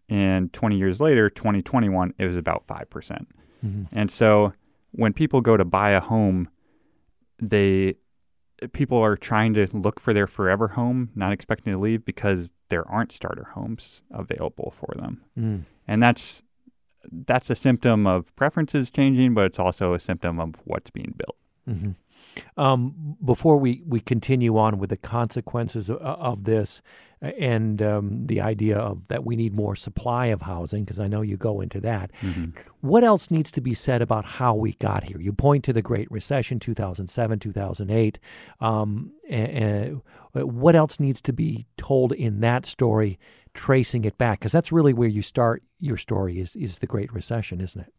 And 0.09 0.53
20 0.53 0.77
years 0.77 1.01
later, 1.01 1.31
2021, 1.31 2.15
it 2.19 2.27
was 2.27 2.37
about 2.37 2.67
5%. 2.67 2.91
percent 2.91 3.29
mm 3.65 3.73
hmm 3.73 3.83
And 3.93 4.11
so 4.11 4.53
when 4.93 5.13
people 5.13 5.41
go 5.41 5.57
to 5.57 5.65
buy 5.65 5.91
a 5.91 6.01
home, 6.01 6.49
they 7.41 7.95
people 8.73 8.99
are 8.99 9.17
trying 9.17 9.55
to 9.55 9.67
look 9.73 10.01
for 10.01 10.13
their 10.13 10.27
forever 10.27 10.69
home, 10.69 11.11
not 11.15 11.33
expecting 11.33 11.73
to 11.73 11.79
leave 11.79 12.05
because 12.05 12.53
there 12.71 12.89
aren't 12.89 13.13
starter 13.13 13.49
homes 13.55 14.03
available 14.11 14.73
for 14.75 14.95
them. 14.97 15.23
Mm. 15.39 15.65
And 15.87 16.03
that's 16.03 16.43
that's 17.11 17.51
a 17.51 17.55
symptom 17.55 18.07
of 18.07 18.35
preferences 18.37 18.91
changing, 18.91 19.35
but 19.35 19.45
it's 19.45 19.59
also 19.59 19.95
a 19.95 20.01
symptom 20.01 20.39
of 20.39 20.55
what's 20.65 20.91
being 20.91 21.15
built. 21.17 21.37
Mm-hmm. 21.69 21.91
Um, 22.57 23.17
before 23.25 23.57
we, 23.57 23.83
we 23.87 24.01
continue 24.01 24.57
on 24.57 24.79
with 24.79 24.91
the 24.91 24.97
consequences 24.97 25.91
of, 25.91 25.99
of 25.99 26.45
this 26.45 26.81
and 27.21 27.83
um, 27.83 28.27
the 28.27 28.41
idea 28.41 28.79
of 28.79 29.09
that 29.09 29.25
we 29.25 29.37
need 29.37 29.55
more 29.55 29.77
supply 29.77 30.27
of 30.27 30.43
housing, 30.43 30.85
because 30.85 30.99
I 30.99 31.07
know 31.07 31.21
you 31.21 31.37
go 31.37 31.61
into 31.61 31.81
that, 31.81 32.11
mm-hmm. 32.23 32.59
what 32.81 33.05
else 33.05 33.31
needs 33.31 33.53
to 33.53 33.61
be 33.61 33.75
said 33.75 34.01
about 34.01 34.25
how 34.25 34.55
we 34.55 34.73
got 34.75 35.05
here? 35.05 35.21
You 35.21 35.33
point 35.33 35.65
to 35.65 35.73
the 35.73 35.83
Great 35.83 36.11
Recession, 36.11 36.61
2007, 36.61 37.39
2008. 37.39 38.19
Um, 38.61 39.13
and, 39.29 39.49
and 39.49 40.03
what 40.33 40.77
else 40.77 41.01
needs 41.01 41.21
to 41.23 41.33
be 41.33 41.67
told 41.77 42.13
in 42.13 42.41
that 42.41 42.67
story, 42.67 43.19
tracing 43.55 44.05
it 44.05 44.19
back? 44.19 44.41
Because 44.41 44.53
that's 44.53 44.73
really 44.73 44.93
where 44.93 45.09
you 45.09 45.23
start 45.23 45.63
your 45.79 45.97
story 45.97 46.41
is, 46.41 46.55
is 46.57 46.79
the 46.79 46.87
Great 46.87 47.13
Recession, 47.13 47.61
isn't 47.61 47.81
it? 47.81 47.93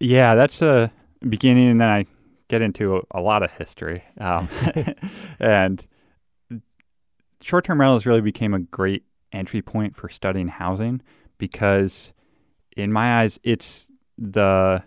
Yeah, 0.00 0.34
that's 0.34 0.62
a 0.62 0.92
beginning, 1.26 1.68
and 1.68 1.80
then 1.80 1.88
I 1.88 2.06
get 2.48 2.62
into 2.62 2.96
a, 2.96 3.00
a 3.10 3.20
lot 3.20 3.42
of 3.42 3.50
history. 3.52 4.04
Um, 4.18 4.48
and 5.40 5.86
short 7.42 7.64
term 7.64 7.80
rentals 7.80 8.06
really 8.06 8.20
became 8.20 8.54
a 8.54 8.60
great 8.60 9.04
entry 9.32 9.62
point 9.62 9.96
for 9.96 10.08
studying 10.08 10.48
housing 10.48 11.02
because, 11.38 12.12
in 12.76 12.92
my 12.92 13.20
eyes, 13.20 13.38
it's 13.42 13.90
the 14.18 14.82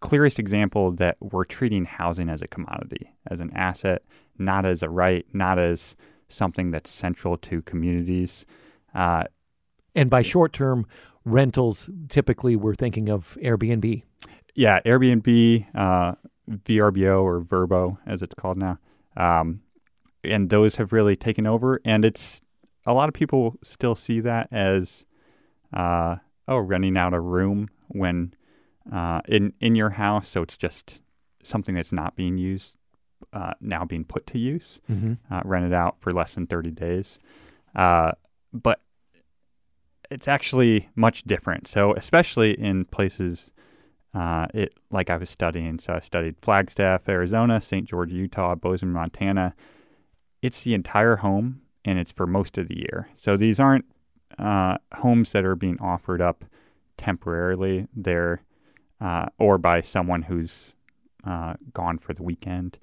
clearest 0.00 0.38
example 0.38 0.92
that 0.92 1.16
we're 1.20 1.44
treating 1.44 1.84
housing 1.84 2.28
as 2.28 2.42
a 2.42 2.46
commodity, 2.46 3.12
as 3.28 3.40
an 3.40 3.50
asset, 3.54 4.02
not 4.38 4.66
as 4.66 4.82
a 4.82 4.88
right, 4.88 5.26
not 5.32 5.58
as 5.58 5.96
something 6.28 6.70
that's 6.70 6.90
central 6.90 7.36
to 7.38 7.62
communities. 7.62 8.46
Uh, 8.94 9.24
and 9.94 10.10
by 10.10 10.22
short 10.22 10.52
term 10.52 10.86
rentals, 11.24 11.90
typically 12.08 12.56
we're 12.56 12.74
thinking 12.74 13.08
of 13.08 13.36
Airbnb. 13.42 14.02
Yeah, 14.54 14.80
Airbnb, 14.86 15.66
uh, 15.74 16.14
VRBO 16.50 17.22
or 17.22 17.40
Verbo 17.40 17.98
as 18.06 18.22
it's 18.22 18.34
called 18.34 18.58
now. 18.58 18.78
Um, 19.16 19.62
and 20.24 20.50
those 20.50 20.76
have 20.76 20.92
really 20.92 21.16
taken 21.16 21.46
over. 21.46 21.80
And 21.84 22.04
it's 22.04 22.42
a 22.86 22.94
lot 22.94 23.08
of 23.08 23.14
people 23.14 23.56
still 23.62 23.94
see 23.94 24.20
that 24.20 24.48
as, 24.50 25.04
uh, 25.72 26.16
oh, 26.48 26.58
renting 26.58 26.96
out 26.96 27.14
a 27.14 27.20
room 27.20 27.68
when 27.88 28.34
uh, 28.92 29.20
in 29.26 29.52
in 29.60 29.74
your 29.74 29.90
house. 29.90 30.28
So 30.28 30.42
it's 30.42 30.56
just 30.56 31.02
something 31.42 31.74
that's 31.74 31.92
not 31.92 32.16
being 32.16 32.38
used 32.38 32.76
uh, 33.32 33.54
now 33.60 33.84
being 33.84 34.04
put 34.04 34.26
to 34.28 34.38
use, 34.38 34.80
mm-hmm. 34.90 35.14
Uh, 35.30 35.40
rented 35.44 35.72
out 35.72 35.96
for 36.00 36.12
less 36.12 36.34
than 36.34 36.46
thirty 36.46 36.70
days. 36.70 37.18
Uh, 37.74 38.12
but 38.52 38.80
it's 40.10 40.28
actually 40.28 40.88
much 40.94 41.24
different. 41.24 41.68
So 41.68 41.92
especially 41.94 42.52
in 42.52 42.84
places 42.84 43.50
uh, 44.16 44.46
it 44.54 44.72
like 44.90 45.10
I 45.10 45.16
was 45.18 45.28
studying. 45.28 45.78
So 45.78 45.92
I 45.94 46.00
studied 46.00 46.36
Flagstaff, 46.40 47.06
Arizona, 47.08 47.60
St. 47.60 47.86
George, 47.86 48.12
Utah, 48.12 48.54
Bozeman, 48.54 48.94
Montana. 48.94 49.54
It's 50.40 50.64
the 50.64 50.72
entire 50.72 51.16
home, 51.16 51.60
and 51.84 51.98
it's 51.98 52.12
for 52.12 52.26
most 52.26 52.56
of 52.56 52.68
the 52.68 52.78
year. 52.78 53.10
So 53.14 53.36
these 53.36 53.60
aren't 53.60 53.84
uh, 54.38 54.78
homes 54.94 55.32
that 55.32 55.44
are 55.44 55.54
being 55.54 55.78
offered 55.80 56.22
up 56.22 56.46
temporarily. 56.96 57.88
They're 57.94 58.42
uh, 59.02 59.26
or 59.38 59.58
by 59.58 59.82
someone 59.82 60.22
who's 60.22 60.72
uh, 61.24 61.54
gone 61.74 61.98
for 61.98 62.14
the 62.14 62.22
weekend 62.22 62.78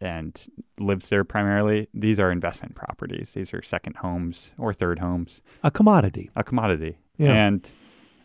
and 0.00 0.46
lives 0.78 1.08
there 1.08 1.24
primarily. 1.24 1.88
These 1.94 2.20
are 2.20 2.30
investment 2.30 2.74
properties. 2.74 3.32
These 3.32 3.52
are 3.54 3.62
second 3.62 3.96
homes 3.96 4.52
or 4.58 4.72
third 4.72 4.98
homes. 4.98 5.40
A 5.62 5.70
commodity. 5.70 6.30
A 6.36 6.44
commodity. 6.44 6.98
Yeah. 7.16 7.32
And 7.32 7.72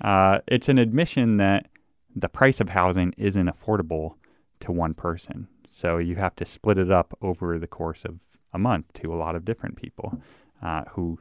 uh, 0.01 0.39
it's 0.47 0.69
an 0.69 0.77
admission 0.77 1.37
that 1.37 1.67
the 2.15 2.29
price 2.29 2.59
of 2.59 2.69
housing 2.69 3.13
isn't 3.17 3.47
affordable 3.47 4.15
to 4.61 4.71
one 4.71 4.93
person. 4.93 5.47
So 5.71 5.97
you 5.97 6.15
have 6.15 6.35
to 6.37 6.45
split 6.45 6.77
it 6.77 6.91
up 6.91 7.17
over 7.21 7.57
the 7.57 7.67
course 7.67 8.03
of 8.03 8.19
a 8.53 8.59
month 8.59 8.91
to 8.93 9.13
a 9.13 9.17
lot 9.17 9.35
of 9.35 9.45
different 9.45 9.75
people 9.75 10.21
uh, 10.61 10.83
who 10.91 11.19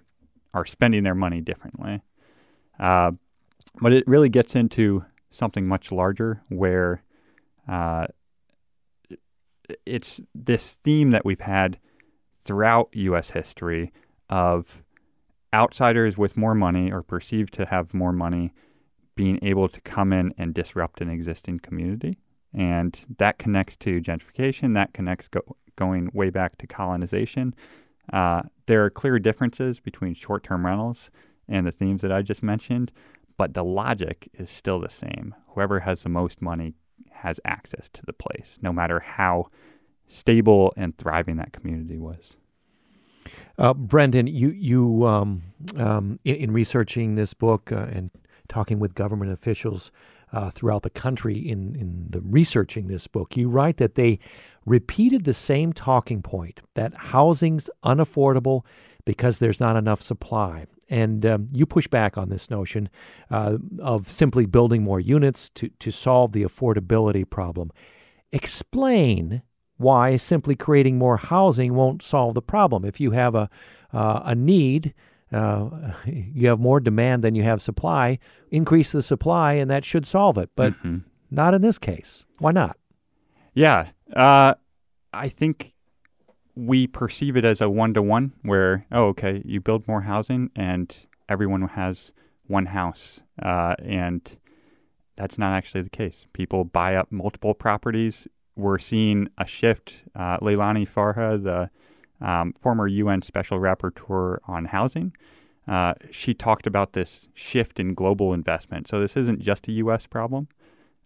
are 0.55 0.67
spending 0.67 1.05
their 1.05 1.15
money 1.15 1.41
differently. 1.41 2.03
Uh, 2.81 3.13
but 3.81 3.93
it 3.93 4.07
really 4.09 4.29
gets 4.29 4.57
into 4.57 5.05
something 5.31 5.67
much 5.67 5.93
larger 5.93 6.43
where 6.49 7.03
uh, 7.69 8.07
it's 9.85 10.21
this 10.35 10.75
theme 10.75 11.11
that 11.11 11.25
we've 11.25 11.41
had 11.41 11.79
throughout 12.41 12.89
U.S. 12.93 13.31
history 13.31 13.93
of 14.29 14.83
outsiders 15.53 16.19
with 16.19 16.37
more 16.37 16.55
money 16.55 16.93
or 16.93 17.03
perceived 17.03 17.53
to 17.55 17.67
have 17.67 17.95
more 17.95 18.13
money 18.13 18.53
being 19.15 19.39
able 19.43 19.69
to 19.69 19.81
come 19.81 20.13
in 20.13 20.33
and 20.39 20.55
disrupt 20.55 21.01
an 21.01 21.11
existing 21.11 21.59
community. 21.59 22.19
And 22.55 23.05
that 23.19 23.39
connects 23.39 23.77
to 23.79 24.01
gentrification, 24.01 24.75
that 24.75 24.95
connects 24.95 25.29
go- 25.29 25.57
going 25.77 26.11
way 26.15 26.31
back 26.31 26.57
to 26.59 26.67
colonization. 26.67 27.55
Uh, 28.13 28.43
there 28.67 28.85
are 28.85 28.91
clear 28.91 29.19
differences 29.19 29.81
between 29.81 30.15
short 30.15 30.45
term 30.45 30.65
rentals 30.65 31.11
and 31.49 31.67
the 31.67 31.73
themes 31.73 32.03
that 32.03 32.13
I 32.13 32.23
just 32.23 32.43
mentioned, 32.43 32.93
but 33.37 33.55
the 33.55 33.65
logic 33.65 34.29
is 34.35 34.51
still 34.51 34.81
the 34.81 34.89
same. 34.89 35.35
Whoever 35.49 35.81
has 35.81 36.03
the 36.03 36.09
most 36.09 36.41
money 36.41 36.75
has 37.23 37.41
access 37.45 37.89
to 37.91 38.03
the 38.07 38.13
place, 38.13 38.59
no 38.63 38.73
matter 38.73 39.01
how 39.01 39.49
stable 40.09 40.73
and 40.77 40.97
thriving 40.97 41.37
that 41.37 41.53
community 41.53 41.99
was. 41.99 42.37
Uh, 43.59 43.75
Brendan, 43.75 44.27
you 44.27 44.51
you 44.51 45.07
um, 45.07 45.43
um, 45.77 46.19
in, 46.25 46.37
in, 46.37 46.51
researching 46.53 47.17
this 47.17 47.35
book 47.35 47.71
uh, 47.71 47.87
and 47.91 48.11
talking 48.49 48.79
with 48.79 48.95
government 48.95 49.33
officials 49.33 49.91
uh, 50.33 50.49
throughout 50.51 50.83
the 50.83 50.91
country 50.91 51.37
in 51.37 51.75
in 51.75 52.07
the 52.09 52.21
researching 52.21 52.87
this 52.87 53.07
book, 53.07 53.37
you 53.37 53.49
write 53.49 53.77
that 53.79 53.97
they 53.97 54.19
repeated 54.65 55.25
the 55.25 55.35
same 55.35 55.73
talking 55.73 56.23
point 56.23 56.61
that 56.75 56.95
housing's 56.95 57.69
unaffordable 57.85 58.65
because 59.05 59.39
there's 59.39 59.61
not 59.61 59.77
enough 59.77 60.01
supply. 60.01 60.67
And 60.89 61.27
um, 61.27 61.49
you 61.53 61.67
push 61.67 61.87
back 61.87 62.17
on 62.17 62.31
this 62.31 62.51
notion 62.51 62.89
uh, 63.31 63.59
of 63.81 64.09
simply 64.09 64.47
building 64.47 64.83
more 64.83 65.01
units 65.01 65.51
to, 65.51 65.69
to 65.81 65.91
solve 65.91 66.33
the 66.33 66.43
affordability 66.43 67.29
problem. 67.29 67.71
Explain 68.33 69.43
why 69.77 70.17
simply 70.17 70.57
creating 70.57 70.99
more 70.99 71.17
housing 71.17 71.75
won't 71.75 72.03
solve 72.03 72.35
the 72.35 72.43
problem. 72.43 72.85
If 72.85 73.01
you 73.01 73.13
have 73.13 73.35
a, 73.35 73.49
uh, 73.93 74.23
a 74.25 74.35
need, 74.35 74.95
uh, 75.33 75.93
you 76.07 76.49
have 76.49 76.59
more 76.59 76.81
demand 76.81 77.23
than 77.23 77.35
you 77.35 77.43
have 77.45 77.63
supply, 77.63 78.19
increase 78.51 78.93
the 78.93 79.03
supply, 79.03 79.55
and 79.55 79.71
that 79.71 79.85
should 79.85 80.07
solve 80.07 80.39
it. 80.39 80.51
But 80.57 80.73
mm-hmm. 80.75 80.99
not 81.31 81.55
in 81.55 81.63
this 81.63 81.79
case. 81.79 82.25
Why 82.39 82.53
not? 82.53 82.77
Yeah. 83.55 83.89
Uh, 84.15 84.55
I 85.13 85.29
think 85.29 85.75
we 86.59 86.89
perceive 86.89 87.37
it 87.37 87.45
as 87.45 87.61
a 87.61 87.71
one 87.71 87.95
to 87.95 88.03
one 88.03 88.33
where, 88.43 88.85
oh, 88.91 89.05
okay, 89.07 89.43
you 89.45 89.61
build 89.61 89.87
more 89.87 90.03
housing 90.03 90.51
and 90.57 91.07
everyone 91.29 91.63
has 91.69 92.13
one 92.49 92.67
house. 92.67 93.21
Uh, 93.41 93.77
and 93.79 94.37
that's 95.15 95.39
not 95.39 95.53
actually 95.53 95.83
the 95.83 95.91
case. 95.91 96.27
People 96.33 96.65
buy 96.65 96.97
up 96.97 97.13
multiple 97.13 97.55
properties. 97.55 98.27
We're 98.57 98.81
seeing 98.81 99.29
a 99.39 99.47
shift. 99.47 100.03
Uh, 100.17 100.39
Leilani 100.39 100.89
Farha, 100.89 101.41
the 101.41 101.71
um, 102.27 102.53
former 102.59 102.89
UN 102.89 103.23
Special 103.23 103.61
Rapporteur 103.61 104.39
on 104.49 104.65
Housing, 104.65 105.13
uh, 105.69 105.95
she 106.11 106.35
talked 106.35 106.67
about 106.67 106.93
this 106.93 107.29
shift 107.35 107.79
in 107.79 107.95
global 107.95 108.35
investment. 108.35 108.89
So 108.89 108.99
this 108.99 109.17
isn't 109.17 109.41
just 109.41 109.69
a 109.69 109.73
U.S. 109.73 110.09
problem 110.09 110.49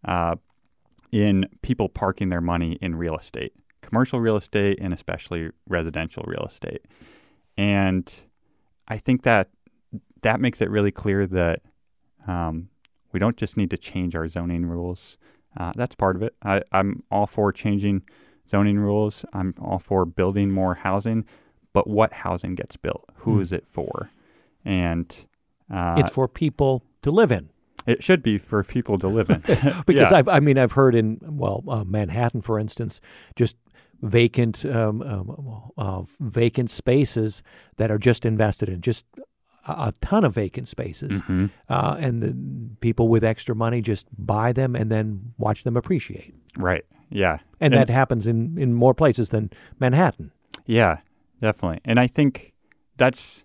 uh, 0.03 0.37
in 1.11 1.45
people 1.61 1.91
parking 1.91 2.31
their 2.31 2.41
money 2.41 2.79
in 2.81 2.95
real 2.95 3.19
estate 3.19 3.53
commercial 3.83 4.21
real 4.21 4.37
estate 4.37 4.79
and 4.81 4.95
especially 4.95 5.51
residential 5.69 6.25
real 6.27 6.45
estate. 6.47 6.83
And 7.57 8.13
I 8.89 8.99
think 8.99 9.23
that 9.23 9.51
that 10.23 10.41
makes 10.41 10.61
it 10.61 10.71
really 10.71 10.91
clear 10.91 11.27
that 11.27 11.61
um, 12.27 12.69
we 13.13 13.21
don't 13.21 13.37
just 13.37 13.57
need 13.57 13.71
to 13.71 13.77
change 13.77 14.15
our 14.15 14.27
zoning 14.29 14.65
rules. 14.65 15.19
Uh, 15.57 15.73
that's 15.77 15.95
part 15.95 16.17
of 16.17 16.23
it. 16.23 16.35
I, 16.43 16.63
I'm 16.73 17.03
all 17.11 17.27
for 17.27 17.53
changing 17.53 18.03
zoning 18.49 18.79
rules. 18.79 19.25
I'm 19.33 19.55
all 19.61 19.79
for 19.79 20.05
building 20.05 20.51
more 20.51 20.75
housing, 20.77 21.27
but 21.73 21.87
what 21.89 22.13
housing 22.13 22.55
gets 22.55 22.77
built? 22.77 23.05
Who 23.17 23.39
mm. 23.39 23.43
is 23.43 23.53
it 23.53 23.67
for? 23.67 24.11
And 24.65 25.27
uh, 25.71 25.97
it's 25.99 26.11
for 26.11 26.29
people 26.29 26.85
to 27.03 27.11
live 27.11 27.33
in. 27.33 27.51
It 27.87 28.03
should 28.05 28.23
be 28.23 28.39
for 28.39 28.63
people 28.63 28.99
to 28.99 29.09
live 29.09 29.29
in. 29.29 29.41
because 29.87 29.87
yeah. 30.11 30.17
I've, 30.17 30.29
I 30.29 30.41
mean, 30.41 30.57
I've 30.59 30.73
heard 30.73 30.95
in 30.95 31.19
well, 31.23 31.65
uh, 31.69 31.85
Manhattan, 31.85 32.43
for 32.43 32.59
instance, 32.59 33.01
just 33.37 33.57
vacant 34.03 34.65
um, 34.67 35.01
um, 35.03 35.71
uh, 35.79 36.03
vacant 36.21 36.71
spaces 36.71 37.43
that 37.77 37.91
are 37.91 37.99
just 37.99 38.27
invested 38.27 38.69
in, 38.69 38.81
just 38.81 39.07
a, 39.67 39.93
ton 40.01 40.25
of 40.25 40.35
vacant 40.35 40.69
spaces, 40.69 41.23
mm-hmm. 41.23 41.47
uh, 41.69 41.97
and 41.99 42.23
the 42.23 42.37
people 42.81 43.09
with 43.09 43.25
extra 43.25 43.55
money 43.55 43.81
just 43.81 44.07
buy 44.19 44.53
them 44.53 44.75
and 44.75 44.91
then 44.91 45.33
watch 45.39 45.63
them 45.65 45.77
appreciate. 45.77 46.35
Right. 46.57 46.85
Yeah. 47.11 47.39
And, 47.61 47.73
and 47.73 47.75
that 47.75 47.93
happens 47.93 48.27
in 48.27 48.59
in 48.59 48.75
more 48.75 48.95
places 48.95 49.29
than 49.29 49.51
Manhattan. 49.79 50.33
Yeah, 50.67 50.99
definitely. 51.41 51.81
And 51.85 52.01
I 52.01 52.07
think 52.07 52.53
that's 52.97 53.45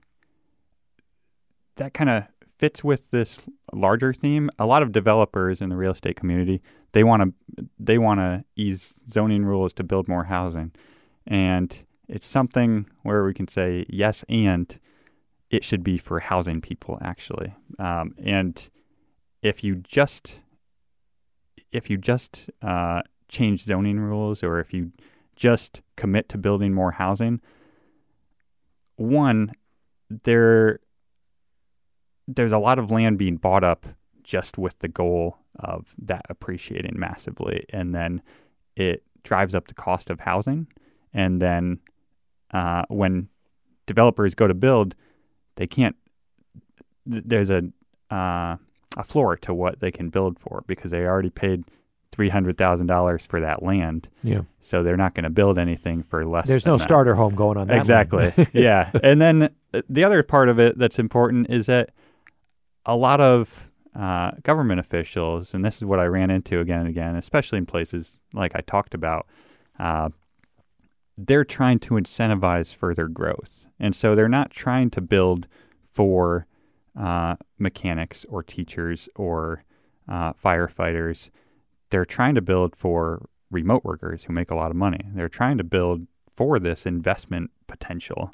that 1.75 1.93
kind 1.93 2.09
of 2.09 2.23
fits 2.57 2.83
with 2.83 3.11
this 3.11 3.41
larger 3.71 4.13
theme. 4.13 4.49
A 4.57 4.65
lot 4.65 4.81
of 4.81 4.91
developers 4.91 5.61
in 5.61 5.69
the 5.69 5.77
real 5.77 5.91
estate 5.91 6.15
community 6.15 6.61
they 6.97 7.03
want 7.03 7.21
to 7.21 7.67
they 7.79 7.97
want 7.97 8.19
to 8.19 8.43
ease 8.55 8.93
zoning 9.09 9.45
rules 9.45 9.73
to 9.73 9.83
build 9.83 10.07
more 10.07 10.25
housing, 10.25 10.71
and 11.25 11.83
it's 12.07 12.25
something 12.25 12.87
where 13.03 13.23
we 13.23 13.33
can 13.33 13.47
say 13.47 13.85
yes, 13.89 14.23
and 14.29 14.79
it 15.49 15.63
should 15.63 15.83
be 15.83 15.97
for 15.97 16.19
housing 16.19 16.61
people 16.61 16.97
actually. 17.01 17.53
Um, 17.77 18.15
and 18.17 18.69
if 19.41 19.63
you 19.63 19.75
just 19.75 20.39
if 21.71 21.89
you 21.89 21.97
just 21.97 22.49
uh, 22.61 23.01
change 23.27 23.63
zoning 23.63 23.99
rules, 23.99 24.41
or 24.41 24.59
if 24.59 24.73
you 24.73 24.91
just 25.35 25.81
commit 25.95 26.29
to 26.29 26.37
building 26.37 26.73
more 26.73 26.93
housing, 26.93 27.41
one 28.95 29.51
there 30.09 30.79
there's 32.27 32.51
a 32.51 32.57
lot 32.57 32.79
of 32.79 32.91
land 32.91 33.17
being 33.17 33.37
bought 33.37 33.63
up 33.63 33.85
just 34.23 34.57
with 34.57 34.77
the 34.79 34.87
goal 34.87 35.37
of 35.59 35.93
that 35.97 36.25
appreciating 36.29 36.93
massively. 36.97 37.65
And 37.69 37.95
then 37.95 38.21
it 38.75 39.03
drives 39.23 39.55
up 39.55 39.67
the 39.67 39.73
cost 39.73 40.09
of 40.09 40.19
housing. 40.19 40.67
And 41.13 41.41
then 41.41 41.79
uh, 42.51 42.83
when 42.89 43.29
developers 43.85 44.35
go 44.35 44.47
to 44.47 44.53
build, 44.53 44.95
they 45.55 45.67
can't, 45.67 45.95
there's 47.05 47.49
a, 47.49 47.63
uh, 48.11 48.57
a 48.97 49.03
floor 49.03 49.37
to 49.37 49.53
what 49.53 49.79
they 49.79 49.91
can 49.91 50.09
build 50.09 50.39
for 50.39 50.63
because 50.67 50.91
they 50.91 51.05
already 51.05 51.29
paid 51.29 51.63
three 52.11 52.29
hundred 52.29 52.57
thousand 52.57 52.87
dollars 52.87 53.25
for 53.25 53.39
that 53.39 53.61
land. 53.61 54.09
Yeah. 54.23 54.41
So 54.59 54.81
they're 54.81 54.97
not 54.97 55.13
going 55.13 55.25
to 55.25 55.29
build 55.29 55.59
anything 55.59 56.03
for 56.03 56.25
less. 56.25 56.47
There's 56.47 56.65
no 56.65 56.77
that. 56.77 56.83
starter 56.83 57.15
home 57.15 57.35
going 57.35 57.57
on. 57.57 57.67
There. 57.67 57.77
Exactly. 57.77 58.33
yeah. 58.53 58.91
And 59.03 59.21
then 59.21 59.49
uh, 59.73 59.81
the 59.87 60.03
other 60.03 60.23
part 60.23 60.49
of 60.49 60.59
it 60.59 60.77
that's 60.77 60.99
important 60.99 61.49
is 61.49 61.67
that 61.67 61.91
a 62.87 62.95
lot 62.95 63.21
of 63.21 63.69
uh, 63.93 64.31
government 64.43 64.79
officials, 64.79 65.53
and 65.53 65.63
this 65.63 65.77
is 65.77 65.85
what 65.85 65.99
I 65.99 66.05
ran 66.05 66.31
into 66.31 66.59
again 66.59 66.81
and 66.81 66.89
again, 66.89 67.15
especially 67.15 67.57
in 67.57 67.65
places 67.65 68.17
like 68.33 68.53
I 68.55 68.61
talked 68.61 68.93
about, 68.93 69.27
uh, 69.77 70.09
they're 71.17 71.43
trying 71.43 71.79
to 71.79 71.95
incentivize 71.95 72.73
further 72.73 73.07
growth. 73.07 73.67
And 73.79 73.95
so 73.95 74.15
they're 74.15 74.29
not 74.29 74.51
trying 74.51 74.89
to 74.91 75.01
build 75.01 75.47
for 75.93 76.47
uh, 76.97 77.35
mechanics 77.57 78.25
or 78.29 78.43
teachers 78.43 79.09
or 79.15 79.63
uh, 80.07 80.33
firefighters. 80.33 81.29
They're 81.89 82.05
trying 82.05 82.35
to 82.35 82.41
build 82.41 82.75
for 82.75 83.27
remote 83.49 83.83
workers 83.83 84.23
who 84.23 84.33
make 84.33 84.51
a 84.51 84.55
lot 84.55 84.71
of 84.71 84.77
money. 84.77 85.01
They're 85.13 85.29
trying 85.29 85.57
to 85.57 85.63
build 85.63 86.07
for 86.35 86.59
this 86.59 86.85
investment 86.85 87.49
potential. 87.65 88.31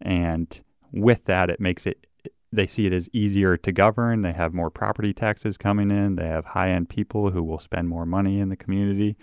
And 0.00 0.60
with 0.92 1.24
that, 1.24 1.48
it 1.48 1.60
makes 1.60 1.86
it 1.86 2.06
they 2.52 2.66
see 2.66 2.86
it 2.86 2.92
as 2.92 3.08
easier 3.12 3.56
to 3.56 3.72
govern. 3.72 4.22
They 4.22 4.32
have 4.32 4.54
more 4.54 4.70
property 4.70 5.12
taxes 5.12 5.56
coming 5.56 5.90
in. 5.90 6.16
They 6.16 6.26
have 6.26 6.46
high 6.46 6.70
end 6.70 6.88
people 6.88 7.30
who 7.30 7.42
will 7.42 7.58
spend 7.58 7.88
more 7.88 8.06
money 8.06 8.38
in 8.38 8.48
the 8.48 8.56
community. 8.56 9.16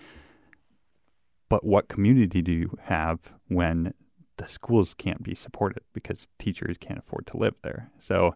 But 1.49 1.63
what 1.63 1.87
community 1.87 2.41
do 2.41 2.51
you 2.51 2.77
have 2.83 3.19
when 3.47 3.93
the 4.37 4.47
schools 4.47 4.93
can't 4.93 5.21
be 5.21 5.35
supported 5.35 5.83
because 5.93 6.27
teachers 6.39 6.77
can't 6.77 6.99
afford 6.99 7.27
to 7.27 7.37
live 7.37 7.55
there? 7.63 7.91
So 7.99 8.35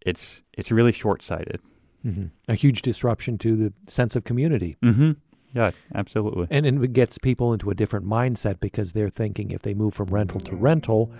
it's 0.00 0.42
it's 0.52 0.70
really 0.70 0.92
short 0.92 1.22
sighted. 1.22 1.60
Mm-hmm. 2.04 2.26
A 2.48 2.54
huge 2.54 2.82
disruption 2.82 3.38
to 3.38 3.56
the 3.56 3.72
sense 3.90 4.14
of 4.16 4.24
community. 4.24 4.76
Mm-hmm. 4.82 5.12
Yeah, 5.54 5.70
absolutely. 5.94 6.46
And, 6.50 6.66
and 6.66 6.84
it 6.84 6.92
gets 6.92 7.18
people 7.18 7.52
into 7.52 7.70
a 7.70 7.74
different 7.74 8.06
mindset 8.06 8.60
because 8.60 8.92
they're 8.92 9.08
thinking 9.08 9.50
if 9.50 9.62
they 9.62 9.74
move 9.74 9.94
from 9.94 10.08
rental 10.08 10.40
to 10.40 10.54
rental, 10.54 11.10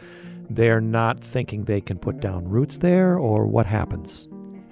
they're 0.51 0.81
not 0.81 1.21
thinking 1.21 1.64
they 1.64 1.81
can 1.81 1.99
put 1.99 2.21
down 2.21 2.49
roots 2.49 2.79
there 2.79 3.19
or 3.19 3.47
what 3.47 3.67
happens. 3.67 4.29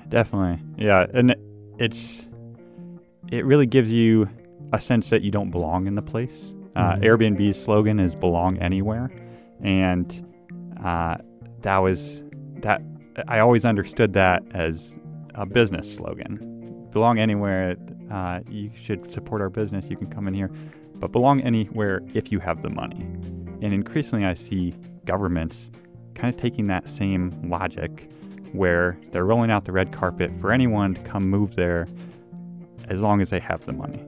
Definitely. 0.09 0.62
Yeah. 0.77 1.07
And 1.12 1.35
it's, 1.79 2.29
it 3.31 3.45
really 3.45 3.66
gives 3.66 3.90
you 3.90 4.29
a 4.73 4.81
sense 4.81 5.11
that 5.11 5.23
you 5.23 5.31
don't 5.31 5.51
belong 5.51 5.87
in 5.87 5.95
the 5.95 6.03
place. 6.03 6.55
Uh, 6.75 6.92
mm-hmm. 6.92 7.03
Airbnb's 7.03 7.62
slogan 7.62 7.99
is 7.99 8.14
belong 8.14 8.59
anywhere. 8.59 9.11
And 9.62 10.27
uh, 10.85 11.16
that 11.62 11.79
was, 11.79 12.23
that, 12.61 12.83
I 13.27 13.38
always 13.38 13.64
understood 13.64 14.12
that 14.12 14.42
as 14.53 14.97
a 15.35 15.47
business 15.47 15.95
slogan. 15.95 16.88
Belong 16.92 17.19
anywhere 17.19 17.77
uh, 18.11 18.40
you 18.49 18.71
should 18.75 19.11
support 19.11 19.40
our 19.40 19.51
business. 19.51 19.90
You 19.90 19.97
can 19.97 20.09
come 20.09 20.29
in 20.29 20.35
here, 20.35 20.51
but 20.97 21.12
belong 21.12 21.40
anywhere 21.40 22.03
if 22.14 22.31
you 22.31 22.38
have 22.40 22.62
the 22.62 22.71
money. 22.71 23.03
And 23.62 23.73
increasingly, 23.73 24.25
I 24.25 24.35
see 24.35 24.75
governments 25.05 25.71
kind 26.14 26.33
of 26.35 26.40
taking 26.40 26.66
that 26.69 26.88
same 26.88 27.33
logic 27.49 28.11
where 28.53 28.99
they're 29.12 29.25
rolling 29.25 29.51
out 29.51 29.64
the 29.64 29.73
red 29.73 29.92
carpet 29.92 30.31
for 30.40 30.51
anyone 30.53 30.95
to 30.95 31.01
come 31.03 31.29
move 31.29 31.57
there 31.57 31.87
as 32.88 33.01
long 33.01 33.21
as 33.21 33.31
they 33.31 33.40
have 33.40 33.64
the 33.66 33.73
money. 33.73 34.05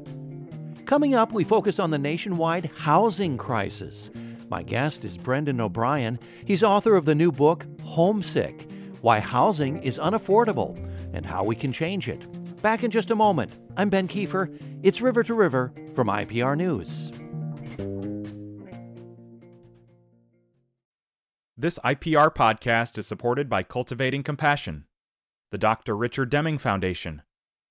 Coming 0.87 1.15
up, 1.15 1.33
we 1.33 1.45
focus 1.45 1.79
on 1.79 1.91
the 1.91 1.99
nationwide 1.99 2.71
housing 2.77 3.37
crisis. 3.37 4.11
My 4.49 4.63
guest 4.63 5.05
is 5.05 5.19
Brendan 5.19 5.61
O'Brien. 5.61 6.19
He's 6.47 6.63
author 6.63 6.97
of 6.97 7.05
the 7.05 7.15
new 7.15 7.31
book, 7.31 7.67
Homesick 7.83 8.71
Why 9.03 9.21
Housing 9.21 9.83
is 9.83 9.99
Unaffordable 9.99 10.83
and 11.13 11.27
How 11.27 11.45
We 11.45 11.57
Can 11.57 11.73
Change 11.73 12.09
It. 12.09 12.25
Back 12.63 12.83
in 12.83 12.91
just 12.91 13.13
a 13.13 13.15
moment. 13.15 13.57
I'm 13.77 13.89
Ben 13.89 14.09
Kieffer. 14.09 14.53
It's 14.83 15.01
River 15.01 15.23
to 15.23 15.35
River 15.35 15.73
from 15.95 16.09
IPR 16.09 16.57
News. 16.57 17.13
This 21.57 21.79
IPR 21.85 22.35
podcast 22.35 22.99
is 22.99 23.07
supported 23.07 23.49
by 23.49 23.63
Cultivating 23.63 24.25
Compassion, 24.25 24.87
the 25.51 25.59
Dr. 25.59 25.97
Richard 25.97 26.31
Deming 26.31 26.59
Foundation, 26.59 27.23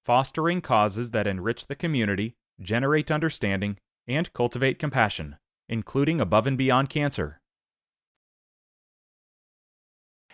fostering 0.04 0.62
causes 0.62 1.12
that 1.12 1.28
enrich 1.28 1.68
the 1.68 1.76
community, 1.76 2.36
generate 2.62 3.12
understanding, 3.12 3.78
and 4.08 4.32
cultivate 4.32 4.80
compassion, 4.80 5.36
including 5.68 6.22
above 6.22 6.48
and 6.48 6.58
beyond 6.58 6.90
cancer. 6.90 7.42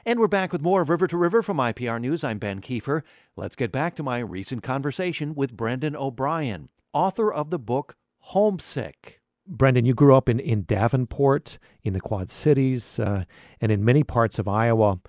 And 0.05 0.19
we're 0.19 0.27
back 0.27 0.51
with 0.51 0.61
more 0.61 0.81
of 0.81 0.89
River 0.89 1.07
to 1.07 1.15
River 1.15 1.41
from 1.41 1.59
IPR 1.59 1.97
News. 2.01 2.25
I'm 2.25 2.37
Ben 2.37 2.59
Kieffer. 2.59 3.03
Let's 3.37 3.55
get 3.55 3.71
back 3.71 3.95
to 3.95 4.03
my 4.03 4.19
recent 4.19 4.61
conversation 4.61 5.33
with 5.33 5.55
Brendan 5.55 5.95
O'Brien, 5.95 6.67
author 6.91 7.31
of 7.31 7.51
the 7.51 7.59
book 7.59 7.95
Homesick. 8.19 9.21
Brendan, 9.47 9.85
you 9.85 9.93
grew 9.93 10.13
up 10.13 10.27
in, 10.27 10.41
in 10.41 10.63
Davenport, 10.63 11.57
in 11.83 11.93
the 11.93 12.01
Quad 12.01 12.29
Cities, 12.29 12.99
uh, 12.99 13.23
and 13.61 13.71
in 13.71 13.85
many 13.85 14.03
parts 14.03 14.37
of 14.39 14.45
Iowa. 14.45 14.99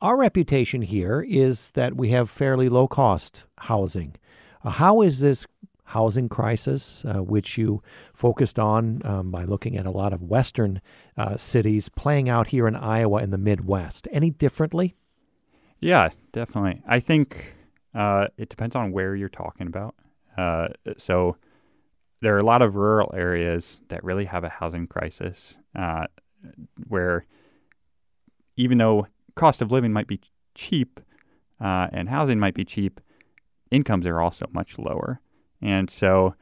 Our 0.00 0.16
reputation 0.16 0.82
here 0.82 1.20
is 1.28 1.72
that 1.72 1.96
we 1.96 2.10
have 2.10 2.30
fairly 2.30 2.68
low 2.68 2.86
cost 2.86 3.46
housing. 3.58 4.14
Uh, 4.62 4.70
how 4.70 5.02
is 5.02 5.18
this 5.18 5.48
housing 5.84 6.28
crisis, 6.28 7.04
uh, 7.04 7.22
which 7.22 7.58
you 7.58 7.82
focused 8.12 8.58
on 8.58 9.02
um, 9.04 9.30
by 9.30 9.44
looking 9.44 9.76
at 9.76 9.86
a 9.86 9.90
lot 9.90 10.12
of 10.12 10.22
Western 10.22 10.80
uh, 11.16 11.36
cities 11.36 11.88
playing 11.88 12.28
out 12.28 12.48
here 12.48 12.66
in 12.66 12.74
Iowa 12.74 13.22
in 13.22 13.30
the 13.30 13.38
Midwest. 13.38 14.08
Any 14.10 14.30
differently? 14.30 14.96
Yeah, 15.80 16.10
definitely. 16.32 16.82
I 16.86 17.00
think 17.00 17.54
uh, 17.94 18.28
it 18.38 18.48
depends 18.48 18.74
on 18.74 18.92
where 18.92 19.14
you're 19.14 19.28
talking 19.28 19.66
about. 19.66 19.94
Uh, 20.36 20.68
so 20.96 21.36
there 22.22 22.34
are 22.34 22.38
a 22.38 22.44
lot 22.44 22.62
of 22.62 22.74
rural 22.74 23.12
areas 23.14 23.82
that 23.88 24.02
really 24.02 24.24
have 24.24 24.44
a 24.44 24.48
housing 24.48 24.86
crisis 24.86 25.58
uh, 25.76 26.06
where 26.88 27.26
even 28.56 28.78
though 28.78 29.06
cost 29.34 29.60
of 29.60 29.70
living 29.70 29.92
might 29.92 30.06
be 30.06 30.20
cheap 30.54 31.00
uh, 31.60 31.88
and 31.92 32.08
housing 32.08 32.38
might 32.38 32.54
be 32.54 32.64
cheap, 32.64 33.00
incomes 33.70 34.06
are 34.06 34.20
also 34.20 34.46
much 34.52 34.78
lower. 34.78 35.20
And 35.64 35.90
so 35.90 36.34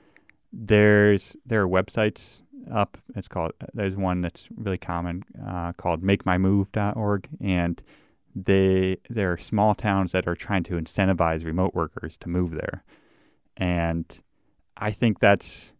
there's 0.52 1.36
there 1.46 1.62
are 1.62 1.68
websites 1.68 2.42
up. 2.70 2.98
It's 3.16 3.28
called 3.28 3.52
there's 3.72 3.96
one 3.96 4.20
that's 4.20 4.48
really 4.54 4.78
common 4.78 5.24
uh, 5.46 5.72
called 5.74 6.02
MakeMyMove.org, 6.02 7.28
and 7.40 7.82
they 8.34 8.98
there 9.08 9.32
are 9.32 9.38
small 9.38 9.74
towns 9.74 10.12
that 10.12 10.26
are 10.26 10.34
trying 10.34 10.64
to 10.64 10.74
incentivize 10.74 11.44
remote 11.44 11.74
workers 11.74 12.16
to 12.18 12.28
move 12.28 12.50
there, 12.50 12.84
and 13.56 14.20
I 14.76 14.90
think 14.90 15.20
that's 15.20 15.72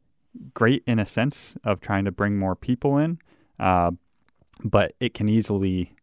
great 0.55 0.83
in 0.87 0.99
a 0.99 1.07
sense 1.07 1.57
of 1.65 1.81
trying 1.81 2.05
to 2.05 2.13
bring 2.13 2.39
more 2.39 2.55
people 2.55 2.97
in, 2.97 3.19
uh, 3.59 3.91
but 4.63 4.95
it 5.01 5.13
can 5.13 5.29
easily 5.29 5.97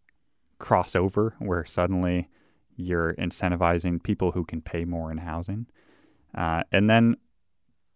cross 0.60 0.96
over 0.96 1.36
where 1.40 1.66
suddenly 1.66 2.28
you're 2.76 3.14
incentivizing 3.16 4.04
people 4.04 4.34
who 4.34 4.44
can 4.44 4.62
pay 4.62 4.86
more 4.86 5.12
in 5.12 5.20
housing. 5.20 5.66
Uh, 6.36 6.64
and 6.72 6.90
then 6.90 7.16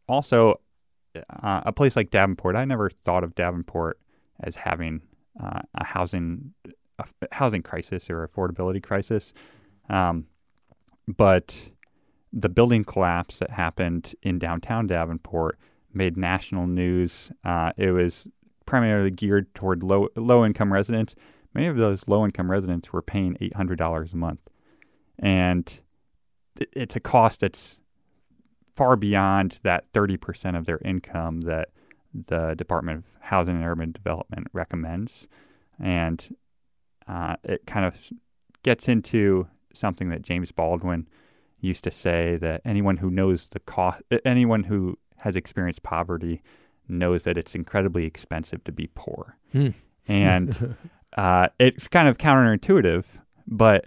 also, 0.08 0.60
uh, 1.16 1.62
a 1.66 1.72
place 1.72 1.96
like 1.96 2.12
Davenport, 2.12 2.56
I 2.56 2.66
never 2.66 2.90
thought 2.90 3.24
of 3.24 3.36
Davenport 3.36 4.00
as 4.40 4.56
having 4.58 5.02
uh, 5.42 5.62
a 5.76 5.86
housing 5.86 6.54
a 7.00 7.06
housing 7.32 7.64
crisis 7.64 8.10
or 8.10 8.28
affordability 8.28 8.82
crisis. 8.82 9.34
Um, 9.90 10.28
but 11.08 11.70
the 12.32 12.50
building 12.50 12.84
collapse 12.84 13.38
that 13.38 13.52
happened 13.52 14.16
in 14.22 14.40
downtown 14.40 14.88
Davenport 14.88 15.58
made 15.94 16.18
national 16.18 16.68
news. 16.68 17.32
Uh, 17.44 17.72
it 17.78 17.92
was 17.92 18.28
primarily 18.66 19.12
geared 19.12 19.54
toward 19.54 19.84
low 19.84 20.08
low 20.16 20.46
income 20.46 20.74
residents. 20.74 21.16
Many 21.54 21.68
of 21.68 21.78
those 21.78 22.08
low 22.08 22.26
income 22.26 22.50
residents 22.50 22.92
were 22.92 23.02
paying 23.02 23.38
eight 23.42 23.56
hundred 23.56 23.78
dollars 23.78 24.14
a 24.14 24.18
month, 24.18 24.48
and 25.20 25.82
it's 26.56 26.96
a 26.96 27.00
cost 27.00 27.42
that's 27.42 27.80
far 28.76 28.96
beyond 28.96 29.60
that 29.64 29.92
30% 29.94 30.58
of 30.58 30.66
their 30.66 30.80
income 30.84 31.42
that 31.42 31.70
the 32.14 32.56
Department 32.56 33.00
of 33.00 33.04
Housing 33.22 33.56
and 33.56 33.66
Urban 33.66 33.92
Development 33.92 34.48
recommends. 34.54 35.28
And 35.80 36.36
uh, 37.08 37.36
it 37.44 37.66
kind 37.66 37.86
of 37.86 38.00
gets 38.64 38.88
into 38.88 39.48
something 39.74 40.10
that 40.10 40.22
James 40.22 40.52
Baldwin 40.52 41.08
used 41.60 41.84
to 41.84 41.92
say 41.92 42.38
that 42.38 42.62
anyone 42.66 42.98
who 42.98 43.10
knows 43.10 43.48
the 43.48 43.60
cost, 43.60 44.02
anyone 44.26 44.64
who 44.64 44.98
has 45.18 45.36
experienced 45.36 45.84
poverty 45.84 46.42
knows 46.88 47.24
that 47.24 47.38
it's 47.38 47.56
incredibly 47.56 48.06
expensive 48.06 48.64
to 48.66 48.72
be 48.72 48.90
poor. 48.94 49.38
Hmm. 49.52 49.70
And 50.08 50.76
uh, 51.18 51.48
it's 51.60 51.88
kind 51.88 52.08
of 52.08 52.18
counterintuitive, 52.18 53.06
but 53.48 53.86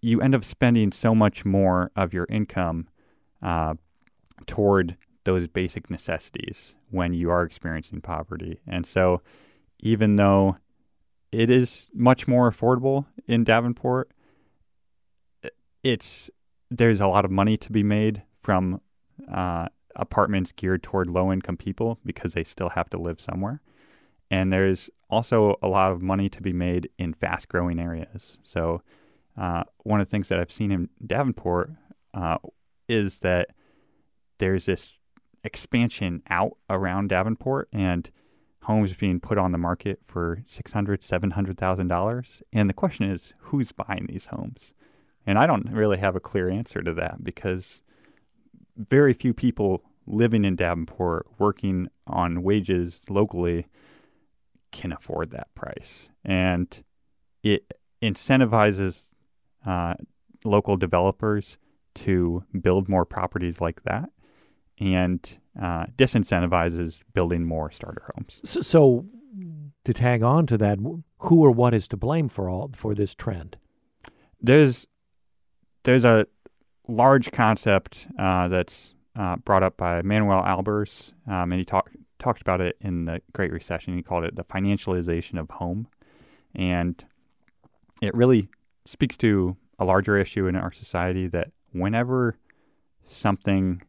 you 0.00 0.20
end 0.20 0.34
up 0.34 0.44
spending 0.44 0.92
so 0.92 1.14
much 1.14 1.44
more 1.44 1.90
of 1.94 2.12
your 2.12 2.26
income 2.30 2.88
uh, 3.42 3.74
toward 4.46 4.96
those 5.24 5.46
basic 5.46 5.90
necessities 5.90 6.74
when 6.90 7.14
you 7.14 7.30
are 7.30 7.42
experiencing 7.42 8.00
poverty. 8.00 8.60
And 8.66 8.86
so, 8.86 9.22
even 9.80 10.16
though 10.16 10.56
it 11.30 11.50
is 11.50 11.90
much 11.94 12.28
more 12.28 12.50
affordable 12.50 13.06
in 13.26 13.44
Davenport, 13.44 14.10
it's 15.82 16.30
there's 16.70 17.00
a 17.00 17.06
lot 17.06 17.24
of 17.24 17.30
money 17.30 17.56
to 17.56 17.72
be 17.72 17.82
made 17.82 18.22
from 18.40 18.80
uh, 19.30 19.66
apartments 19.94 20.52
geared 20.52 20.82
toward 20.82 21.08
low 21.08 21.32
income 21.32 21.56
people 21.56 21.98
because 22.04 22.34
they 22.34 22.44
still 22.44 22.70
have 22.70 22.88
to 22.90 22.98
live 22.98 23.20
somewhere. 23.20 23.60
And 24.30 24.52
there's 24.52 24.88
also 25.10 25.58
a 25.62 25.68
lot 25.68 25.92
of 25.92 26.00
money 26.00 26.30
to 26.30 26.40
be 26.40 26.52
made 26.52 26.88
in 26.98 27.12
fast 27.12 27.48
growing 27.48 27.78
areas. 27.78 28.38
So, 28.42 28.82
uh, 29.36 29.64
one 29.84 30.00
of 30.00 30.06
the 30.06 30.10
things 30.10 30.28
that 30.28 30.40
I've 30.40 30.52
seen 30.52 30.70
in 30.72 30.88
Davenport 31.06 31.70
uh, 32.14 32.38
is 32.88 33.20
that 33.20 33.48
there's 34.42 34.66
this 34.66 34.98
expansion 35.44 36.20
out 36.28 36.56
around 36.68 37.10
Davenport 37.10 37.68
and 37.72 38.10
homes 38.62 38.92
being 38.94 39.20
put 39.20 39.38
on 39.38 39.52
the 39.52 39.58
market 39.58 40.00
for 40.04 40.42
six 40.46 40.72
hundred, 40.72 41.04
seven 41.04 41.30
hundred 41.30 41.58
thousand 41.58 41.86
dollars. 41.86 42.42
And 42.52 42.68
the 42.68 42.74
question 42.74 43.08
is, 43.08 43.34
who's 43.38 43.70
buying 43.70 44.06
these 44.08 44.26
homes? 44.26 44.74
And 45.24 45.38
I 45.38 45.46
don't 45.46 45.70
really 45.70 45.98
have 45.98 46.16
a 46.16 46.20
clear 46.20 46.50
answer 46.50 46.82
to 46.82 46.92
that 46.94 47.22
because 47.22 47.82
very 48.76 49.14
few 49.14 49.32
people 49.32 49.84
living 50.08 50.44
in 50.44 50.56
Davenport, 50.56 51.28
working 51.38 51.86
on 52.08 52.42
wages 52.42 53.00
locally, 53.08 53.68
can 54.72 54.90
afford 54.90 55.30
that 55.30 55.54
price. 55.54 56.08
And 56.24 56.82
it 57.44 57.78
incentivizes 58.02 59.06
uh, 59.64 59.94
local 60.44 60.76
developers 60.76 61.58
to 61.94 62.42
build 62.60 62.88
more 62.88 63.04
properties 63.04 63.60
like 63.60 63.84
that 63.84 64.10
and 64.78 65.38
uh, 65.60 65.86
disincentivizes 65.96 67.02
building 67.14 67.44
more 67.44 67.70
starter 67.70 68.10
homes. 68.14 68.40
So, 68.44 68.60
so, 68.60 69.06
to 69.84 69.92
tag 69.92 70.22
on 70.22 70.46
to 70.46 70.58
that, 70.58 70.78
who 71.18 71.44
or 71.44 71.50
what 71.50 71.74
is 71.74 71.88
to 71.88 71.96
blame 71.96 72.28
for 72.28 72.48
all 72.48 72.70
for 72.74 72.94
this 72.94 73.14
trend? 73.14 73.56
There's 74.40 74.86
there's 75.84 76.04
a 76.04 76.26
large 76.88 77.30
concept 77.32 78.06
uh, 78.18 78.48
that's 78.48 78.94
uh, 79.16 79.36
brought 79.36 79.62
up 79.62 79.76
by 79.76 80.02
Manuel 80.02 80.42
Aalbers, 80.42 81.12
um, 81.26 81.52
and 81.52 81.54
he 81.54 81.64
talked 81.64 81.96
talked 82.18 82.40
about 82.40 82.60
it 82.60 82.76
in 82.80 83.04
the 83.06 83.20
Great 83.32 83.52
Recession. 83.52 83.96
He 83.96 84.02
called 84.02 84.24
it 84.24 84.36
the 84.36 84.44
financialization 84.44 85.38
of 85.38 85.50
home, 85.50 85.88
and 86.54 87.04
it 88.00 88.14
really 88.14 88.48
speaks 88.84 89.16
to 89.18 89.56
a 89.78 89.84
larger 89.84 90.16
issue 90.16 90.46
in 90.46 90.56
our 90.56 90.72
society 90.72 91.26
that 91.28 91.50
whenever 91.72 92.36
something 93.06 93.82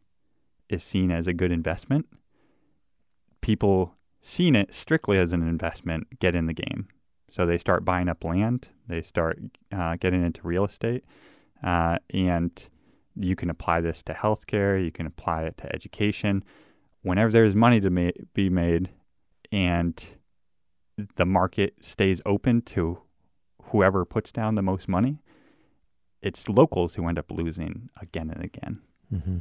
is 0.68 0.82
seen 0.82 1.10
as 1.10 1.26
a 1.26 1.32
good 1.32 1.52
investment, 1.52 2.06
people 3.40 3.94
seeing 4.22 4.54
it 4.54 4.72
strictly 4.72 5.18
as 5.18 5.32
an 5.32 5.46
investment 5.46 6.18
get 6.18 6.34
in 6.34 6.46
the 6.46 6.54
game. 6.54 6.88
So 7.30 7.44
they 7.44 7.58
start 7.58 7.84
buying 7.84 8.08
up 8.08 8.24
land, 8.24 8.68
they 8.86 9.02
start 9.02 9.38
uh, 9.72 9.96
getting 9.96 10.24
into 10.24 10.40
real 10.42 10.64
estate, 10.64 11.04
uh, 11.62 11.98
and 12.10 12.68
you 13.16 13.36
can 13.36 13.50
apply 13.50 13.80
this 13.80 14.02
to 14.04 14.14
healthcare, 14.14 14.82
you 14.82 14.90
can 14.90 15.06
apply 15.06 15.42
it 15.44 15.56
to 15.58 15.74
education. 15.74 16.44
Whenever 17.02 17.30
there's 17.30 17.54
money 17.56 17.80
to 17.80 17.90
ma- 17.90 18.10
be 18.34 18.48
made 18.48 18.90
and 19.52 20.16
the 21.16 21.26
market 21.26 21.74
stays 21.80 22.22
open 22.24 22.62
to 22.62 23.00
whoever 23.70 24.04
puts 24.04 24.32
down 24.32 24.54
the 24.54 24.62
most 24.62 24.88
money, 24.88 25.18
it's 26.22 26.48
locals 26.48 26.94
who 26.94 27.06
end 27.08 27.18
up 27.18 27.30
losing 27.30 27.90
again 28.00 28.30
and 28.30 28.42
again. 28.42 28.80
Mm-hmm. 29.12 29.38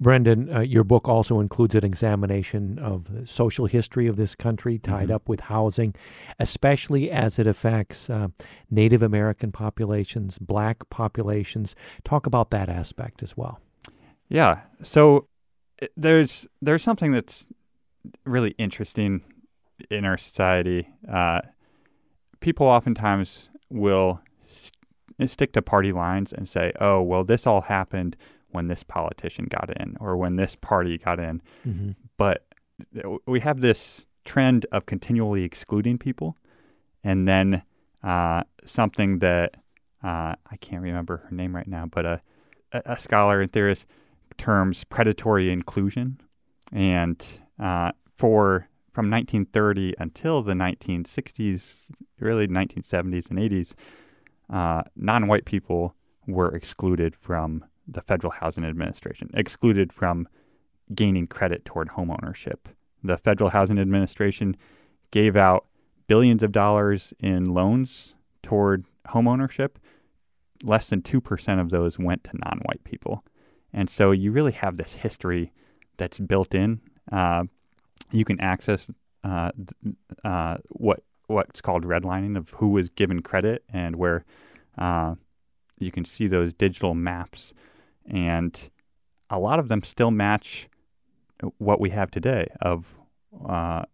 Brendan, 0.00 0.54
uh, 0.54 0.60
your 0.60 0.84
book 0.84 1.08
also 1.08 1.40
includes 1.40 1.74
an 1.74 1.84
examination 1.84 2.78
of 2.78 3.12
the 3.12 3.26
social 3.26 3.66
history 3.66 4.06
of 4.06 4.16
this 4.16 4.34
country 4.34 4.78
tied 4.78 5.04
mm-hmm. 5.04 5.14
up 5.14 5.28
with 5.28 5.40
housing, 5.40 5.94
especially 6.38 7.10
as 7.10 7.38
it 7.38 7.46
affects 7.46 8.08
uh, 8.08 8.28
Native 8.70 9.02
American 9.02 9.52
populations, 9.52 10.38
black 10.38 10.88
populations. 10.90 11.74
Talk 12.04 12.26
about 12.26 12.50
that 12.50 12.68
aspect 12.68 13.22
as 13.22 13.36
well. 13.36 13.60
Yeah. 14.28 14.60
So 14.82 15.28
there's 15.96 16.46
there's 16.62 16.82
something 16.82 17.12
that's 17.12 17.46
really 18.24 18.54
interesting 18.58 19.22
in 19.90 20.04
our 20.04 20.16
society. 20.16 20.88
Uh, 21.10 21.40
people 22.40 22.66
oftentimes 22.66 23.48
will 23.68 24.20
st- 24.46 24.72
stick 25.26 25.52
to 25.52 25.62
party 25.62 25.92
lines 25.92 26.32
and 26.32 26.48
say, 26.48 26.72
"Oh, 26.80 27.02
well, 27.02 27.24
this 27.24 27.46
all 27.46 27.62
happened." 27.62 28.16
When 28.50 28.68
this 28.68 28.82
politician 28.82 29.46
got 29.46 29.70
in 29.80 29.96
or 30.00 30.16
when 30.16 30.36
this 30.36 30.56
party 30.56 30.98
got 30.98 31.18
in. 31.18 31.42
Mm-hmm. 31.66 31.90
But 32.16 32.46
we 33.26 33.40
have 33.40 33.60
this 33.60 34.06
trend 34.24 34.66
of 34.72 34.86
continually 34.86 35.44
excluding 35.44 35.98
people. 35.98 36.36
And 37.02 37.26
then 37.26 37.62
uh, 38.02 38.42
something 38.64 39.20
that 39.20 39.54
uh, 40.02 40.34
I 40.50 40.56
can't 40.60 40.82
remember 40.82 41.18
her 41.18 41.34
name 41.34 41.54
right 41.54 41.66
now, 41.66 41.86
but 41.86 42.04
a, 42.04 42.22
a 42.72 42.98
scholar 42.98 43.40
and 43.40 43.52
theorist 43.52 43.86
terms 44.36 44.84
predatory 44.84 45.50
inclusion. 45.50 46.20
And 46.72 47.24
uh, 47.58 47.92
for 48.16 48.68
from 48.92 49.10
1930 49.10 49.94
until 49.98 50.42
the 50.42 50.54
1960s, 50.54 51.90
really 52.18 52.48
1970s 52.48 53.30
and 53.30 53.38
80s, 53.38 53.74
uh, 54.50 54.82
non-white 54.96 55.44
people 55.44 55.94
were 56.26 56.48
excluded 56.54 57.14
from 57.14 57.64
the 57.86 58.00
Federal 58.00 58.32
Housing 58.32 58.64
Administration, 58.64 59.30
excluded 59.34 59.92
from 59.92 60.28
gaining 60.94 61.26
credit 61.26 61.64
toward 61.64 61.90
homeownership. 61.90 62.58
The 63.02 63.16
Federal 63.16 63.50
Housing 63.50 63.78
Administration 63.78 64.56
gave 65.10 65.36
out 65.36 65.66
billions 66.06 66.42
of 66.42 66.52
dollars 66.52 67.12
in 67.20 67.44
loans 67.44 68.14
toward 68.42 68.84
homeownership. 69.08 69.76
Less 70.62 70.88
than 70.88 71.02
2% 71.02 71.60
of 71.60 71.70
those 71.70 71.98
went 71.98 72.24
to 72.24 72.30
non 72.32 72.60
white 72.64 72.82
people. 72.84 73.24
And 73.72 73.90
so 73.90 74.10
you 74.10 74.32
really 74.32 74.52
have 74.52 74.76
this 74.76 74.94
history 74.94 75.52
that's 75.98 76.18
built 76.18 76.54
in. 76.54 76.80
Uh, 77.12 77.44
you 78.10 78.24
can 78.24 78.40
access 78.40 78.90
uh, 79.24 79.50
uh, 80.24 80.56
what 80.68 81.02
what's 81.26 81.60
called 81.60 81.84
redlining 81.84 82.36
of 82.36 82.50
who 82.50 82.68
was 82.68 82.88
given 82.88 83.20
credit 83.20 83.64
and 83.68 83.96
where 83.96 84.24
uh, 84.78 85.16
you 85.78 85.90
can 85.90 86.04
see 86.04 86.28
those 86.28 86.52
digital 86.52 86.94
maps 86.94 87.52
and 88.08 88.70
a 89.30 89.38
lot 89.38 89.58
of 89.58 89.68
them 89.68 89.82
still 89.82 90.10
match 90.10 90.68
what 91.58 91.80
we 91.80 91.90
have 91.90 92.10
today 92.10 92.48
of 92.60 92.94
uh, 93.46 93.84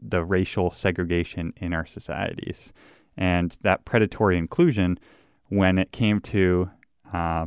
the 0.00 0.24
racial 0.24 0.70
segregation 0.70 1.52
in 1.56 1.74
our 1.74 1.86
societies. 1.86 2.72
And 3.16 3.56
that 3.62 3.84
predatory 3.84 4.36
inclusion, 4.36 4.98
when 5.48 5.78
it 5.78 5.92
came 5.92 6.20
to 6.20 6.70
uh, 7.12 7.46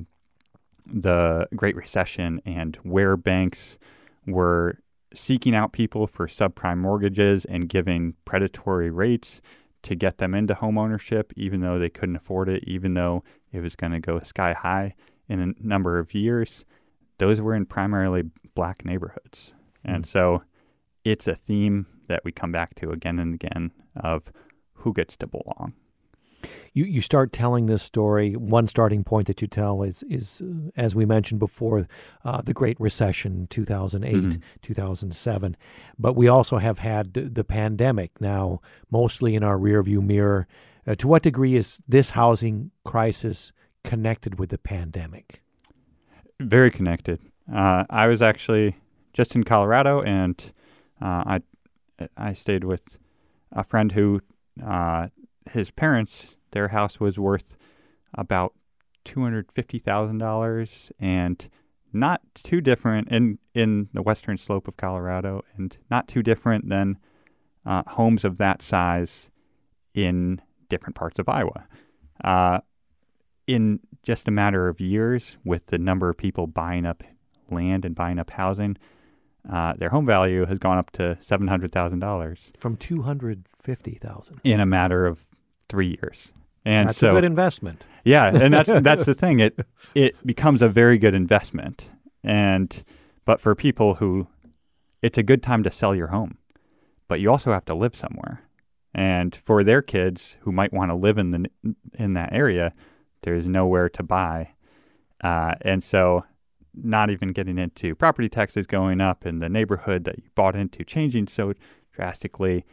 the 0.91 1.47
Great 1.55 1.75
Recession 1.75 2.41
and 2.45 2.75
where 2.77 3.15
banks 3.15 3.77
were 4.25 4.79
seeking 5.13 5.55
out 5.55 5.71
people 5.71 6.07
for 6.07 6.27
subprime 6.27 6.77
mortgages 6.77 7.45
and 7.45 7.69
giving 7.69 8.15
predatory 8.25 8.89
rates 8.89 9.41
to 9.81 9.95
get 9.95 10.17
them 10.17 10.35
into 10.35 10.55
homeownership, 10.55 11.31
even 11.35 11.61
though 11.61 11.79
they 11.79 11.89
couldn't 11.89 12.15
afford 12.15 12.49
it, 12.49 12.63
even 12.65 12.93
though 12.93 13.23
it 13.51 13.61
was 13.61 13.75
going 13.75 13.91
to 13.91 13.99
go 13.99 14.19
sky 14.19 14.53
high 14.53 14.93
in 15.29 15.39
a 15.39 15.65
number 15.65 15.99
of 15.99 16.13
years, 16.13 16.65
those 17.19 17.39
were 17.39 17.53
in 17.53 17.65
primarily 17.65 18.23
black 18.55 18.83
neighborhoods. 18.83 19.53
Mm. 19.87 19.95
And 19.95 20.07
so 20.07 20.43
it's 21.05 21.27
a 21.27 21.35
theme 21.35 21.85
that 22.07 22.25
we 22.25 22.31
come 22.31 22.51
back 22.51 22.75
to 22.75 22.89
again 22.89 23.19
and 23.19 23.33
again 23.33 23.71
of 23.95 24.23
who 24.73 24.93
gets 24.93 25.15
to 25.17 25.27
belong. 25.27 25.73
You 26.73 26.85
you 26.85 27.01
start 27.01 27.33
telling 27.33 27.65
this 27.65 27.83
story. 27.83 28.35
One 28.35 28.67
starting 28.67 29.03
point 29.03 29.27
that 29.27 29.41
you 29.41 29.47
tell 29.47 29.83
is 29.83 30.03
is 30.03 30.41
uh, 30.41 30.69
as 30.77 30.95
we 30.95 31.05
mentioned 31.05 31.39
before, 31.39 31.87
uh, 32.23 32.41
the 32.41 32.53
Great 32.53 32.79
Recession, 32.79 33.47
two 33.49 33.65
thousand 33.65 34.05
eight, 34.05 34.15
mm-hmm. 34.15 34.41
two 34.61 34.73
thousand 34.73 35.13
seven. 35.13 35.57
But 35.97 36.15
we 36.15 36.29
also 36.29 36.57
have 36.57 36.79
had 36.79 37.13
the, 37.13 37.23
the, 37.23 37.43
pandemic 37.43 38.21
now, 38.21 38.61
mostly 38.89 39.35
in 39.35 39.43
our 39.43 39.57
rearview 39.57 40.01
mirror. 40.01 40.47
Uh, 40.87 40.95
to 40.95 41.09
what 41.09 41.23
degree 41.23 41.57
is 41.57 41.81
this 41.87 42.11
housing 42.11 42.71
crisis 42.85 43.51
connected 43.83 44.39
with 44.39 44.49
the 44.49 44.57
pandemic? 44.57 45.41
Very 46.39 46.71
connected. 46.71 47.19
Uh, 47.51 47.85
I 47.89 48.07
was 48.07 48.21
actually 48.21 48.77
just 49.13 49.35
in 49.35 49.43
Colorado, 49.43 50.01
and 50.01 50.51
uh, 51.01 51.23
I 51.25 51.39
I 52.15 52.33
stayed 52.33 52.63
with 52.63 52.97
a 53.51 53.63
friend 53.63 53.91
who 53.93 54.21
uh, 54.63 55.07
his 55.51 55.71
parents 55.71 56.37
their 56.51 56.69
house 56.69 56.99
was 56.99 57.19
worth 57.19 57.55
about 58.13 58.53
two 59.03 59.21
hundred 59.21 59.51
fifty 59.51 59.79
thousand 59.79 60.19
dollars, 60.19 60.91
and 60.99 61.49
not 61.91 62.21
too 62.35 62.61
different 62.61 63.09
in 63.09 63.39
in 63.53 63.89
the 63.93 64.01
western 64.01 64.37
slope 64.37 64.67
of 64.67 64.77
Colorado, 64.77 65.43
and 65.57 65.77
not 65.89 66.07
too 66.07 66.23
different 66.23 66.69
than 66.69 66.97
uh, 67.65 67.83
homes 67.87 68.23
of 68.23 68.37
that 68.37 68.61
size 68.61 69.29
in 69.93 70.41
different 70.69 70.95
parts 70.95 71.19
of 71.19 71.27
Iowa. 71.27 71.67
Uh, 72.23 72.59
in 73.49 73.79
just 74.03 74.27
a 74.27 74.31
matter 74.31 74.67
of 74.67 74.79
years, 74.79 75.37
with 75.43 75.67
the 75.67 75.79
number 75.79 76.07
of 76.07 76.17
people 76.17 76.45
buying 76.45 76.85
up 76.85 77.03
land 77.49 77.83
and 77.83 77.95
buying 77.95 78.19
up 78.19 78.29
housing, 78.29 78.77
uh, 79.51 79.73
their 79.73 79.89
home 79.89 80.05
value 80.05 80.45
has 80.45 80.59
gone 80.59 80.77
up 80.77 80.91
to 80.91 81.17
seven 81.19 81.47
hundred 81.47 81.71
thousand 81.71 81.97
dollars 81.97 82.53
from 82.59 82.77
two 82.77 83.01
hundred 83.01 83.45
fifty 83.57 83.95
thousand 83.95 84.39
in 84.43 84.59
a 84.59 84.67
matter 84.67 85.07
of 85.07 85.25
three 85.67 85.97
years. 85.99 86.31
And 86.63 86.89
that's 86.89 86.99
so, 86.99 87.11
a 87.11 87.13
good 87.13 87.23
investment. 87.23 87.83
Yeah, 88.03 88.27
and 88.27 88.53
that's 88.53 88.69
that's 88.83 89.05
the 89.05 89.15
thing. 89.15 89.39
It 89.39 89.59
it 89.95 90.15
becomes 90.25 90.61
a 90.61 90.69
very 90.69 90.99
good 90.99 91.15
investment, 91.15 91.89
and 92.23 92.83
but 93.25 93.41
for 93.41 93.55
people 93.55 93.95
who, 93.95 94.27
it's 95.01 95.17
a 95.17 95.23
good 95.23 95.41
time 95.41 95.63
to 95.63 95.71
sell 95.71 95.95
your 95.95 96.07
home, 96.07 96.37
but 97.07 97.19
you 97.19 97.31
also 97.31 97.51
have 97.51 97.65
to 97.65 97.73
live 97.73 97.95
somewhere, 97.95 98.43
and 98.93 99.35
for 99.35 99.63
their 99.63 99.81
kids 99.81 100.37
who 100.41 100.51
might 100.51 100.71
want 100.71 100.91
to 100.91 100.95
live 100.95 101.17
in 101.17 101.31
the 101.31 101.49
in 101.95 102.13
that 102.13 102.31
area, 102.31 102.73
there's 103.21 103.47
nowhere 103.47 103.89
to 103.89 104.03
buy. 104.03 104.53
Uh, 105.23 105.55
and 105.61 105.83
so, 105.83 106.25
not 106.73 107.09
even 107.09 107.29
getting 107.29 107.57
into 107.57 107.95
property 107.95 108.29
taxes 108.29 108.65
going 108.67 109.01
up 109.01 109.25
and 109.25 109.41
the 109.41 109.49
neighborhood 109.49 110.05
that 110.05 110.17
you 110.17 110.23
bought 110.35 110.55
into 110.55 110.83
changing 110.83 111.27
so 111.27 111.53
drastically, 111.91 112.65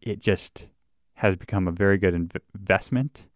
it 0.00 0.18
just 0.18 0.68
has 1.14 1.36
become 1.36 1.68
a 1.68 1.72
very 1.72 1.98
good 1.98 2.14
inv- 2.14 2.40
investment. 2.54 3.26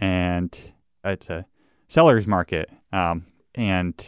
And 0.00 0.72
it's 1.04 1.28
a 1.28 1.46
seller's 1.88 2.26
market. 2.26 2.70
Um, 2.92 3.26
and 3.54 4.02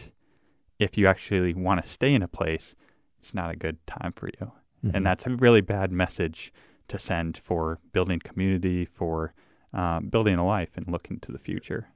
if 0.79 0.97
you 0.97 1.07
actually 1.07 1.53
want 1.53 1.83
to 1.85 1.91
stay 1.91 2.15
in 2.15 2.23
a 2.23 2.29
place, 2.29 2.75
it's 3.19 3.35
not 3.35 3.51
a 3.51 3.57
good 3.57 3.85
time 3.87 4.13
for 4.17 4.29
you. 4.29 4.53
Mm-hmm. 4.85 4.97
And 4.97 5.07
that's 5.07 5.27
a 5.27 5.31
really 5.31 5.61
bad 5.61 5.93
message 5.93 6.53
to 6.89 6.99
send 6.99 7.39
for 7.39 7.79
building 7.93 8.21
community, 8.21 8.87
for 8.87 9.35
um, 9.73 10.09
building 10.09 10.37
a 10.37 10.47
life 10.47 10.71
and 10.77 10.87
looking 10.89 11.21
to 11.21 11.33
the 11.33 11.39
future. 11.39 11.89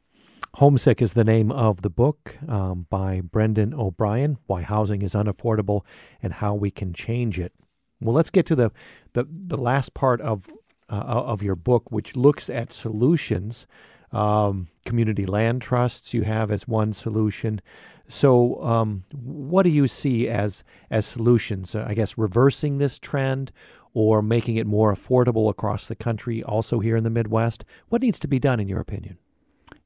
Homesick 0.54 1.02
is 1.02 1.14
the 1.14 1.24
name 1.24 1.50
of 1.50 1.82
the 1.82 1.90
book 1.90 2.36
um, 2.48 2.86
by 2.88 3.20
Brendan 3.20 3.74
O'Brien 3.74 4.38
Why 4.46 4.62
Housing 4.62 5.02
is 5.02 5.14
Unaffordable 5.14 5.82
and 6.22 6.34
How 6.34 6.54
We 6.54 6.70
Can 6.70 6.92
Change 6.92 7.40
It. 7.40 7.52
Well, 8.00 8.14
let's 8.14 8.30
get 8.30 8.46
to 8.46 8.56
the, 8.56 8.70
the, 9.14 9.26
the 9.28 9.56
last 9.56 9.94
part 9.94 10.20
of, 10.20 10.48
uh, 10.88 10.94
of 10.94 11.42
your 11.42 11.56
book, 11.56 11.90
which 11.90 12.14
looks 12.14 12.48
at 12.48 12.72
solutions. 12.72 13.66
Um, 14.12 14.68
community 14.86 15.26
land 15.26 15.60
trusts 15.60 16.14
you 16.14 16.22
have 16.22 16.52
as 16.52 16.68
one 16.68 16.92
solution. 16.92 17.60
So, 18.08 18.62
um, 18.62 19.04
what 19.12 19.64
do 19.64 19.70
you 19.70 19.88
see 19.88 20.28
as 20.28 20.62
as 20.90 21.06
solutions? 21.06 21.74
Uh, 21.74 21.84
I 21.88 21.94
guess 21.94 22.16
reversing 22.16 22.78
this 22.78 22.98
trend 22.98 23.50
or 23.94 24.20
making 24.20 24.56
it 24.56 24.66
more 24.66 24.92
affordable 24.92 25.48
across 25.48 25.86
the 25.86 25.94
country, 25.94 26.42
also 26.42 26.80
here 26.80 26.96
in 26.96 27.04
the 27.04 27.10
Midwest. 27.10 27.64
What 27.88 28.02
needs 28.02 28.18
to 28.18 28.28
be 28.28 28.38
done, 28.38 28.60
in 28.60 28.68
your 28.68 28.80
opinion? 28.80 29.18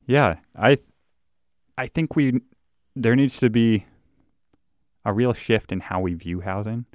Yeah, 0.07 0.37
I, 0.57 0.75
th- 0.75 0.89
I 1.77 1.87
think 1.87 2.17
we 2.17 2.41
there 2.97 3.15
needs 3.15 3.39
to 3.39 3.49
be 3.49 3.87
a 5.05 5.13
real 5.13 5.33
shift 5.33 5.71
in 5.71 5.81
how 5.81 6.01
we 6.01 6.15
view 6.15 6.41
housing. 6.41 6.87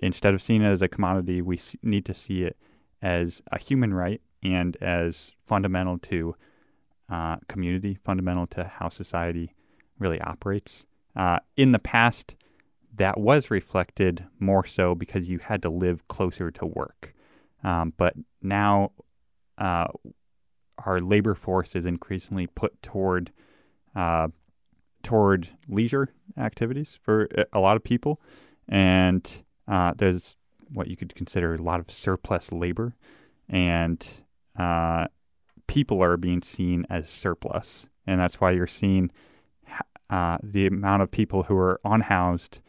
Instead 0.00 0.34
of 0.34 0.42
seeing 0.42 0.62
it 0.62 0.68
as 0.68 0.82
a 0.82 0.88
commodity, 0.88 1.40
we 1.40 1.58
need 1.82 2.04
to 2.04 2.14
see 2.14 2.42
it 2.42 2.56
as 3.00 3.40
a 3.50 3.58
human 3.58 3.94
right 3.94 4.20
and 4.42 4.76
as 4.80 5.32
fundamental 5.46 5.98
to 5.98 6.34
uh, 7.08 7.36
community, 7.48 7.98
fundamental 8.04 8.46
to 8.46 8.64
how 8.64 8.88
society 8.88 9.54
really 9.98 10.20
operates. 10.20 10.84
Uh, 11.16 11.38
in 11.56 11.72
the 11.72 11.78
past, 11.78 12.36
that 12.94 13.18
was 13.18 13.50
reflected 13.50 14.24
more 14.38 14.64
so 14.64 14.94
because 14.94 15.28
you 15.28 15.38
had 15.38 15.62
to 15.62 15.70
live 15.70 16.06
closer 16.08 16.50
to 16.50 16.66
work. 16.66 17.14
Um, 17.62 17.92
but 17.96 18.14
now 18.42 18.92
uh, 19.56 19.88
our 20.84 21.00
labor 21.00 21.34
force 21.34 21.74
is 21.74 21.86
increasingly 21.86 22.46
put 22.46 22.80
toward 22.82 23.32
uh, 23.96 24.28
toward 25.02 25.48
leisure 25.68 26.12
activities 26.36 26.98
for 27.02 27.28
a 27.52 27.60
lot 27.60 27.76
of 27.76 27.82
people, 27.82 28.20
and 28.68 29.42
uh, 29.66 29.92
there's 29.96 30.36
what 30.72 30.88
you 30.88 30.96
could 30.96 31.14
consider 31.14 31.54
a 31.54 31.62
lot 31.62 31.80
of 31.80 31.90
surplus 31.90 32.52
labor, 32.52 32.94
and 33.48 34.06
uh, 34.58 35.06
people 35.66 36.02
are 36.02 36.16
being 36.16 36.42
seen 36.42 36.86
as 36.90 37.08
surplus, 37.08 37.86
and 38.06 38.20
that's 38.20 38.40
why 38.40 38.50
you're 38.50 38.66
seeing 38.66 39.10
uh, 40.10 40.38
the 40.42 40.66
amount 40.66 41.02
of 41.02 41.10
people 41.10 41.44
who 41.44 41.56
are 41.56 41.80
unhoused. 41.84 42.60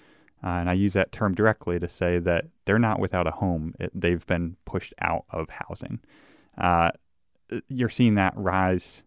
Uh, 0.43 0.47
and 0.47 0.69
I 0.69 0.73
use 0.73 0.93
that 0.93 1.11
term 1.11 1.35
directly 1.35 1.79
to 1.79 1.89
say 1.89 2.19
that 2.19 2.45
they're 2.65 2.79
not 2.79 2.99
without 2.99 3.27
a 3.27 3.31
home. 3.31 3.73
It, 3.79 3.91
they've 3.93 4.25
been 4.25 4.55
pushed 4.65 4.93
out 5.01 5.25
of 5.31 5.49
housing. 5.49 5.99
Uh, 6.57 6.91
you're 7.67 7.89
seeing 7.89 8.15
that 8.15 8.33
rise 8.35 9.03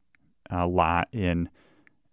a 0.50 0.66
lot 0.66 1.08
in 1.12 1.48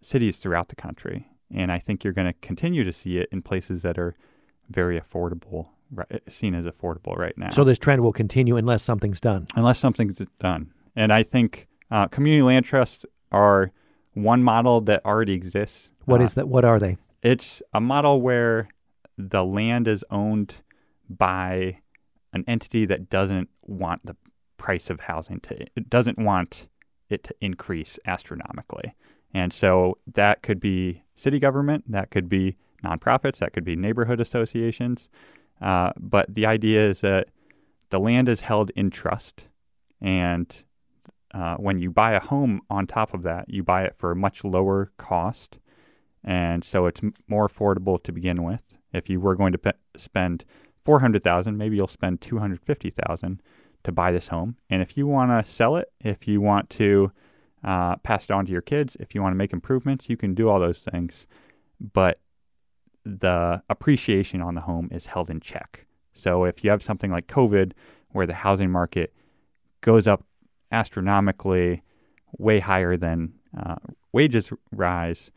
cities 0.00 0.36
throughout 0.36 0.68
the 0.68 0.76
country. 0.76 1.28
And 1.52 1.70
I 1.72 1.78
think 1.78 2.04
you're 2.04 2.12
going 2.12 2.28
to 2.28 2.38
continue 2.40 2.84
to 2.84 2.92
see 2.92 3.18
it 3.18 3.28
in 3.32 3.42
places 3.42 3.82
that 3.82 3.98
are 3.98 4.14
very 4.68 4.98
affordable, 4.98 5.68
seen 6.28 6.54
as 6.54 6.64
affordable 6.64 7.18
right 7.18 7.36
now. 7.36 7.50
So 7.50 7.64
this 7.64 7.78
trend 7.78 8.02
will 8.02 8.12
continue 8.12 8.56
unless 8.56 8.82
something's 8.82 9.20
done. 9.20 9.46
Unless 9.56 9.78
something's 9.80 10.22
done. 10.38 10.72
And 10.94 11.12
I 11.12 11.22
think 11.22 11.66
uh, 11.90 12.06
community 12.06 12.42
land 12.42 12.64
trusts 12.64 13.04
are 13.32 13.72
one 14.14 14.42
model 14.42 14.80
that 14.82 15.04
already 15.04 15.32
exists. 15.32 15.90
What 16.04 16.20
uh, 16.20 16.24
is 16.24 16.34
that? 16.34 16.48
What 16.48 16.64
are 16.64 16.78
they? 16.78 16.96
It's 17.22 17.62
a 17.74 17.80
model 17.80 18.22
where 18.22 18.68
the 19.28 19.44
land 19.44 19.86
is 19.86 20.04
owned 20.10 20.56
by 21.08 21.78
an 22.32 22.44
entity 22.46 22.86
that 22.86 23.10
doesn't 23.10 23.48
want 23.62 24.06
the 24.06 24.16
price 24.56 24.90
of 24.90 25.00
housing 25.00 25.40
to 25.40 25.58
it 25.74 25.88
doesn't 25.88 26.18
want 26.18 26.68
it 27.08 27.24
to 27.24 27.34
increase 27.40 27.98
astronomically. 28.06 28.94
And 29.34 29.52
so 29.52 29.98
that 30.12 30.42
could 30.42 30.60
be 30.60 31.02
city 31.14 31.38
government, 31.38 31.84
that 31.88 32.10
could 32.10 32.28
be 32.28 32.56
nonprofits, 32.84 33.38
that 33.38 33.52
could 33.52 33.64
be 33.64 33.76
neighborhood 33.76 34.20
associations. 34.20 35.08
Uh, 35.60 35.92
but 35.98 36.32
the 36.32 36.46
idea 36.46 36.88
is 36.88 37.00
that 37.00 37.28
the 37.90 38.00
land 38.00 38.28
is 38.28 38.42
held 38.42 38.70
in 38.76 38.90
trust. 38.90 39.46
And 40.00 40.64
uh, 41.32 41.56
when 41.56 41.78
you 41.78 41.90
buy 41.90 42.12
a 42.12 42.20
home 42.20 42.62
on 42.70 42.86
top 42.86 43.12
of 43.12 43.22
that, 43.22 43.48
you 43.48 43.62
buy 43.62 43.84
it 43.84 43.94
for 43.98 44.12
a 44.12 44.16
much 44.16 44.42
lower 44.44 44.92
cost. 44.96 45.58
And 46.24 46.64
so 46.64 46.86
it's 46.86 47.00
more 47.28 47.48
affordable 47.48 48.02
to 48.02 48.12
begin 48.12 48.42
with. 48.42 48.76
If 48.92 49.08
you 49.08 49.20
were 49.20 49.36
going 49.36 49.52
to 49.52 49.58
pe- 49.58 49.72
spend 49.96 50.44
400,000, 50.84 51.56
maybe 51.56 51.76
you'll 51.76 51.88
spend 51.88 52.20
250,000 52.20 53.42
to 53.82 53.92
buy 53.92 54.12
this 54.12 54.28
home. 54.28 54.56
And 54.68 54.82
if 54.82 54.96
you 54.96 55.06
want 55.06 55.30
to 55.30 55.50
sell 55.50 55.76
it, 55.76 55.92
if 56.00 56.26
you 56.26 56.40
want 56.40 56.70
to 56.70 57.12
uh, 57.62 57.96
pass 57.96 58.24
it 58.24 58.30
on 58.30 58.46
to 58.46 58.52
your 58.52 58.62
kids, 58.62 58.96
if 59.00 59.14
you 59.14 59.22
want 59.22 59.32
to 59.32 59.38
make 59.38 59.52
improvements, 59.52 60.08
you 60.08 60.16
can 60.16 60.34
do 60.34 60.48
all 60.48 60.60
those 60.60 60.80
things. 60.80 61.26
But 61.80 62.20
the 63.04 63.62
appreciation 63.68 64.42
on 64.42 64.54
the 64.54 64.62
home 64.62 64.88
is 64.90 65.06
held 65.06 65.30
in 65.30 65.40
check. 65.40 65.86
So 66.12 66.44
if 66.44 66.62
you 66.64 66.70
have 66.70 66.82
something 66.82 67.10
like 67.10 67.26
COVID, 67.26 67.72
where 68.12 68.26
the 68.26 68.34
housing 68.34 68.70
market 68.70 69.14
goes 69.80 70.06
up 70.06 70.24
astronomically, 70.72 71.82
way 72.38 72.60
higher 72.60 72.96
than 72.96 73.34
uh, 73.56 73.76
wages 74.12 74.52
rise, 74.72 75.30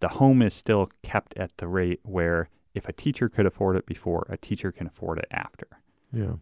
the 0.00 0.08
home 0.08 0.42
is 0.42 0.54
still 0.54 0.90
kept 1.02 1.36
at 1.36 1.56
the 1.56 1.66
rate 1.66 2.00
where 2.02 2.48
if 2.74 2.88
a 2.88 2.92
teacher 2.92 3.28
could 3.28 3.46
afford 3.46 3.76
it 3.76 3.86
before, 3.86 4.26
a 4.28 4.36
teacher 4.36 4.72
can 4.72 4.86
afford 4.86 5.18
it 5.18 5.28
after. 5.30 5.66
Yeah. 6.12 6.34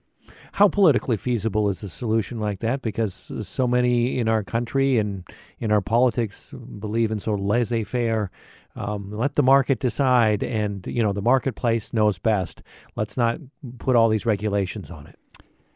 How 0.53 0.69
politically 0.69 1.17
feasible 1.17 1.69
is 1.69 1.83
a 1.83 1.89
solution 1.89 2.39
like 2.39 2.61
that? 2.61 2.81
Because 2.81 3.31
so 3.43 3.67
many 3.67 4.19
in 4.19 4.29
our 4.29 4.43
country 4.43 4.99
and 4.99 5.25
in 5.59 5.73
our 5.73 5.81
politics 5.81 6.53
believe 6.53 7.11
in 7.11 7.19
sort 7.19 7.41
of 7.41 7.47
laissez-faire. 7.47 8.31
Um, 8.75 9.11
let 9.13 9.35
the 9.35 9.43
market 9.43 9.81
decide, 9.81 10.43
and 10.43 10.87
you 10.87 11.03
know 11.03 11.13
the 11.13 11.21
marketplace 11.21 11.93
knows 11.93 12.19
best. 12.19 12.63
Let's 12.97 13.19
not 13.19 13.39
put 13.79 13.97
all 13.97 14.09
these 14.09 14.25
regulations 14.25 14.91
on 14.91 15.07
it. 15.07 15.19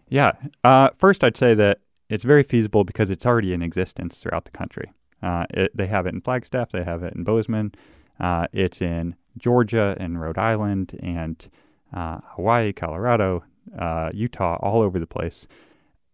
Yeah. 0.09 0.33
Uh, 0.65 0.91
first, 0.97 1.23
I'd 1.23 1.37
say 1.37 1.53
that 1.55 1.81
it's 2.09 2.25
very 2.25 2.43
feasible 2.43 2.85
because 2.85 3.11
it's 3.11 3.27
already 3.27 3.53
in 3.53 3.63
existence 3.63 4.19
throughout 4.19 4.45
the 4.45 4.51
country. 4.53 4.93
Uh, 5.23 5.45
it, 5.51 5.77
they 5.77 5.89
have 5.89 6.07
it 6.07 6.15
in 6.15 6.21
Flagstaff, 6.21 6.71
they 6.71 6.85
have 6.85 7.03
it 7.03 7.15
in 7.15 7.25
Bozeman, 7.25 7.73
uh, 8.21 8.47
it's 8.53 8.81
in 8.81 9.17
Georgia 9.39 9.97
and 9.99 10.21
Rhode 10.21 10.39
Island 10.39 10.99
and 11.03 11.49
uh, 11.93 12.19
Hawaii, 12.35 12.73
Colorado, 12.73 13.45
uh, 13.79 14.11
Utah, 14.13 14.57
all 14.61 14.83
over 14.83 14.99
the 14.99 15.07
place. 15.07 15.47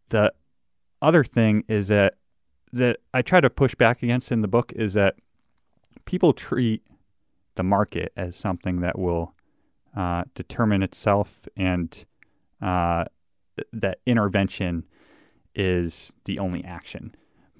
The 0.08 0.32
other 1.00 1.24
thing 1.24 1.64
is 1.68 1.88
that 1.88 2.14
that 2.72 2.98
I 3.12 3.20
try 3.20 3.40
to 3.40 3.50
push 3.50 3.74
back 3.74 4.02
against 4.02 4.32
in 4.32 4.40
the 4.40 4.48
book 4.48 4.72
is 4.74 4.94
that 4.94 5.16
people 6.06 6.32
treat 6.32 6.82
the 7.54 7.62
market 7.62 8.12
as 8.16 8.34
something 8.34 8.80
that 8.80 8.98
will 8.98 9.34
uh, 9.94 10.24
determine 10.34 10.82
itself 10.82 11.46
and 11.54 12.06
uh, 12.62 13.04
that 13.72 13.98
intervention 14.06 14.86
is 15.54 16.14
the 16.24 16.38
only 16.38 16.64
action. 16.64 17.14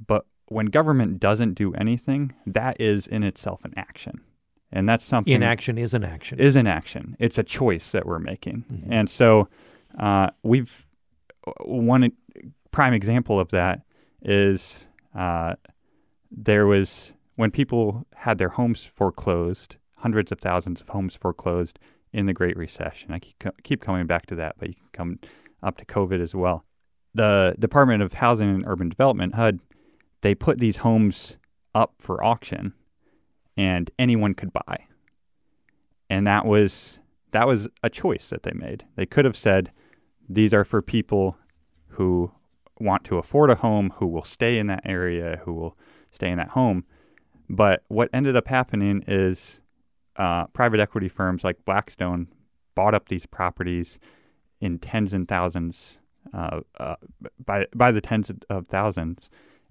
But 0.07 0.25
when 0.47 0.67
government 0.67 1.21
doesn't 1.21 1.55
do 1.55 1.75
anything, 1.75 2.35
that 2.47 2.81
is 2.81 3.07
in 3.07 3.23
itself 3.23 3.65
an 3.65 3.75
action. 3.77 4.23
And 4.73 4.89
that's 4.89 5.05
something. 5.05 5.33
Inaction 5.33 5.77
is 5.77 5.93
an 5.95 6.05
action. 6.05 6.41
Is 6.41 6.57
an 6.57 6.67
action. 6.67 7.17
It's 7.19 7.39
a 7.39 7.43
choice 7.43 7.91
that 7.93 8.07
we're 8.07 8.19
making. 8.19 8.65
Mm-hmm. 8.73 8.93
And 8.93 9.11
so 9.11 9.49
uh, 9.99 10.31
we've 10.43 10.87
one 11.61 12.13
prime 12.71 12.95
example 12.95 13.39
of 13.39 13.49
that 13.51 13.83
is 14.23 14.87
uh, 15.15 15.55
there 16.31 16.67
was 16.67 17.13
when 17.37 17.51
people 17.51 18.07
had 18.15 18.39
their 18.39 18.51
homes 18.51 18.85
foreclosed, 18.85 19.77
hundreds 19.97 20.33
of 20.33 20.41
thousands 20.41 20.81
of 20.81 20.89
homes 20.89 21.15
foreclosed 21.15 21.79
in 22.13 22.27
the 22.27 22.33
Great 22.33 22.57
Recession. 22.57 23.13
I 23.13 23.19
keep, 23.19 23.45
keep 23.63 23.81
coming 23.81 24.07
back 24.07 24.27
to 24.27 24.35
that, 24.37 24.57
but 24.59 24.69
you 24.69 24.75
can 24.75 24.89
come 24.93 25.19
up 25.63 25.77
to 25.79 25.85
COVID 25.85 26.21
as 26.21 26.35
well. 26.35 26.65
The 27.15 27.55
Department 27.59 28.03
of 28.03 28.15
Housing 28.15 28.49
and 28.49 28.65
Urban 28.67 28.89
Development, 28.89 29.35
HUD, 29.35 29.61
they 30.23 30.35
put 30.35 30.59
these 30.59 30.79
homes 30.79 31.37
up 31.75 31.95
for 31.99 32.23
auction 32.25 32.75
and 33.57 33.91
anyone 33.99 34.35
could 34.35 34.53
buy. 34.53 34.87
And 36.09 36.27
that 36.27 36.45
was 36.45 36.99
that 37.33 37.47
was 37.47 37.69
a 37.83 37.89
choice 37.89 38.29
that 38.29 38.43
they 38.43 38.53
made. 38.53 38.85
They 38.97 39.07
could 39.07 39.25
have 39.25 39.37
said, 39.37 39.73
these 40.29 40.53
are 40.53 40.65
for 40.65 40.83
people 40.83 41.39
who 41.89 42.33
want 42.79 43.05
to 43.05 43.17
afford 43.19 43.51
a 43.51 43.55
home, 43.55 43.95
who 43.97 44.07
will 44.07 44.25
stay 44.25 44.59
in 44.59 44.67
that 44.67 44.83
area, 44.85 45.41
who 45.45 45.55
will 45.55 45.79
stay 46.11 46.31
in 46.31 46.39
that 46.39 46.51
home. 46.51 46.85
But 47.49 47.85
what 47.89 48.11
ended 48.13 48.37
up 48.37 48.49
happening 48.49 49.03
is 49.07 49.61
uh, 50.17 50.47
private 50.49 50.81
equity 50.81 51.09
firms 51.09 51.45
like 51.45 51.65
Blackstone 51.65 52.29
bought 52.75 52.95
up 52.95 53.09
these 53.09 53.27
properties 53.27 53.99
in 54.61 54.79
tens 54.79 55.13
and 55.13 55.27
thousands, 55.27 55.99
uh, 56.33 56.61
uh, 56.79 56.97
by 57.45 57.67
by 57.75 57.91
the 57.91 58.01
tens 58.01 58.31
of 58.49 58.67
thousands, 58.69 59.29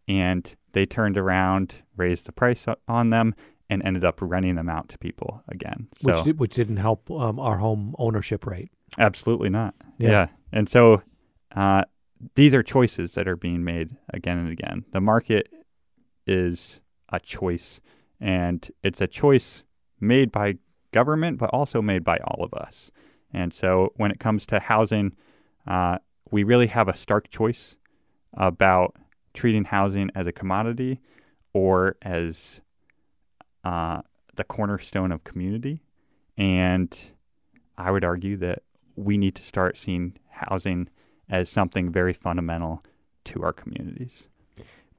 and 0.08 0.56
they 0.74 0.86
turned 0.86 1.18
around, 1.18 1.76
raised 1.96 2.26
the 2.26 2.32
price 2.32 2.66
on 2.88 3.10
them, 3.10 3.36
and 3.72 3.82
ended 3.86 4.04
up 4.04 4.20
renting 4.22 4.56
them 4.56 4.70
out 4.70 4.90
to 4.90 4.98
people 4.98 5.42
again. 5.48 5.88
So, 6.02 6.14
which 6.14 6.24
did, 6.26 6.40
which 6.40 6.56
didn't 6.56 6.78
help 6.78 7.10
um, 7.10 7.40
our 7.40 7.58
home 7.58 7.96
ownership 7.98 8.46
rate. 8.46 8.70
Absolutely 9.00 9.50
not. 9.50 9.74
Yeah. 9.98 10.10
yeah. 10.10 10.28
And 10.52 10.68
so 10.68 11.02
uh, 11.56 11.86
these 12.36 12.54
are 12.54 12.62
choices 12.62 13.14
that 13.14 13.30
are 13.30 13.38
being 13.38 13.64
made 13.64 13.92
again 14.14 14.38
and 14.38 14.50
again. 14.50 14.84
The 14.92 15.00
market 15.00 15.48
is 16.28 16.82
a 17.14 17.20
choice, 17.22 17.80
and 18.20 18.70
it's 18.84 19.00
a 19.00 19.08
choice 19.08 19.64
made 20.02 20.34
by 20.34 20.58
government, 20.92 21.38
but 21.38 21.50
also 21.52 21.82
made 21.82 22.04
by 22.04 22.18
all 22.18 22.44
of 22.44 22.54
us. 22.54 22.92
And 23.34 23.54
so 23.54 23.94
when 23.96 24.12
it 24.12 24.20
comes 24.20 24.46
to 24.48 24.60
housing, 24.60 25.16
uh, 25.66 26.00
we 26.30 26.44
really 26.44 26.68
have 26.68 26.90
a 26.90 26.96
stark 26.96 27.30
choice 27.30 27.78
about 28.34 28.98
treating 29.34 29.64
housing 29.64 30.12
as 30.14 30.28
a 30.28 30.34
commodity 30.34 31.00
or 31.54 31.96
as 32.02 32.60
uh, 33.64 34.02
the 34.36 34.44
cornerstone 34.44 35.12
of 35.12 35.24
community. 35.24 35.82
And 36.38 36.98
I 37.78 37.92
would 37.92 38.04
argue 38.04 38.38
that 38.38 38.64
we 38.96 39.18
need 39.18 39.36
to 39.36 39.44
start 39.44 39.78
seeing 39.78 40.18
housing 40.30 40.90
as 41.30 41.50
something 41.50 41.92
very 41.92 42.14
fundamental 42.14 42.84
to 43.26 43.44
our 43.44 43.54
communities. 43.54 44.28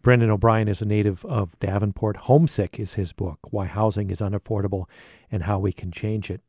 Brendan 0.03 0.31
O'Brien 0.31 0.67
is 0.67 0.83
a 0.83 0.85
native 0.85 1.25
of 1.27 1.59
Davenport. 1.61 2.17
Homesick 2.17 2.81
is 2.81 2.95
his 2.95 3.13
book, 3.13 3.39
Why 3.51 3.67
Housing 3.67 4.11
is 4.11 4.21
Unaffordable 4.21 4.87
and 5.31 5.45
How 5.45 5.61
We 5.61 5.73
Can 5.73 5.93
Change 5.93 6.29
It. 6.29 6.41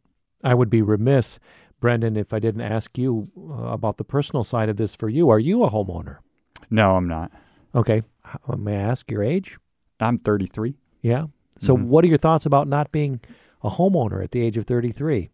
I 0.43 0.55
would 0.55 0.69
be 0.69 0.81
remiss, 0.81 1.39
Brendan, 1.79 2.17
if 2.17 2.33
I 2.33 2.39
didn't 2.39 2.61
ask 2.61 2.97
you 2.97 3.29
uh, 3.37 3.65
about 3.65 3.97
the 3.97 4.03
personal 4.03 4.43
side 4.43 4.69
of 4.69 4.77
this 4.77 4.95
for 4.95 5.07
you. 5.07 5.29
Are 5.29 5.39
you 5.39 5.63
a 5.63 5.69
homeowner? 5.69 6.17
No, 6.69 6.95
I'm 6.95 7.07
not. 7.07 7.31
Okay. 7.75 8.01
May 8.57 8.77
I 8.77 8.81
ask 8.81 9.09
your 9.11 9.21
age? 9.21 9.57
I'm 9.99 10.17
33. 10.17 10.75
Yeah. 11.01 11.25
So, 11.63 11.77
Mhm. 11.77 11.85
what 11.87 12.03
are 12.03 12.07
your 12.07 12.17
thoughts 12.17 12.45
about 12.45 12.67
not 12.67 12.91
being 12.91 13.21
a 13.63 13.69
homeowner 13.69 14.21
at 14.23 14.31
the 14.31 14.41
age 14.41 14.57
of 14.57 14.65
33? 14.65 15.29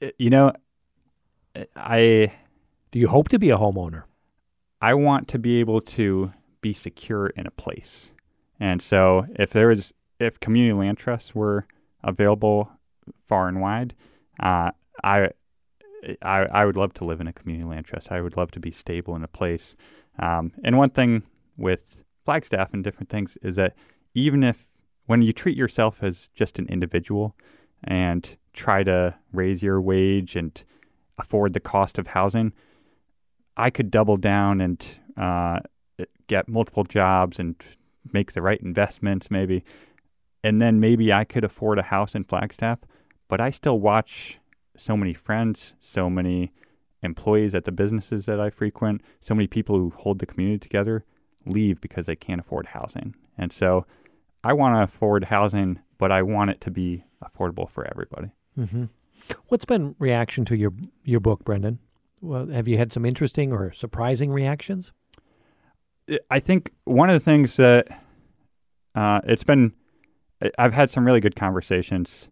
Uh, 0.00 0.10
You 0.18 0.30
know, 0.30 0.52
I 1.76 2.32
Do 2.90 2.98
you 2.98 3.08
hope 3.08 3.28
to 3.28 3.38
be 3.38 3.50
a 3.50 3.58
homeowner? 3.58 4.04
I 4.80 4.94
want 4.94 5.28
to 5.28 5.38
be 5.38 5.60
able 5.60 5.80
to 5.82 6.32
be 6.62 6.72
secure 6.72 7.26
in 7.28 7.46
a 7.46 7.50
place. 7.50 8.12
And 8.58 8.80
so 8.80 9.26
if 9.36 9.50
there 9.50 9.68
was 9.68 9.92
if 10.18 10.40
community 10.40 10.72
land 10.72 10.98
trusts 10.98 11.34
were 11.34 11.66
available 12.02 12.70
far 13.26 13.46
and 13.48 13.60
wide, 13.60 13.94
uh, 14.40 14.70
I, 15.04 15.30
I 16.22 16.46
I 16.50 16.64
would 16.64 16.76
love 16.76 16.94
to 16.94 17.04
live 17.04 17.20
in 17.20 17.26
a 17.26 17.32
community 17.32 17.68
land 17.68 17.86
trust. 17.86 18.10
I 18.10 18.20
would 18.20 18.36
love 18.36 18.50
to 18.52 18.60
be 18.60 18.70
stable 18.70 19.14
in 19.16 19.22
a 19.22 19.28
place. 19.28 19.76
Um, 20.18 20.52
and 20.64 20.78
one 20.78 20.90
thing 20.90 21.24
with 21.56 22.04
Flagstaff 22.24 22.72
and 22.72 22.82
different 22.82 23.08
things 23.10 23.36
is 23.42 23.56
that 23.56 23.74
even 24.14 24.42
if 24.42 24.67
when 25.08 25.22
you 25.22 25.32
treat 25.32 25.56
yourself 25.56 26.02
as 26.02 26.28
just 26.34 26.58
an 26.58 26.66
individual 26.66 27.34
and 27.82 28.36
try 28.52 28.82
to 28.84 29.14
raise 29.32 29.62
your 29.62 29.80
wage 29.80 30.36
and 30.36 30.62
afford 31.16 31.54
the 31.54 31.60
cost 31.60 31.98
of 31.98 32.08
housing, 32.08 32.52
I 33.56 33.70
could 33.70 33.90
double 33.90 34.18
down 34.18 34.60
and 34.60 34.86
uh, 35.16 35.60
get 36.26 36.46
multiple 36.46 36.84
jobs 36.84 37.38
and 37.38 37.56
make 38.12 38.32
the 38.32 38.42
right 38.42 38.60
investments, 38.60 39.30
maybe. 39.30 39.64
And 40.44 40.60
then 40.60 40.78
maybe 40.78 41.10
I 41.10 41.24
could 41.24 41.42
afford 41.42 41.78
a 41.78 41.84
house 41.84 42.14
in 42.14 42.24
Flagstaff, 42.24 42.80
but 43.28 43.40
I 43.40 43.48
still 43.48 43.80
watch 43.80 44.38
so 44.76 44.94
many 44.94 45.14
friends, 45.14 45.74
so 45.80 46.10
many 46.10 46.52
employees 47.02 47.54
at 47.54 47.64
the 47.64 47.72
businesses 47.72 48.26
that 48.26 48.38
I 48.38 48.50
frequent, 48.50 49.00
so 49.20 49.34
many 49.34 49.46
people 49.46 49.78
who 49.78 49.90
hold 49.96 50.18
the 50.18 50.26
community 50.26 50.58
together 50.58 51.06
leave 51.46 51.80
because 51.80 52.04
they 52.04 52.16
can't 52.16 52.42
afford 52.42 52.66
housing. 52.66 53.14
And 53.38 53.54
so 53.54 53.86
I 54.48 54.54
want 54.54 54.76
to 54.76 54.82
afford 54.82 55.24
housing, 55.24 55.78
but 55.98 56.10
I 56.10 56.22
want 56.22 56.48
it 56.48 56.62
to 56.62 56.70
be 56.70 57.04
affordable 57.22 57.68
for 57.68 57.86
everybody. 57.86 58.30
Mm-hmm. 58.58 58.84
What's 59.48 59.66
been 59.66 59.94
reaction 59.98 60.46
to 60.46 60.56
your 60.56 60.72
your 61.04 61.20
book, 61.20 61.44
Brendan? 61.44 61.80
Well, 62.22 62.46
have 62.46 62.66
you 62.66 62.78
had 62.78 62.90
some 62.90 63.04
interesting 63.04 63.52
or 63.52 63.72
surprising 63.72 64.32
reactions? 64.32 64.90
I 66.30 66.40
think 66.40 66.72
one 66.84 67.10
of 67.10 67.14
the 67.14 67.20
things 67.20 67.56
that 67.58 67.88
uh, 68.94 69.20
it's 69.24 69.44
been, 69.44 69.74
I've 70.58 70.72
had 70.72 70.88
some 70.88 71.04
really 71.04 71.20
good 71.20 71.36
conversations 71.36 72.28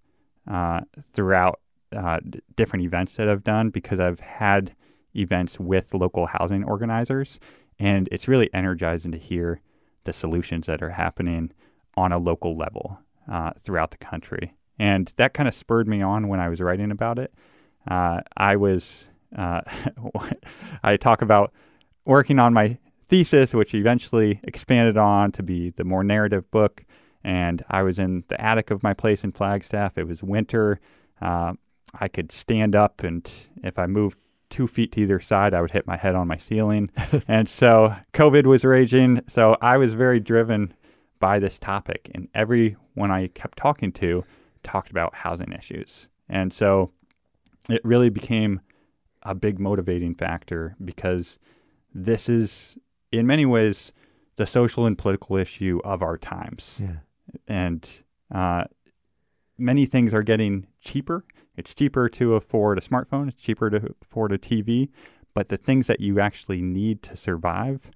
uh, 0.51 0.81
throughout 1.13 1.61
uh, 1.95 2.21
d- 2.27 2.41
different 2.57 2.87
events 2.87 3.17
that 3.17 3.29
I've 3.29 3.45
done 3.45 3.69
because 3.69 4.01
I've 4.01 4.21
had 4.21 4.75
events 5.15 5.61
with 5.61 5.93
local 5.93 6.29
housing 6.29 6.65
organizers, 6.65 7.39
and 7.79 8.09
it's 8.11 8.27
really 8.27 8.49
energizing 8.55 9.13
to 9.13 9.19
hear 9.19 9.61
the 10.05 10.15
solutions 10.15 10.67
that 10.67 10.83
are 10.83 10.93
happening 10.93 11.53
on 11.97 12.13
a 12.13 12.19
local 12.19 12.57
level 12.57 12.99
uh, 13.31 13.53
throughout 13.59 13.91
the 13.91 13.97
country. 13.97 14.55
And 14.79 15.13
that 15.17 15.35
kind 15.35 15.49
of 15.49 15.55
spurred 15.55 15.89
me 15.89 16.03
on 16.03 16.29
when 16.29 16.41
I 16.41 16.49
was 16.49 16.61
writing 16.61 16.91
about 16.91 17.19
it. 17.19 17.33
Uh, 17.89 18.21
I 18.37 18.57
was, 18.57 19.09
uh, 19.37 19.63
I 20.83 20.97
talk 20.97 21.23
about 21.23 21.53
working 22.05 22.39
on 22.39 22.53
my 22.53 22.79
thesis, 23.05 23.55
which 23.55 23.75
eventually 23.75 24.41
expanded 24.43 24.97
on 24.97 25.33
to 25.33 25.43
be 25.43 25.71
the 25.71 25.85
more 25.85 26.05
narrative 26.05 26.51
book. 26.51 26.85
And 27.25 27.65
I 27.69 27.83
was 27.83 27.99
in 27.99 28.25
the 28.29 28.41
attic 28.41 28.71
of 28.71 28.83
my 28.83 28.95
place 28.95 29.25
in 29.25 29.33
Flagstaff. 29.33 29.97
It 29.97 30.07
was 30.07 30.23
winter. 30.23 30.81
Uh, 31.21 31.55
I 31.99 32.09
could 32.09 32.31
stand 32.31 32.77
up, 32.77 33.03
and 33.03 33.29
if 33.63 33.79
I 33.79 33.87
moved 33.87 34.19
two 34.51 34.67
feet 34.69 34.93
to 34.93 35.01
either 35.01 35.19
side, 35.19 35.55
I 35.55 35.61
would 35.61 35.73
hit 35.73 35.87
my 35.87 35.97
head 35.97 36.15
on 36.15 36.29
my 36.29 36.37
ceiling. 36.37 36.89
and 37.29 37.49
so 37.49 37.97
COVID 38.13 38.47
was 38.47 38.65
raging. 38.65 39.23
So 39.27 39.57
I 39.61 39.77
was 39.77 39.95
very 39.95 40.21
driven 40.21 40.75
by 41.19 41.39
this 41.39 41.59
topic, 41.59 42.11
and 42.15 42.29
everyone 42.35 43.11
I 43.11 43.29
kept 43.29 43.59
talking 43.59 43.93
to 43.93 44.25
talked 44.63 44.91
about 44.91 45.17
housing 45.17 45.53
issues. 45.53 46.09
And 46.29 46.53
so 46.53 46.91
it 47.69 47.81
really 47.85 48.11
became 48.11 48.61
a 49.23 49.35
big 49.35 49.59
motivating 49.59 50.15
factor 50.15 50.77
because 50.85 51.39
this 51.95 52.29
is, 52.29 52.79
in 53.11 53.27
many 53.27 53.47
ways, 53.47 53.93
the 54.37 54.47
social 54.47 54.87
and 54.87 54.97
political 54.97 55.37
issue 55.37 55.81
of 55.85 56.03
our 56.03 56.19
times. 56.19 56.79
Yeah. 56.81 56.97
And 57.49 57.89
uh, 58.33 58.65
many 59.59 59.87
things 59.87 60.13
are 60.13 60.23
getting 60.23 60.67
cheaper. 60.81 61.25
It's 61.57 61.75
cheaper 61.75 62.09
to 62.11 62.35
afford 62.35 62.79
a 62.79 62.83
smartphone, 62.83 63.29
it's 63.29 63.41
cheaper 63.41 63.71
to 63.71 63.95
afford 64.03 64.33
a 64.33 64.39
TV. 64.39 64.91
But 65.35 65.49
the 65.49 65.57
things 65.57 65.87
that 65.87 66.01
you 66.01 66.19
actually 66.19 66.63
need 66.63 67.03
to 67.05 67.17
survive 67.17 67.91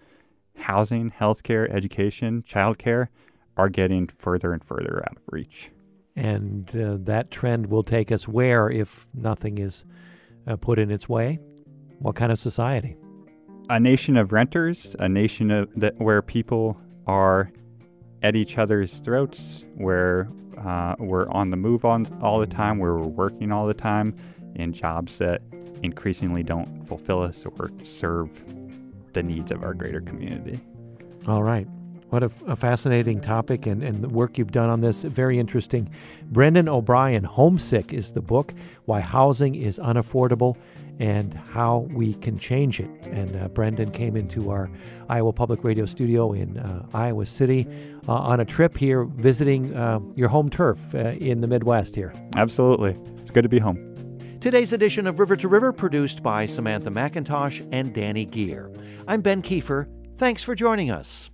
housing, 0.61 1.11
healthcare, 1.11 1.69
education, 1.71 2.43
childcare 2.49 3.09
are 3.57 3.69
getting 3.69 4.09
further 4.19 4.53
and 4.53 4.65
further 4.65 5.03
out 5.07 5.17
of 5.17 5.23
reach. 5.31 5.71
And 6.17 6.69
uh, 6.77 6.97
that 7.01 7.31
trend 7.31 7.67
will 7.67 7.83
take 7.83 8.13
us 8.13 8.29
where 8.29 8.71
if 8.71 9.07
nothing 9.15 9.59
is 9.59 9.85
uh, 10.47 10.57
put 10.57 10.79
in 10.79 10.91
its 10.91 11.09
way? 11.09 11.39
What 11.99 12.15
kind 12.17 12.33
of 12.33 12.39
society? 12.39 12.97
a 13.71 13.79
nation 13.79 14.17
of 14.17 14.33
renters, 14.33 14.97
a 14.99 15.09
nation 15.09 15.51
of 15.53 15.69
that 15.77 15.97
where 16.01 16.21
people 16.21 16.77
are 17.07 17.53
at 18.21 18.35
each 18.35 18.59
other's 18.59 18.99
throats, 18.99 19.65
where 19.77 20.29
uh, 20.59 20.97
we're 20.99 21.29
on 21.31 21.51
the 21.51 21.57
move 21.57 21.85
on 21.85 22.07
all 22.21 22.41
the 22.41 22.49
time, 22.49 22.79
where 22.79 22.95
we're 22.95 23.07
working 23.07 23.53
all 23.53 23.69
the 23.69 23.75
time 23.75 24.15
in 24.57 24.73
jobs 24.73 25.19
that 25.19 25.41
increasingly 25.85 26.43
don't 26.43 26.85
fulfill 26.89 27.23
us 27.23 27.47
or 27.47 27.71
serve 27.85 28.29
the 29.15 29.23
needs 29.23 29.51
of 29.51 29.63
our 29.63 29.75
greater 29.75 30.01
community. 30.01 30.61
All 31.27 31.43
right. 31.43 31.67
What 32.11 32.25
a, 32.25 32.31
a 32.49 32.57
fascinating 32.57 33.21
topic 33.21 33.67
and, 33.67 33.85
and 33.85 34.03
the 34.03 34.09
work 34.09 34.37
you've 34.37 34.51
done 34.51 34.69
on 34.69 34.81
this. 34.81 35.03
Very 35.03 35.39
interesting. 35.39 35.89
Brendan 36.25 36.69
O'Brien, 36.69 37.23
Homesick 37.23 37.93
is 37.93 38.11
the 38.13 38.21
book, 38.21 38.53
Why 38.85 39.01
Housing 39.01 39.55
is 39.55 39.79
Unaffordable 39.79 40.57
and 40.99 41.33
How 41.33 41.89
We 41.91 42.15
Can 42.15 42.37
Change 42.37 42.81
It. 42.81 42.91
And 43.07 43.37
uh, 43.37 43.49
Brendan 43.49 43.93
came 43.93 44.17
into 44.17 44.51
our 44.51 44.69
Iowa 45.09 45.33
Public 45.33 45.63
Radio 45.63 45.87
studio 45.87 46.33
in 46.33 46.59
uh, 46.59 46.85
Iowa 46.93 47.27
City 47.27 47.67
uh, 48.09 48.13
on 48.13 48.41
a 48.41 48.45
trip 48.45 48.77
here 48.77 49.05
visiting 49.05 49.75
uh, 49.77 50.01
your 50.17 50.29
home 50.29 50.51
turf 50.51 50.95
uh, 50.95 50.99
in 50.99 51.41
the 51.41 51.47
Midwest 51.47 51.95
here. 51.95 52.13
Absolutely. 52.37 52.99
It's 53.23 53.31
good 53.31 53.43
to 53.43 53.49
be 53.49 53.61
home. 53.61 53.90
Today's 54.41 54.73
edition 54.73 55.07
of 55.07 55.19
River 55.19 55.37
to 55.37 55.49
River 55.49 55.71
produced 55.71 56.23
by 56.23 56.47
Samantha 56.47 56.89
McIntosh 56.91 57.69
and 57.73 57.93
Danny 57.93 58.25
Gear. 58.25 58.71
I'm 59.07 59.21
Ben 59.21 59.43
Kieffer. 59.43 59.87
Thanks 60.17 60.43
for 60.43 60.55
joining 60.55 60.91
us. 60.91 61.31